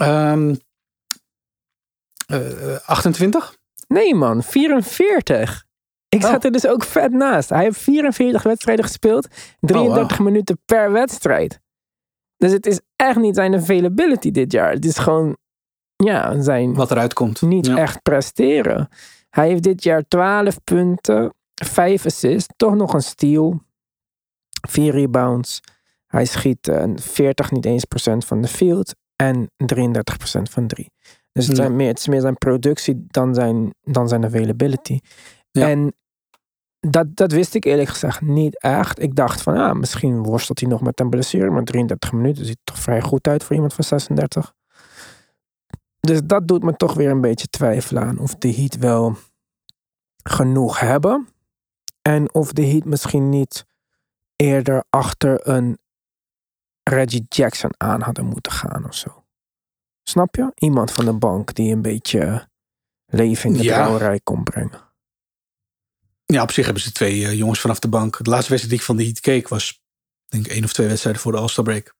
Um, 0.00 0.58
Eh, 2.26 2.76
28? 2.86 3.56
Nee 3.88 4.14
man, 4.14 4.42
44. 4.42 5.61
Ik 6.16 6.22
Oh. 6.24 6.30
zat 6.30 6.44
er 6.44 6.52
dus 6.52 6.66
ook 6.66 6.84
vet 6.84 7.12
naast. 7.12 7.48
Hij 7.48 7.62
heeft 7.62 7.78
44 7.80 8.42
wedstrijden 8.42 8.84
gespeeld. 8.84 9.28
33 9.60 10.18
minuten 10.18 10.58
per 10.64 10.92
wedstrijd. 10.92 11.60
Dus 12.36 12.52
het 12.52 12.66
is 12.66 12.80
echt 12.96 13.16
niet 13.18 13.34
zijn 13.34 13.54
availability 13.54 14.30
dit 14.30 14.52
jaar. 14.52 14.72
Het 14.72 14.84
is 14.84 14.98
gewoon, 14.98 15.36
ja, 15.96 16.40
zijn 16.42 16.74
Wat 16.74 16.90
eruit 16.90 17.12
komt. 17.12 17.42
niet 17.42 17.66
Ja. 17.66 17.76
echt 17.76 18.02
presteren. 18.02 18.88
Hij 19.30 19.48
heeft 19.48 19.62
dit 19.62 19.82
jaar 19.82 20.02
12 20.08 20.64
punten, 20.64 21.34
5 21.54 22.06
assists, 22.06 22.52
toch 22.56 22.74
nog 22.74 22.94
een 22.94 23.02
steal, 23.02 23.60
4 24.68 24.92
rebounds. 24.92 25.60
Hij 26.06 26.24
schiet 26.24 26.68
eh, 26.68 26.84
40 26.94 27.50
niet 27.50 27.64
eens 27.64 27.84
procent 27.84 28.24
van 28.24 28.40
de 28.40 28.48
field 28.48 28.94
en 29.16 29.50
33 29.56 30.16
procent 30.16 30.50
van 30.50 30.66
3. 30.66 30.90
Dus 31.32 31.46
het, 31.46 31.56
Ja. 31.56 31.62
zijn 31.62 31.76
meer, 31.76 31.88
het 31.88 31.98
is 31.98 32.08
meer 32.08 32.20
zijn 32.20 32.36
productie 32.38 33.04
dan 33.06 33.34
zijn, 33.34 33.74
dan 33.82 34.08
zijn 34.08 34.24
availability. 34.24 34.98
Ja. 35.50 35.68
En 35.68 35.94
dat, 36.90 37.16
dat 37.16 37.32
wist 37.32 37.54
ik 37.54 37.64
eerlijk 37.64 37.88
gezegd 37.88 38.20
niet 38.20 38.60
echt. 38.60 39.02
Ik 39.02 39.14
dacht 39.14 39.42
van, 39.42 39.56
ah, 39.56 39.74
misschien 39.74 40.22
worstelt 40.22 40.60
hij 40.60 40.68
nog 40.68 40.80
met 40.80 41.00
een 41.00 41.10
blessure. 41.10 41.50
Maar 41.50 41.64
33 41.64 42.12
minuten 42.12 42.44
ziet 42.44 42.56
er 42.58 42.64
toch 42.64 42.78
vrij 42.78 43.00
goed 43.00 43.26
uit 43.28 43.44
voor 43.44 43.54
iemand 43.54 43.74
van 43.74 43.84
36. 43.84 44.54
Dus 46.00 46.20
dat 46.24 46.48
doet 46.48 46.62
me 46.62 46.76
toch 46.76 46.94
weer 46.94 47.10
een 47.10 47.20
beetje 47.20 47.46
twijfelen 47.46 48.02
aan 48.02 48.18
of 48.18 48.34
de 48.34 48.54
Heat 48.54 48.76
wel 48.76 49.16
genoeg 50.22 50.80
hebben. 50.80 51.28
En 52.02 52.34
of 52.34 52.52
de 52.52 52.66
Heat 52.66 52.84
misschien 52.84 53.28
niet 53.28 53.64
eerder 54.36 54.84
achter 54.90 55.48
een 55.48 55.78
Reggie 56.82 57.26
Jackson 57.28 57.70
aan 57.76 58.00
hadden 58.00 58.26
moeten 58.26 58.52
gaan 58.52 58.84
of 58.84 58.94
zo. 58.94 59.24
Snap 60.02 60.34
je? 60.36 60.52
Iemand 60.54 60.90
van 60.90 61.04
de 61.04 61.12
bank 61.12 61.54
die 61.54 61.72
een 61.72 61.82
beetje 61.82 62.48
leven 63.06 63.50
in 63.50 63.56
de 63.56 63.62
Ja. 63.62 63.74
brouwerij 63.82 64.20
kon 64.24 64.42
brengen. 64.42 64.91
Ja, 66.32 66.42
op 66.42 66.52
zich 66.52 66.64
hebben 66.64 66.82
ze 66.82 66.92
twee 66.92 67.26
eh, 67.26 67.34
jongens 67.34 67.60
vanaf 67.60 67.78
de 67.78 67.88
bank. 67.88 68.24
De 68.24 68.30
laatste 68.30 68.50
wedstrijd 68.50 68.68
die 68.68 68.78
ik 68.78 68.84
van 68.84 68.96
de 68.96 69.04
Heat 69.04 69.20
keek 69.20 69.48
was, 69.48 69.82
denk 70.28 70.46
ik, 70.46 70.52
één 70.52 70.64
of 70.64 70.72
twee 70.72 70.86
wedstrijden 70.86 71.22
voor 71.22 71.32
de 71.32 71.38
All-Star 71.38 71.64
break. 71.64 71.94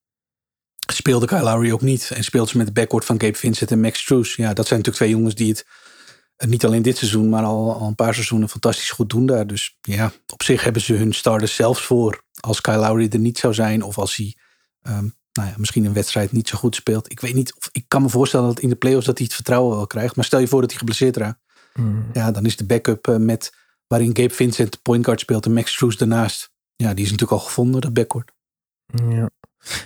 Speelde 0.93 1.27
Kyle 1.27 1.43
Lowry 1.43 1.73
ook 1.73 1.81
niet. 1.81 2.11
En 2.15 2.25
speelde 2.25 2.51
ze 2.51 2.57
met 2.57 2.67
de 2.67 2.73
backcourt 2.73 3.05
van 3.05 3.21
Gabe 3.21 3.37
Vincent 3.37 3.71
en 3.71 3.81
Max 3.81 4.01
Strus. 4.01 4.35
Ja, 4.35 4.53
dat 4.53 4.67
zijn 4.67 4.79
natuurlijk 4.79 4.97
twee 4.97 5.11
jongens 5.11 5.35
die 5.35 5.49
het 5.49 5.67
eh, 6.37 6.49
niet 6.49 6.65
alleen 6.65 6.83
dit 6.83 6.97
seizoen, 6.97 7.29
maar 7.29 7.45
al, 7.45 7.75
al 7.75 7.87
een 7.87 7.95
paar 7.95 8.15
seizoenen 8.15 8.49
fantastisch 8.49 8.91
goed 8.91 9.11
doen 9.11 9.27
daar. 9.27 9.47
Dus 9.47 9.79
ja, 9.81 10.13
op 10.33 10.43
zich 10.43 10.65
hebben 10.65 10.83
ze 10.83 10.95
hun 10.95 11.13
starters 11.13 11.55
zelfs 11.55 11.83
voor. 11.83 12.25
Als 12.41 12.61
Kyle 12.61 12.77
Lowry 12.77 13.09
er 13.11 13.19
niet 13.19 13.39
zou 13.39 13.55
zijn 13.55 13.83
of 13.83 13.99
als 13.99 14.17
hij 14.17 14.37
ehm, 14.83 15.09
nou 15.33 15.49
ja, 15.49 15.55
misschien 15.57 15.85
een 15.85 15.93
wedstrijd 15.93 16.33
niet 16.33 16.49
zo 16.49 16.59
goed 16.59 16.75
speelt. 16.75 17.11
Ik 17.11 17.21
weet 17.21 17.35
niet, 17.35 17.55
of, 17.55 17.69
ik 17.73 17.85
kan 17.89 18.03
me 18.03 18.09
voorstellen 18.09 18.47
dat 18.47 18.61
in 18.61 18.69
de 18.69 18.77
playoffs 18.77 19.07
dat 19.07 19.17
hij 19.17 19.27
het 19.27 19.35
vertrouwen 19.35 19.77
wel 19.77 19.87
krijgt. 19.87 20.17
Maar 20.17 20.25
stel 20.25 20.39
je 20.39 20.49
voor 20.49 20.61
dat 20.61 20.71
hij 20.71 20.79
geblesseerd 20.79 21.17
raakt. 21.17 21.41
Hmm. 21.73 22.07
Ja, 22.13 22.31
dan 22.31 22.45
is 22.45 22.57
de 22.57 22.65
backup 22.65 23.09
eh, 23.09 23.17
met 23.17 23.53
waarin 23.93 24.17
Gabe 24.17 24.35
Vincent 24.35 24.83
point 24.83 25.05
guard 25.05 25.21
speelt 25.21 25.47
en 25.47 25.53
Max 25.53 25.73
Strus 25.73 25.97
daarnaast. 25.97 26.51
Ja, 26.77 26.95
die 26.95 27.05
is 27.05 27.11
natuurlijk 27.11 27.41
al 27.41 27.47
gevonden, 27.47 27.81
dat 27.81 27.93
backcourt. 27.93 28.33
Ja. 28.87 29.31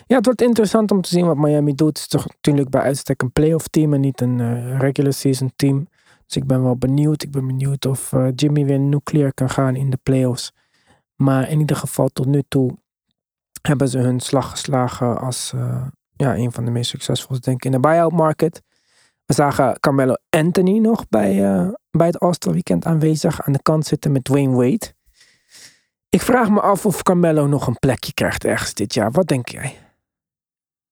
ja, 0.06 0.16
het 0.16 0.24
wordt 0.24 0.42
interessant 0.42 0.90
om 0.90 1.00
te 1.00 1.08
zien 1.08 1.26
wat 1.26 1.36
Miami 1.36 1.74
doet. 1.74 1.88
Het 1.88 1.98
is 1.98 2.06
toch 2.06 2.26
natuurlijk 2.26 2.70
bij 2.70 2.80
uitstek 2.80 3.22
een 3.22 3.32
playoff 3.32 3.68
team 3.68 3.94
en 3.94 4.00
niet 4.00 4.20
een 4.20 4.40
eh, 4.40 4.78
regular 4.78 5.12
season 5.12 5.52
team. 5.56 5.88
Dus 6.26 6.36
ik 6.36 6.46
ben 6.46 6.62
wel 6.62 6.76
benieuwd. 6.76 7.22
Ik 7.22 7.30
ben 7.30 7.46
benieuwd 7.46 7.86
of 7.86 8.12
eh, 8.12 8.28
Jimmy 8.34 8.64
weer 8.64 8.78
nuclear 8.78 9.34
kan 9.34 9.50
gaan 9.50 9.76
in 9.76 9.90
de 9.90 9.98
playoffs. 10.02 10.52
Maar 11.14 11.50
in 11.50 11.58
ieder 11.58 11.76
geval 11.76 12.08
tot 12.08 12.26
nu 12.26 12.42
toe 12.48 12.78
hebben 13.62 13.88
ze 13.88 13.98
hun 13.98 14.20
slag 14.20 14.50
geslagen 14.50 15.20
als 15.20 15.52
eh, 15.54 15.86
ja, 16.16 16.36
een 16.36 16.52
van 16.52 16.64
de 16.64 16.70
meest 16.70 16.90
succesvolle, 16.90 17.40
denk 17.40 17.56
ik, 17.56 17.64
in 17.64 17.70
de 17.70 17.80
buyout 17.80 18.12
market. 18.12 18.62
We 19.26 19.34
zagen 19.34 19.80
Carmelo 19.80 20.14
Anthony 20.30 20.78
nog 20.78 21.08
bij, 21.08 21.44
eh, 21.44 21.68
bij 21.90 22.06
het 22.06 22.18
All-Star 22.18 22.52
Weekend 22.52 22.84
aanwezig 22.84 23.42
aan 23.42 23.52
de 23.52 23.62
kant 23.62 23.86
zitten 23.86 24.12
met 24.12 24.24
Dwayne 24.24 24.56
Wade. 24.56 24.94
Ik 26.08 26.22
vraag 26.22 26.50
me 26.50 26.60
af 26.60 26.86
of 26.86 27.02
Carmelo 27.02 27.46
nog 27.46 27.66
een 27.66 27.78
plekje 27.78 28.14
krijgt 28.14 28.44
ergens 28.44 28.74
dit 28.74 28.94
jaar. 28.94 29.10
Wat 29.10 29.26
denk 29.26 29.48
jij? 29.48 29.78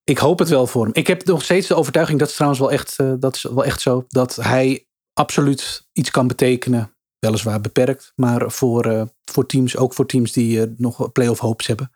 Ik 0.05 0.19
hoop 0.19 0.39
het 0.39 0.49
wel 0.49 0.67
voor 0.67 0.85
hem. 0.85 0.95
Ik 0.95 1.07
heb 1.07 1.25
nog 1.25 1.43
steeds 1.43 1.67
de 1.67 1.75
overtuiging, 1.75 2.19
dat 2.19 2.29
is 2.29 2.35
trouwens 2.35 2.61
wel 2.61 2.73
echt, 2.73 2.99
eh, 2.99 3.13
dat 3.19 3.35
is 3.35 3.43
wel 3.43 3.65
echt 3.65 3.81
zo, 3.81 4.05
dat 4.09 4.37
hij 4.37 4.87
absoluut 5.13 5.89
iets 5.93 6.11
kan 6.11 6.27
betekenen. 6.27 6.97
Weliswaar 7.19 7.61
beperkt, 7.61 8.13
maar 8.17 8.51
voor, 8.51 8.85
eh, 8.85 9.03
voor 9.25 9.47
teams, 9.47 9.77
ook 9.77 9.95
voor 9.95 10.07
teams 10.07 10.33
die 10.33 10.75
nog 10.77 11.13
playoff 11.13 11.41
hopes 11.41 11.67
hebben. 11.67 11.91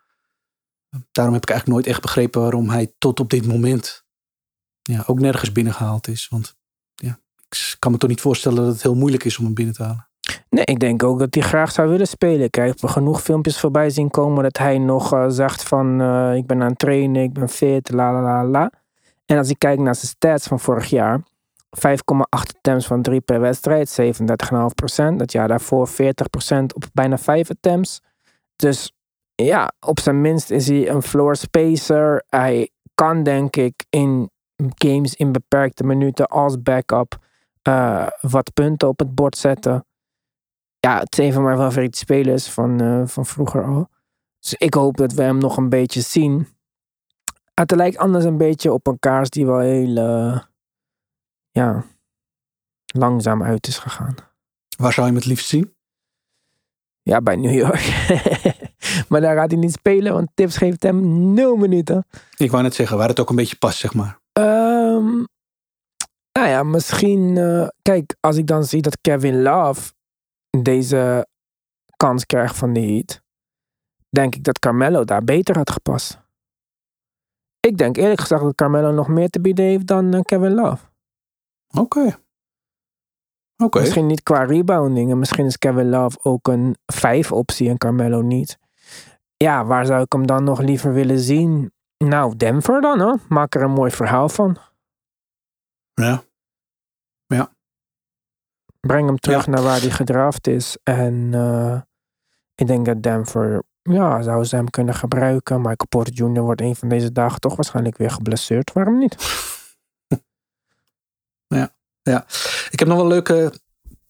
Daarom 1.13 1.35
heb 1.35 1.43
ik 1.43 1.51
eigenlijk 1.51 1.81
nooit 1.81 1.95
echt 1.95 2.03
begrepen 2.03 2.41
waarom 2.41 2.69
hij 2.69 2.95
tot 2.99 3.21
op 3.21 3.31
dit 3.31 3.47
moment 3.47 4.07
ja, 4.97 5.03
ook 5.07 5.21
nergens 5.21 5.53
binnengehaald 5.53 6.09
is. 6.09 6.29
Want 6.29 6.57
ja, 6.95 7.19
ik 7.49 7.77
kan 7.79 7.93
me 7.93 7.99
toch 7.99 8.11
niet 8.11 8.21
voorstellen 8.21 8.63
dat 8.63 8.73
het 8.73 8.83
heel 8.83 8.95
moeilijk 8.95 9.25
is 9.25 9.39
om 9.39 9.45
hem 9.45 9.55
binnen 9.55 9.75
te 9.75 9.83
halen. 9.83 10.07
Nee, 10.51 10.65
ik 10.65 10.81
denk 10.81 11.03
ook 11.03 11.19
dat 11.19 11.35
hij 11.35 11.43
graag 11.43 11.73
zou 11.73 11.89
willen 11.89 12.07
spelen. 12.07 12.43
Ik 12.43 12.55
heb 12.55 12.85
genoeg 12.85 13.23
filmpjes 13.23 13.61
voorbij 13.61 13.91
zien 13.91 14.11
komen 14.11 14.43
dat 14.43 14.59
hij 14.59 14.79
nog 14.79 15.13
eh, 15.13 15.25
zegt 15.29 15.63
van 15.63 16.01
eh, 16.01 16.35
ik 16.35 16.47
ben 16.47 16.63
aan 16.63 16.69
het 16.69 16.79
trainen, 16.79 17.23
ik 17.23 17.33
ben 17.33 17.49
fit, 17.49 17.91
la 17.91 18.13
la 18.13 18.23
la 18.23 18.45
la. 18.45 18.73
En 19.27 19.37
als 19.39 19.51
ik 19.51 19.59
kijk 19.59 19.79
naar 19.79 19.95
zijn 19.95 20.07
stats 20.07 20.47
van 20.47 20.61
vorig 20.61 20.91
jaar, 20.91 21.21
5,8 21.77 21.91
attempts 22.29 22.87
van 22.87 23.03
3 23.03 23.21
per 23.21 23.41
wedstrijd, 23.41 24.01
37,5%. 24.01 25.17
Dat 25.17 25.33
jaar 25.33 25.49
daarvoor 25.49 25.89
40% 25.89 25.93
op 26.75 26.85
bijna 26.93 27.19
5 27.19 27.51
attempts. 27.51 28.01
Dus 28.57 28.93
ja, 29.35 29.73
op 29.81 30.01
zijn 30.01 30.21
minst 30.21 30.51
is 30.51 30.69
hij 30.69 30.89
een 30.89 31.03
floor 31.03 31.37
spacer. 31.37 32.25
Hij 32.29 32.71
kan 32.95 33.23
denk 33.23 33.57
ik 33.57 33.85
in 33.91 34.31
games 34.75 35.15
in 35.15 35.33
beperkte 35.33 35.85
minuten 35.85 36.27
als 36.27 36.63
backup 36.63 37.19
eh, 37.63 38.07
wat 38.21 38.53
punten 38.55 38.89
op 38.89 38.99
het 38.99 39.15
bord 39.15 39.37
zetten. 39.37 39.87
Ja, 40.81 40.99
het 40.99 41.19
is 41.19 41.25
een 41.27 41.33
van 41.33 41.43
mijn 41.43 41.59
favoriete 41.59 41.99
spelers 41.99 42.49
van, 42.49 42.81
eh, 42.81 43.03
van 43.07 43.27
vroeger 43.27 43.65
al. 43.65 43.89
Dus 44.41 44.55
ik 44.55 44.75
hoop 44.75 44.97
dat 44.97 45.13
we 45.13 45.23
hem 45.23 45.39
nog 45.39 45.57
een 45.57 45.69
beetje 45.69 46.01
zien. 46.01 46.49
Het 47.55 47.71
lijkt 47.71 47.99
anders 47.99 48.25
een 48.25 48.37
beetje 48.37 48.73
op 48.73 48.87
een 48.87 48.99
kaars 48.99 49.31
die 49.31 49.47
wel 49.47 49.59
heel 49.59 49.97
eh, 49.97 50.41
ja, 51.51 51.85
langzaam 52.87 53.43
uit 53.43 53.67
is 53.67 53.79
gegaan. 53.79 54.15
Waar 54.77 54.93
zou 54.93 55.07
je 55.07 55.13
hem 55.13 55.21
het 55.21 55.31
liefst 55.31 55.49
zien? 55.49 55.75
Ja, 57.03 57.21
bij 57.21 57.37
New 57.37 57.55
York. 57.55 58.07
maar 59.09 59.21
daar 59.21 59.37
gaat 59.37 59.51
hij 59.51 59.61
niet 59.61 59.73
spelen, 59.73 60.13
want 60.13 60.31
Tips 60.35 60.57
geeft 60.57 60.83
hem 60.83 61.33
nul 61.33 61.57
minuten. 61.57 62.07
Ik 62.37 62.51
wou 62.51 62.63
net 62.63 62.75
zeggen, 62.75 62.97
waar 62.97 63.09
het 63.09 63.21
ook 63.21 63.31
een 63.31 63.37
beetje 63.37 63.57
past, 63.57 63.79
zeg 63.79 63.95
maar. 63.95 64.18
Ja, 66.59 66.65
misschien. 66.65 67.37
eh, 67.37 67.69
kijk, 67.83 68.17
als 68.21 68.37
ik 68.37 68.47
dan 68.47 68.65
zie 68.65 68.83
dat 68.83 69.01
Kevin 69.01 69.43
Love 69.43 69.93
deze 70.63 71.27
kans 71.97 72.27
krijgt 72.27 72.57
van 72.57 72.73
de 72.73 72.81
Heat, 72.81 73.23
denk 74.09 74.35
ik 74.35 74.45
dat 74.45 74.59
Carmelo 74.59 75.05
daar 75.05 75.25
beter 75.25 75.57
had 75.57 75.71
gepast. 75.71 76.21
Ik 77.61 77.77
denk 77.77 77.97
eerlijk 77.97 78.21
gezegd 78.21 78.43
dat 78.43 78.55
Carmelo 78.55 78.91
nog 78.93 79.09
meer 79.09 79.29
te 79.29 79.41
bieden 79.41 79.65
heeft 79.65 79.87
dan 79.87 80.15
eh, 80.15 80.21
Kevin 80.21 80.55
Love. 80.55 80.87
Oké. 81.77 82.19
Oké. 83.63 83.81
Misschien 83.81 84.07
niet 84.07 84.23
qua 84.23 84.45
rebounding. 84.45 85.11
En 85.11 85.19
misschien 85.19 85.47
is 85.47 85.59
Kevin 85.59 85.89
Love 85.89 86.19
ook 86.23 86.49
een 86.49 86.77
vijf 86.87 87.33
optie 87.33 87.69
en 87.69 87.79
Carmelo 87.79 88.21
niet. 88.21 88.59
Ja, 89.37 89.65
waar 89.65 89.87
zou 89.87 90.03
ik 90.03 90.13
hem 90.13 90.27
dan 90.27 90.45
nog 90.45 90.61
liever 90.61 90.93
willen 90.93 91.19
zien? 91.19 91.73
Nou, 92.05 92.37
Denver 92.37 92.81
dan, 92.81 93.01
hoor. 93.01 93.19
Maak 93.29 93.55
er 93.55 93.63
een 93.63 93.71
mooi 93.71 93.91
verhaal 93.91 94.29
van. 94.29 94.57
Ja. 95.95 96.27
Breng 98.81 99.07
hem 99.07 99.19
terug 99.19 99.45
Ja. 99.45 99.51
naar 99.51 99.63
waar 99.63 99.81
hij 99.81 99.91
gedraft 99.91 100.47
is. 100.47 100.77
En 100.83 101.29
eh, 101.35 101.81
ik 102.55 102.67
denk 102.67 102.87
dat 102.87 103.03
Denver, 103.03 103.63
ja, 103.83 104.23
zou 104.23 104.45
ze 104.45 104.57
hem 104.57 104.71
kunnen 104.71 104.95
gebruiken. 104.95 105.57
Michael 105.57 105.87
Porter 105.89 106.15
Jr. 106.15 106.41
wordt 106.43 106.61
een 106.61 106.77
van 106.77 106.89
deze 106.89 107.13
dagen 107.13 107.41
toch 107.41 107.57
waarschijnlijk 107.57 107.97
weer 107.97 108.11
geblesseerd. 108.11 108.73
Waarom 108.73 108.99
niet? 108.99 109.17
Ja. 112.03 112.27
Ik 112.71 112.79
heb 112.79 112.89
nog 112.89 112.97
wel 112.97 113.07
een 113.07 113.13
leuke 113.13 113.53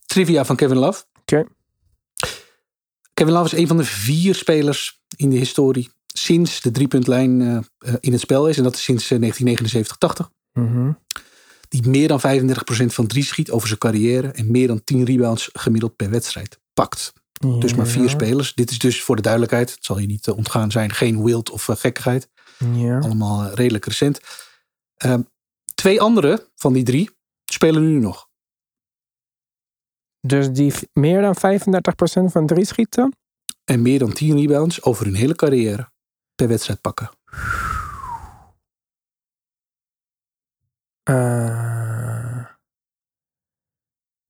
trivia 0.07 0.45
van 0.45 0.57
Kevin 0.57 0.77
Love. 0.77 1.05
Oké. 1.21 1.45
Kevin 3.15 3.33
Love 3.33 3.45
is 3.45 3.61
een 3.61 3.67
van 3.67 3.77
de 3.77 3.85
vier 3.85 4.35
spelers 4.35 5.01
in 5.17 5.31
de 5.31 5.37
historie 5.37 5.91
sinds 6.07 6.61
de 6.61 6.71
driepuntlijn 6.71 7.41
eh, 7.79 7.95
in 8.01 8.13
het 8.13 8.21
spel 8.21 8.49
is. 8.49 8.57
En 8.57 8.63
dat 8.63 8.75
is 8.75 8.83
sinds 8.83 9.11
eh, 9.11 9.19
1979-80. 9.19 10.29
Mhm. 10.53 10.93
Die 11.69 11.89
meer 11.89 12.09
dan 12.09 12.21
35% 12.21 12.23
van 12.87 13.07
drie 13.07 13.25
schiet 13.25 13.51
over 13.51 13.69
zijn 13.69 13.81
carrière. 13.81 14.29
En 14.29 14.51
meer 14.51 14.67
dan 14.67 14.85
10 14.85 15.05
rebounds 15.05 15.51
gemiddeld 15.53 15.97
per 15.97 16.11
wedstrijd 16.11 16.59
pakt. 16.75 17.13
Dus 17.39 17.75
maar 17.75 17.87
vier 17.87 18.03
Ja, 18.03 18.09
spelers. 18.09 18.55
Dit 18.55 18.71
is 18.71 18.79
dus 18.79 19.03
voor 19.03 19.17
de 19.17 19.23
duidelijkheid, 19.23 19.71
het 19.71 19.85
zal 19.85 19.99
je 19.99 20.07
niet 20.07 20.27
eh, 20.27 20.37
ontgaan 20.37 20.71
zijn, 20.71 20.93
geen 20.93 21.25
wild 21.25 21.51
of 21.51 21.69
eh, 21.69 21.77
gekkigheid. 21.77 22.29
Ja. 22.75 22.99
Allemaal 22.99 23.45
eh, 23.45 23.53
redelijk 23.55 23.85
recent. 23.85 24.21
Ehm, 24.97 25.23
twee 25.75 26.01
andere 26.01 26.49
van 26.55 26.73
die 26.73 26.85
drie 26.85 27.11
spelen 27.45 27.83
nu 27.83 27.99
nog. 27.99 28.29
Dus 30.21 30.51
die 30.51 30.75
meer 30.93 31.21
dan 31.21 31.37
35% 31.37 32.33
van 32.33 32.47
drie 32.47 32.65
schieten. 32.65 33.17
En 33.65 33.83
meer 33.83 33.99
dan 33.99 34.13
10 34.13 34.37
rebounds 34.41 34.83
over 34.83 35.05
hun 35.05 35.15
hele 35.15 35.35
carrière 35.35 35.91
per 36.35 36.49
wedstrijd 36.49 36.81
pakken. 36.81 37.11
Eh, 41.09 42.45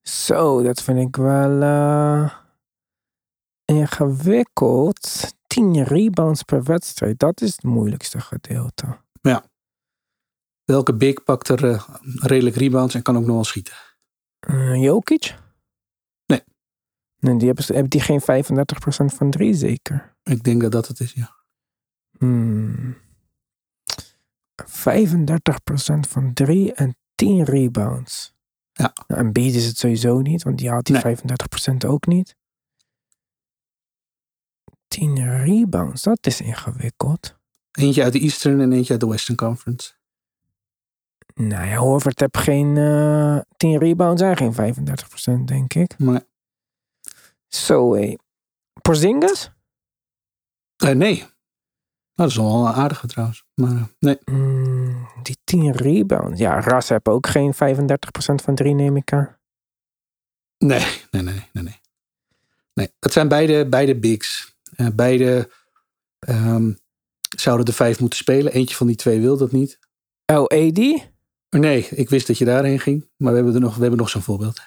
Zo, 0.03 0.63
dat 0.63 0.83
vind 0.83 0.99
ik 0.99 1.17
wel 1.17 1.63
eh, 1.63 2.35
ingewikkeld. 3.65 5.33
10 5.47 5.83
rebounds 5.83 6.43
per 6.43 6.63
wedstrijd, 6.63 7.19
dat 7.19 7.41
is 7.41 7.53
het 7.53 7.63
moeilijkste 7.63 8.21
gedeelte. 8.21 8.99
Welke 10.65 10.95
big 10.95 11.25
pakt 11.25 11.49
er 11.49 11.71
eh, 11.71 11.89
redelijk 12.15 12.57
rebounds 12.57 12.95
en 12.95 13.03
kan 13.03 13.17
ook 13.17 13.25
nog 13.25 13.35
wel 13.35 13.45
schieten? 13.45 13.77
Jokic? 14.75 15.39
Nee. 16.27 16.43
Nee, 17.19 17.37
die 17.37 17.47
hebben, 17.47 17.65
hebben 17.65 17.91
die 17.91 18.01
geen 18.01 18.21
35% 18.21 18.25
van 19.17 19.31
drie 19.31 19.55
zeker? 19.55 20.17
Ik 20.23 20.45
denk 20.45 20.61
dat 20.61 20.73
dat 20.73 20.89
het 20.89 21.01
is, 21.01 21.13
ja. 21.13 21.37
Hmm. 22.19 22.97
35% 24.67 24.71
van 26.09 26.33
drie 26.33 26.73
en 26.73 26.97
10 27.15 27.45
rebounds. 27.45 28.35
Ja. 28.73 28.93
Nou, 29.07 29.21
en 29.21 29.33
Beat 29.33 29.55
is 29.55 29.67
het 29.67 29.79
sowieso 29.79 30.21
niet, 30.21 30.43
want 30.43 30.59
die 30.59 30.71
had 30.71 30.85
die 30.85 30.95
Nee. 30.95 31.17
35% 31.17 31.85
ook 31.87 32.07
niet. 32.07 32.37
10 34.89 35.43
rebounds, 35.45 36.03
dat 36.03 36.27
is 36.27 36.41
ingewikkeld. 36.41 37.37
Eentje 37.71 38.03
uit 38.03 38.13
de 38.13 38.21
Eastern 38.21 38.61
en 38.61 38.73
eentje 38.73 38.93
uit 38.93 39.01
de 39.01 39.09
Western 39.09 39.37
Conference. 39.37 39.93
Nou 41.35 41.67
ja, 41.67 41.77
Horford 41.77 42.21
heeft 42.21 42.37
geen 42.39 42.77
eh 42.77 43.39
10 43.57 43.79
rebounds 43.79 44.23
en 44.23 44.37
geen 44.37 44.53
35%, 44.55 45.45
denk 45.45 45.75
ik. 45.75 45.99
Maar 45.99 46.23
Zo 47.49 47.95
hé. 47.95 48.15
Porzingis? 48.83 49.51
eh, 50.77 50.91
nee. 50.91 51.27
Nou, 52.19 52.31
dat 52.31 52.39
is 52.39 52.45
wel 52.47 52.67
een 52.67 52.73
aardige 52.73 53.07
trouwens. 53.07 53.45
Maar 53.55 53.71
eh, 53.71 53.83
nee. 53.99 54.19
Hmm, 54.25 55.09
die 55.23 55.37
10 55.45 55.73
rebounds. 55.73 56.41
Ja, 56.41 56.61
Ras 56.61 56.89
heeft 56.89 57.09
ook 57.09 57.27
geen 57.27 57.55
35% 57.55 57.57
van 58.45 58.55
drie, 58.55 58.75
neem 58.75 58.97
ik 58.97 59.13
aan. 59.13 59.37
Nee, 60.59 60.87
nee, 61.11 61.23
nee, 61.23 61.49
nee, 61.53 61.65
nee. 61.65 61.81
Nee, 62.75 62.93
het 63.01 63.13
zijn 63.13 63.29
beide, 63.29 63.69
beide 63.69 63.99
bigs. 63.99 64.55
Eh, 64.77 64.87
beide 64.95 65.51
ehm, 66.19 66.73
zouden 67.37 67.67
de 67.67 67.73
vijf 67.73 68.01
moeten 68.01 68.19
spelen. 68.19 68.53
Eentje 68.53 68.77
van 68.77 68.87
die 68.87 68.97
twee 68.97 69.21
wil 69.21 69.37
dat 69.37 69.53
niet. 69.53 69.79
Oh, 70.27 70.45
AD? 70.45 71.03
Nee, 71.51 71.89
ik 71.91 72.09
wist 72.09 72.27
dat 72.27 72.39
je 72.39 72.45
daarheen 72.45 72.81
ging. 72.81 73.09
Maar 73.17 73.31
we 73.31 73.37
hebben 73.37 73.55
er 73.55 73.61
nog, 73.61 73.75
we 73.75 73.81
hebben 73.81 73.99
nog 73.99 74.09
zo'n 74.09 74.23
voorbeeld. 74.23 74.61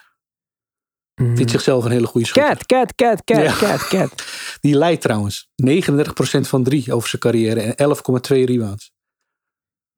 Vindt 1.25 1.51
zichzelf 1.51 1.85
een 1.85 1.91
hele 1.91 2.07
goede 2.07 2.27
schutter. 2.27 2.55
Cat, 2.55 2.65
cat, 2.65 2.95
cat, 2.95 3.23
cat, 3.23 3.43
Ja. 3.43 3.53
cat, 3.57 3.87
cat. 3.87 4.23
Die 4.61 4.75
leidt 4.75 5.01
trouwens 5.01 5.49
39% 5.65 6.47
van 6.47 6.63
drie 6.63 6.93
over 6.93 7.09
zijn 7.09 7.21
carrière 7.21 7.61
en 7.61 7.95
11,2 7.95 8.45
rebounds. 8.45 8.91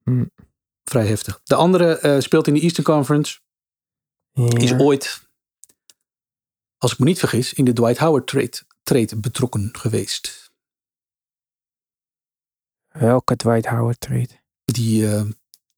Hmm. 0.03 0.31
Vrij 0.83 1.07
heftig. 1.07 1.39
De 1.43 1.55
andere 1.55 1.97
eh, 1.97 2.19
speelt 2.19 2.47
in 2.47 2.53
de 2.53 2.59
Eastern 2.59 2.83
Conference. 2.85 3.39
Is 4.53 4.73
ooit, 4.73 5.21
als 6.77 6.91
ik 6.91 6.99
me 6.99 7.05
niet 7.05 7.19
vergis, 7.19 7.53
in 7.53 7.65
de 7.65 7.73
Dwight 7.73 7.97
Howard 7.97 8.27
trade, 8.27 8.61
trade 8.83 9.15
betrokken 9.15 9.69
geweest. 9.71 10.51
Welke 12.87 13.35
Dwight 13.35 13.65
Howard 13.65 13.99
trade? 13.99 14.41
Die 14.63 15.07
eh, 15.07 15.21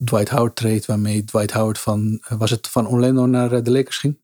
Dwight 0.04 0.30
Howard 0.30 0.56
trade 0.56 0.84
waarmee 0.86 1.24
Dwight 1.24 1.52
Howard 1.52 1.80
van, 1.80 2.22
eh, 2.28 2.38
was 2.38 2.50
het 2.52 2.68
van 2.68 2.88
Orlando 2.88 3.26
naar 3.26 3.64
de 3.64 3.72
Lakers 3.72 3.98
ging? 3.98 4.24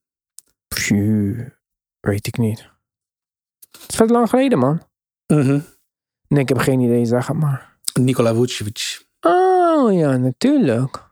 Phew, 0.76 1.50
weet 2.00 2.28
ik 2.28 2.38
niet. 2.38 2.70
Het 3.72 3.92
is 3.92 3.96
vet 3.96 4.10
lang 4.10 4.30
geleden, 4.30 4.60
man. 4.60 4.82
Nee, 6.28 6.42
ik 6.42 6.50
heb 6.50 6.58
geen 6.58 6.80
idee, 6.80 7.06
zeg 7.06 7.28
het 7.28 7.38
maar. 7.38 7.78
Nikola 7.94 8.34
Vucevic. 8.34 9.06
Oh 9.22 9.94
ja, 9.94 10.18
natuurlijk. 10.18 11.10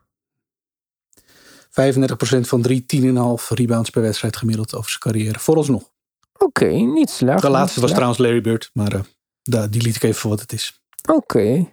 35% 1.70 2.40
van 2.40 2.62
drie, 2.62 2.84
10,5 2.96 3.48
rebounds 3.48 3.90
per 3.90 4.02
wedstrijd 4.02 4.36
gemiddeld 4.36 4.74
over 4.74 4.90
zijn 4.90 5.02
carrière. 5.02 5.38
Vooralsnog. 5.38 5.92
Oké, 6.38 6.68
niet 6.68 7.10
slecht. 7.10 7.42
De 7.42 7.50
laatste 7.50 7.80
was 7.80 7.90
trouwens 7.90 8.18
Larry 8.18 8.40
Bird, 8.40 8.70
maar 8.72 8.92
eh, 8.94 9.64
die 9.70 9.82
liet 9.82 9.96
ik 9.96 10.02
even 10.02 10.20
voor 10.20 10.30
wat 10.30 10.40
het 10.40 10.52
is. 10.52 10.82
Oké. 11.08 11.66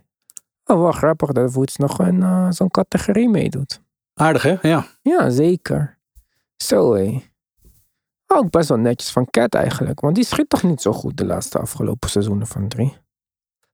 Oh, 0.66 0.82
wel 0.82 0.92
grappig 0.92 1.32
dat 1.32 1.54
Woods 1.54 1.76
nog 1.76 2.00
in 2.00 2.24
eh, 2.24 2.48
zo'n 2.50 2.72
categorie 2.72 3.30
meedoet. 3.30 3.82
Aardig 4.14 4.42
hè? 4.42 4.56
Ja. 4.62 4.88
Ja, 5.02 5.30
zeker. 5.30 6.00
Zo 6.58 6.94
hé. 6.94 7.22
Ook 8.28 8.49
best 8.49 8.69
wel 8.69 8.78
netjes 8.78 9.11
van 9.11 9.30
Cat 9.30 9.53
eigenlijk. 9.53 9.99
Want 9.99 10.15
die 10.15 10.25
schiet 10.25 10.49
toch 10.49 10.63
niet 10.63 10.82
zo 10.82 10.93
goed 10.93 11.17
de 11.17 11.25
laatste 11.25 11.59
afgelopen 11.59 12.09
seizoenen 12.09 12.47
van 12.47 12.67
drie. 12.67 12.97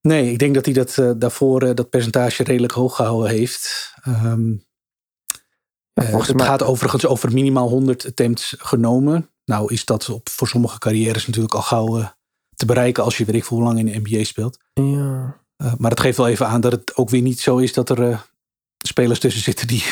Nee, 0.01 0.31
ik 0.31 0.39
denk 0.39 0.53
dat 0.53 0.65
hij 0.65 0.73
dat, 0.73 0.97
eh, 0.97 1.11
daarvoor 1.17 1.61
eh, 1.61 1.75
dat 1.75 1.89
percentage 1.89 2.43
redelijk 2.43 2.73
hoog 2.73 2.95
gehouden 2.95 3.31
heeft. 3.31 3.93
Ehm, 4.03 4.51
Ja, 5.93 6.03
eh, 6.03 6.27
het 6.27 6.41
gaat 6.41 6.63
overigens 6.63 7.05
over 7.05 7.33
minimaal 7.33 7.69
100 7.69 8.05
attempts 8.05 8.55
genomen. 8.57 9.29
Nou 9.45 9.73
is 9.73 9.85
dat 9.85 10.09
op, 10.09 10.29
voor 10.29 10.47
sommige 10.47 10.79
carrières 10.79 11.25
natuurlijk 11.25 11.53
al 11.53 11.61
gauw 11.61 12.13
te 12.55 12.65
bereiken 12.65 13.03
als 13.03 13.17
je 13.17 13.25
weet 13.25 13.35
ik 13.35 13.45
veel 13.45 13.57
hoe 13.57 13.65
lang 13.65 13.79
in 13.79 13.85
de 13.85 13.99
NBA 14.03 14.23
speelt. 14.23 14.59
Ja. 14.73 15.41
Maar 15.77 15.89
het 15.89 15.99
geeft 15.99 16.17
wel 16.17 16.27
even 16.27 16.47
aan 16.47 16.61
dat 16.61 16.71
het 16.71 16.95
ook 16.95 17.09
weer 17.09 17.21
niet 17.21 17.39
zo 17.39 17.57
is 17.57 17.73
dat 17.73 17.89
er 17.89 18.25
spelers 18.77 19.19
tussen 19.19 19.41
zitten 19.41 19.67
die 19.67 19.83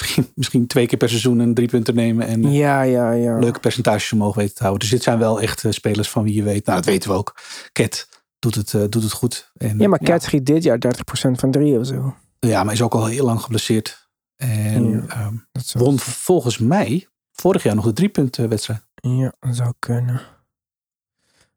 misschien, 0.00 0.26
misschien 0.34 0.66
twee 0.66 0.86
keer 0.86 0.98
per 0.98 1.08
seizoen 1.08 1.38
een 1.38 1.54
driepunter 1.54 1.94
nemen 1.94 2.26
en 2.26 2.44
eh, 2.44 2.54
Ja, 2.56 2.82
ja, 2.82 3.10
ja. 3.12 3.38
leuke 3.38 3.60
percentages 3.60 4.12
omhoog 4.12 4.34
weten 4.34 4.54
te 4.54 4.60
houden. 4.62 4.80
Dus 4.80 4.90
dit 4.90 5.02
zijn 5.02 5.18
wel 5.18 5.40
echt 5.40 5.64
eh, 5.64 5.72
spelers 5.72 6.08
van 6.10 6.22
wie 6.22 6.34
je 6.34 6.42
weet. 6.42 6.66
Nou, 6.66 6.76
dat 6.78 6.86
weten 6.86 7.10
we 7.10 7.16
ook. 7.16 7.40
Cat 7.72 8.08
doet 8.38 8.54
het, 8.54 8.74
eh, 8.74 8.80
doet 8.88 9.02
het 9.02 9.12
goed. 9.12 9.50
En, 9.56 9.78
Ja, 9.78 9.88
maar 9.88 9.98
Cat 9.98 10.22
schiet 10.22 10.46
dit 10.46 10.62
jaar 10.62 10.78
30% 10.78 11.38
van 11.40 11.50
drie 11.50 11.78
of 11.78 11.86
zo. 11.86 12.14
Ja, 12.38 12.64
maar 12.64 12.74
is 12.74 12.82
ook 12.82 12.94
al 12.94 13.06
heel 13.06 13.24
lang 13.24 13.40
geblesseerd. 13.40 14.08
En 14.36 14.90
Ja. 14.90 15.04
ehm, 15.08 15.34
won 15.72 15.98
volgens 15.98 16.58
mij 16.58 17.08
vorig 17.32 17.62
jaar 17.62 17.74
nog 17.74 17.84
de 17.84 17.92
driepuntwedstrijd. 17.92 18.84
Ja, 18.94 19.32
dat 19.40 19.56
zou 19.56 19.72
kunnen. 19.78 20.20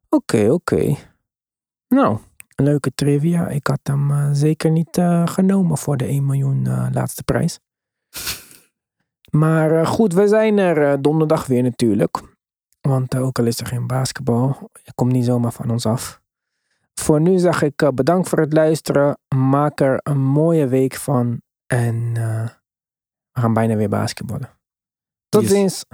Oké, 0.10 0.50
oké. 0.52 0.96
Nou, 1.88 2.18
leuke 2.56 2.92
trivia. 2.96 3.48
Ik 3.48 3.68
had 3.68 3.80
hem 3.84 4.36
zeker 4.36 4.72
niet 4.72 5.02
genomen 5.26 5.78
voor 5.78 5.98
de 5.98 6.06
1 6.06 6.26
miljoen 6.26 6.90
laatste 6.94 7.24
prijs. 7.24 7.60
Maar 9.32 9.80
eh, 9.80 9.88
goed, 9.88 10.14
we 10.14 10.28
zijn 10.28 10.58
er 10.58 10.92
eh, 10.92 10.98
donderdag 11.02 11.46
weer 11.46 11.64
natuurlijk. 11.64 12.22
Want 12.82 13.14
eh, 13.14 13.26
ook 13.26 13.40
al 13.40 13.46
is 13.46 13.60
er 13.60 13.66
geen 13.66 13.88
basketbal, 13.88 14.70
het 14.84 14.96
komt 14.96 15.12
niet 15.12 15.26
zomaar 15.26 15.52
van 15.52 15.70
ons 15.70 15.86
af. 15.86 16.22
Voor 16.94 17.22
nu 17.22 17.38
zeg 17.38 17.62
ik 17.62 17.92
bedankt 17.94 18.30
voor 18.30 18.40
het 18.40 18.54
luisteren. 18.54 19.18
Maak 19.36 19.80
er 19.80 20.00
een 20.04 20.22
mooie 20.22 20.68
week 20.68 20.96
van. 20.96 21.42
En 21.66 22.14
we 23.32 23.40
gaan 23.40 23.54
bijna 23.54 23.76
weer 23.76 23.90
basketballen. 23.90 24.50
Tot 25.30 25.42
Yes. 25.42 25.52
ziens. 25.52 25.86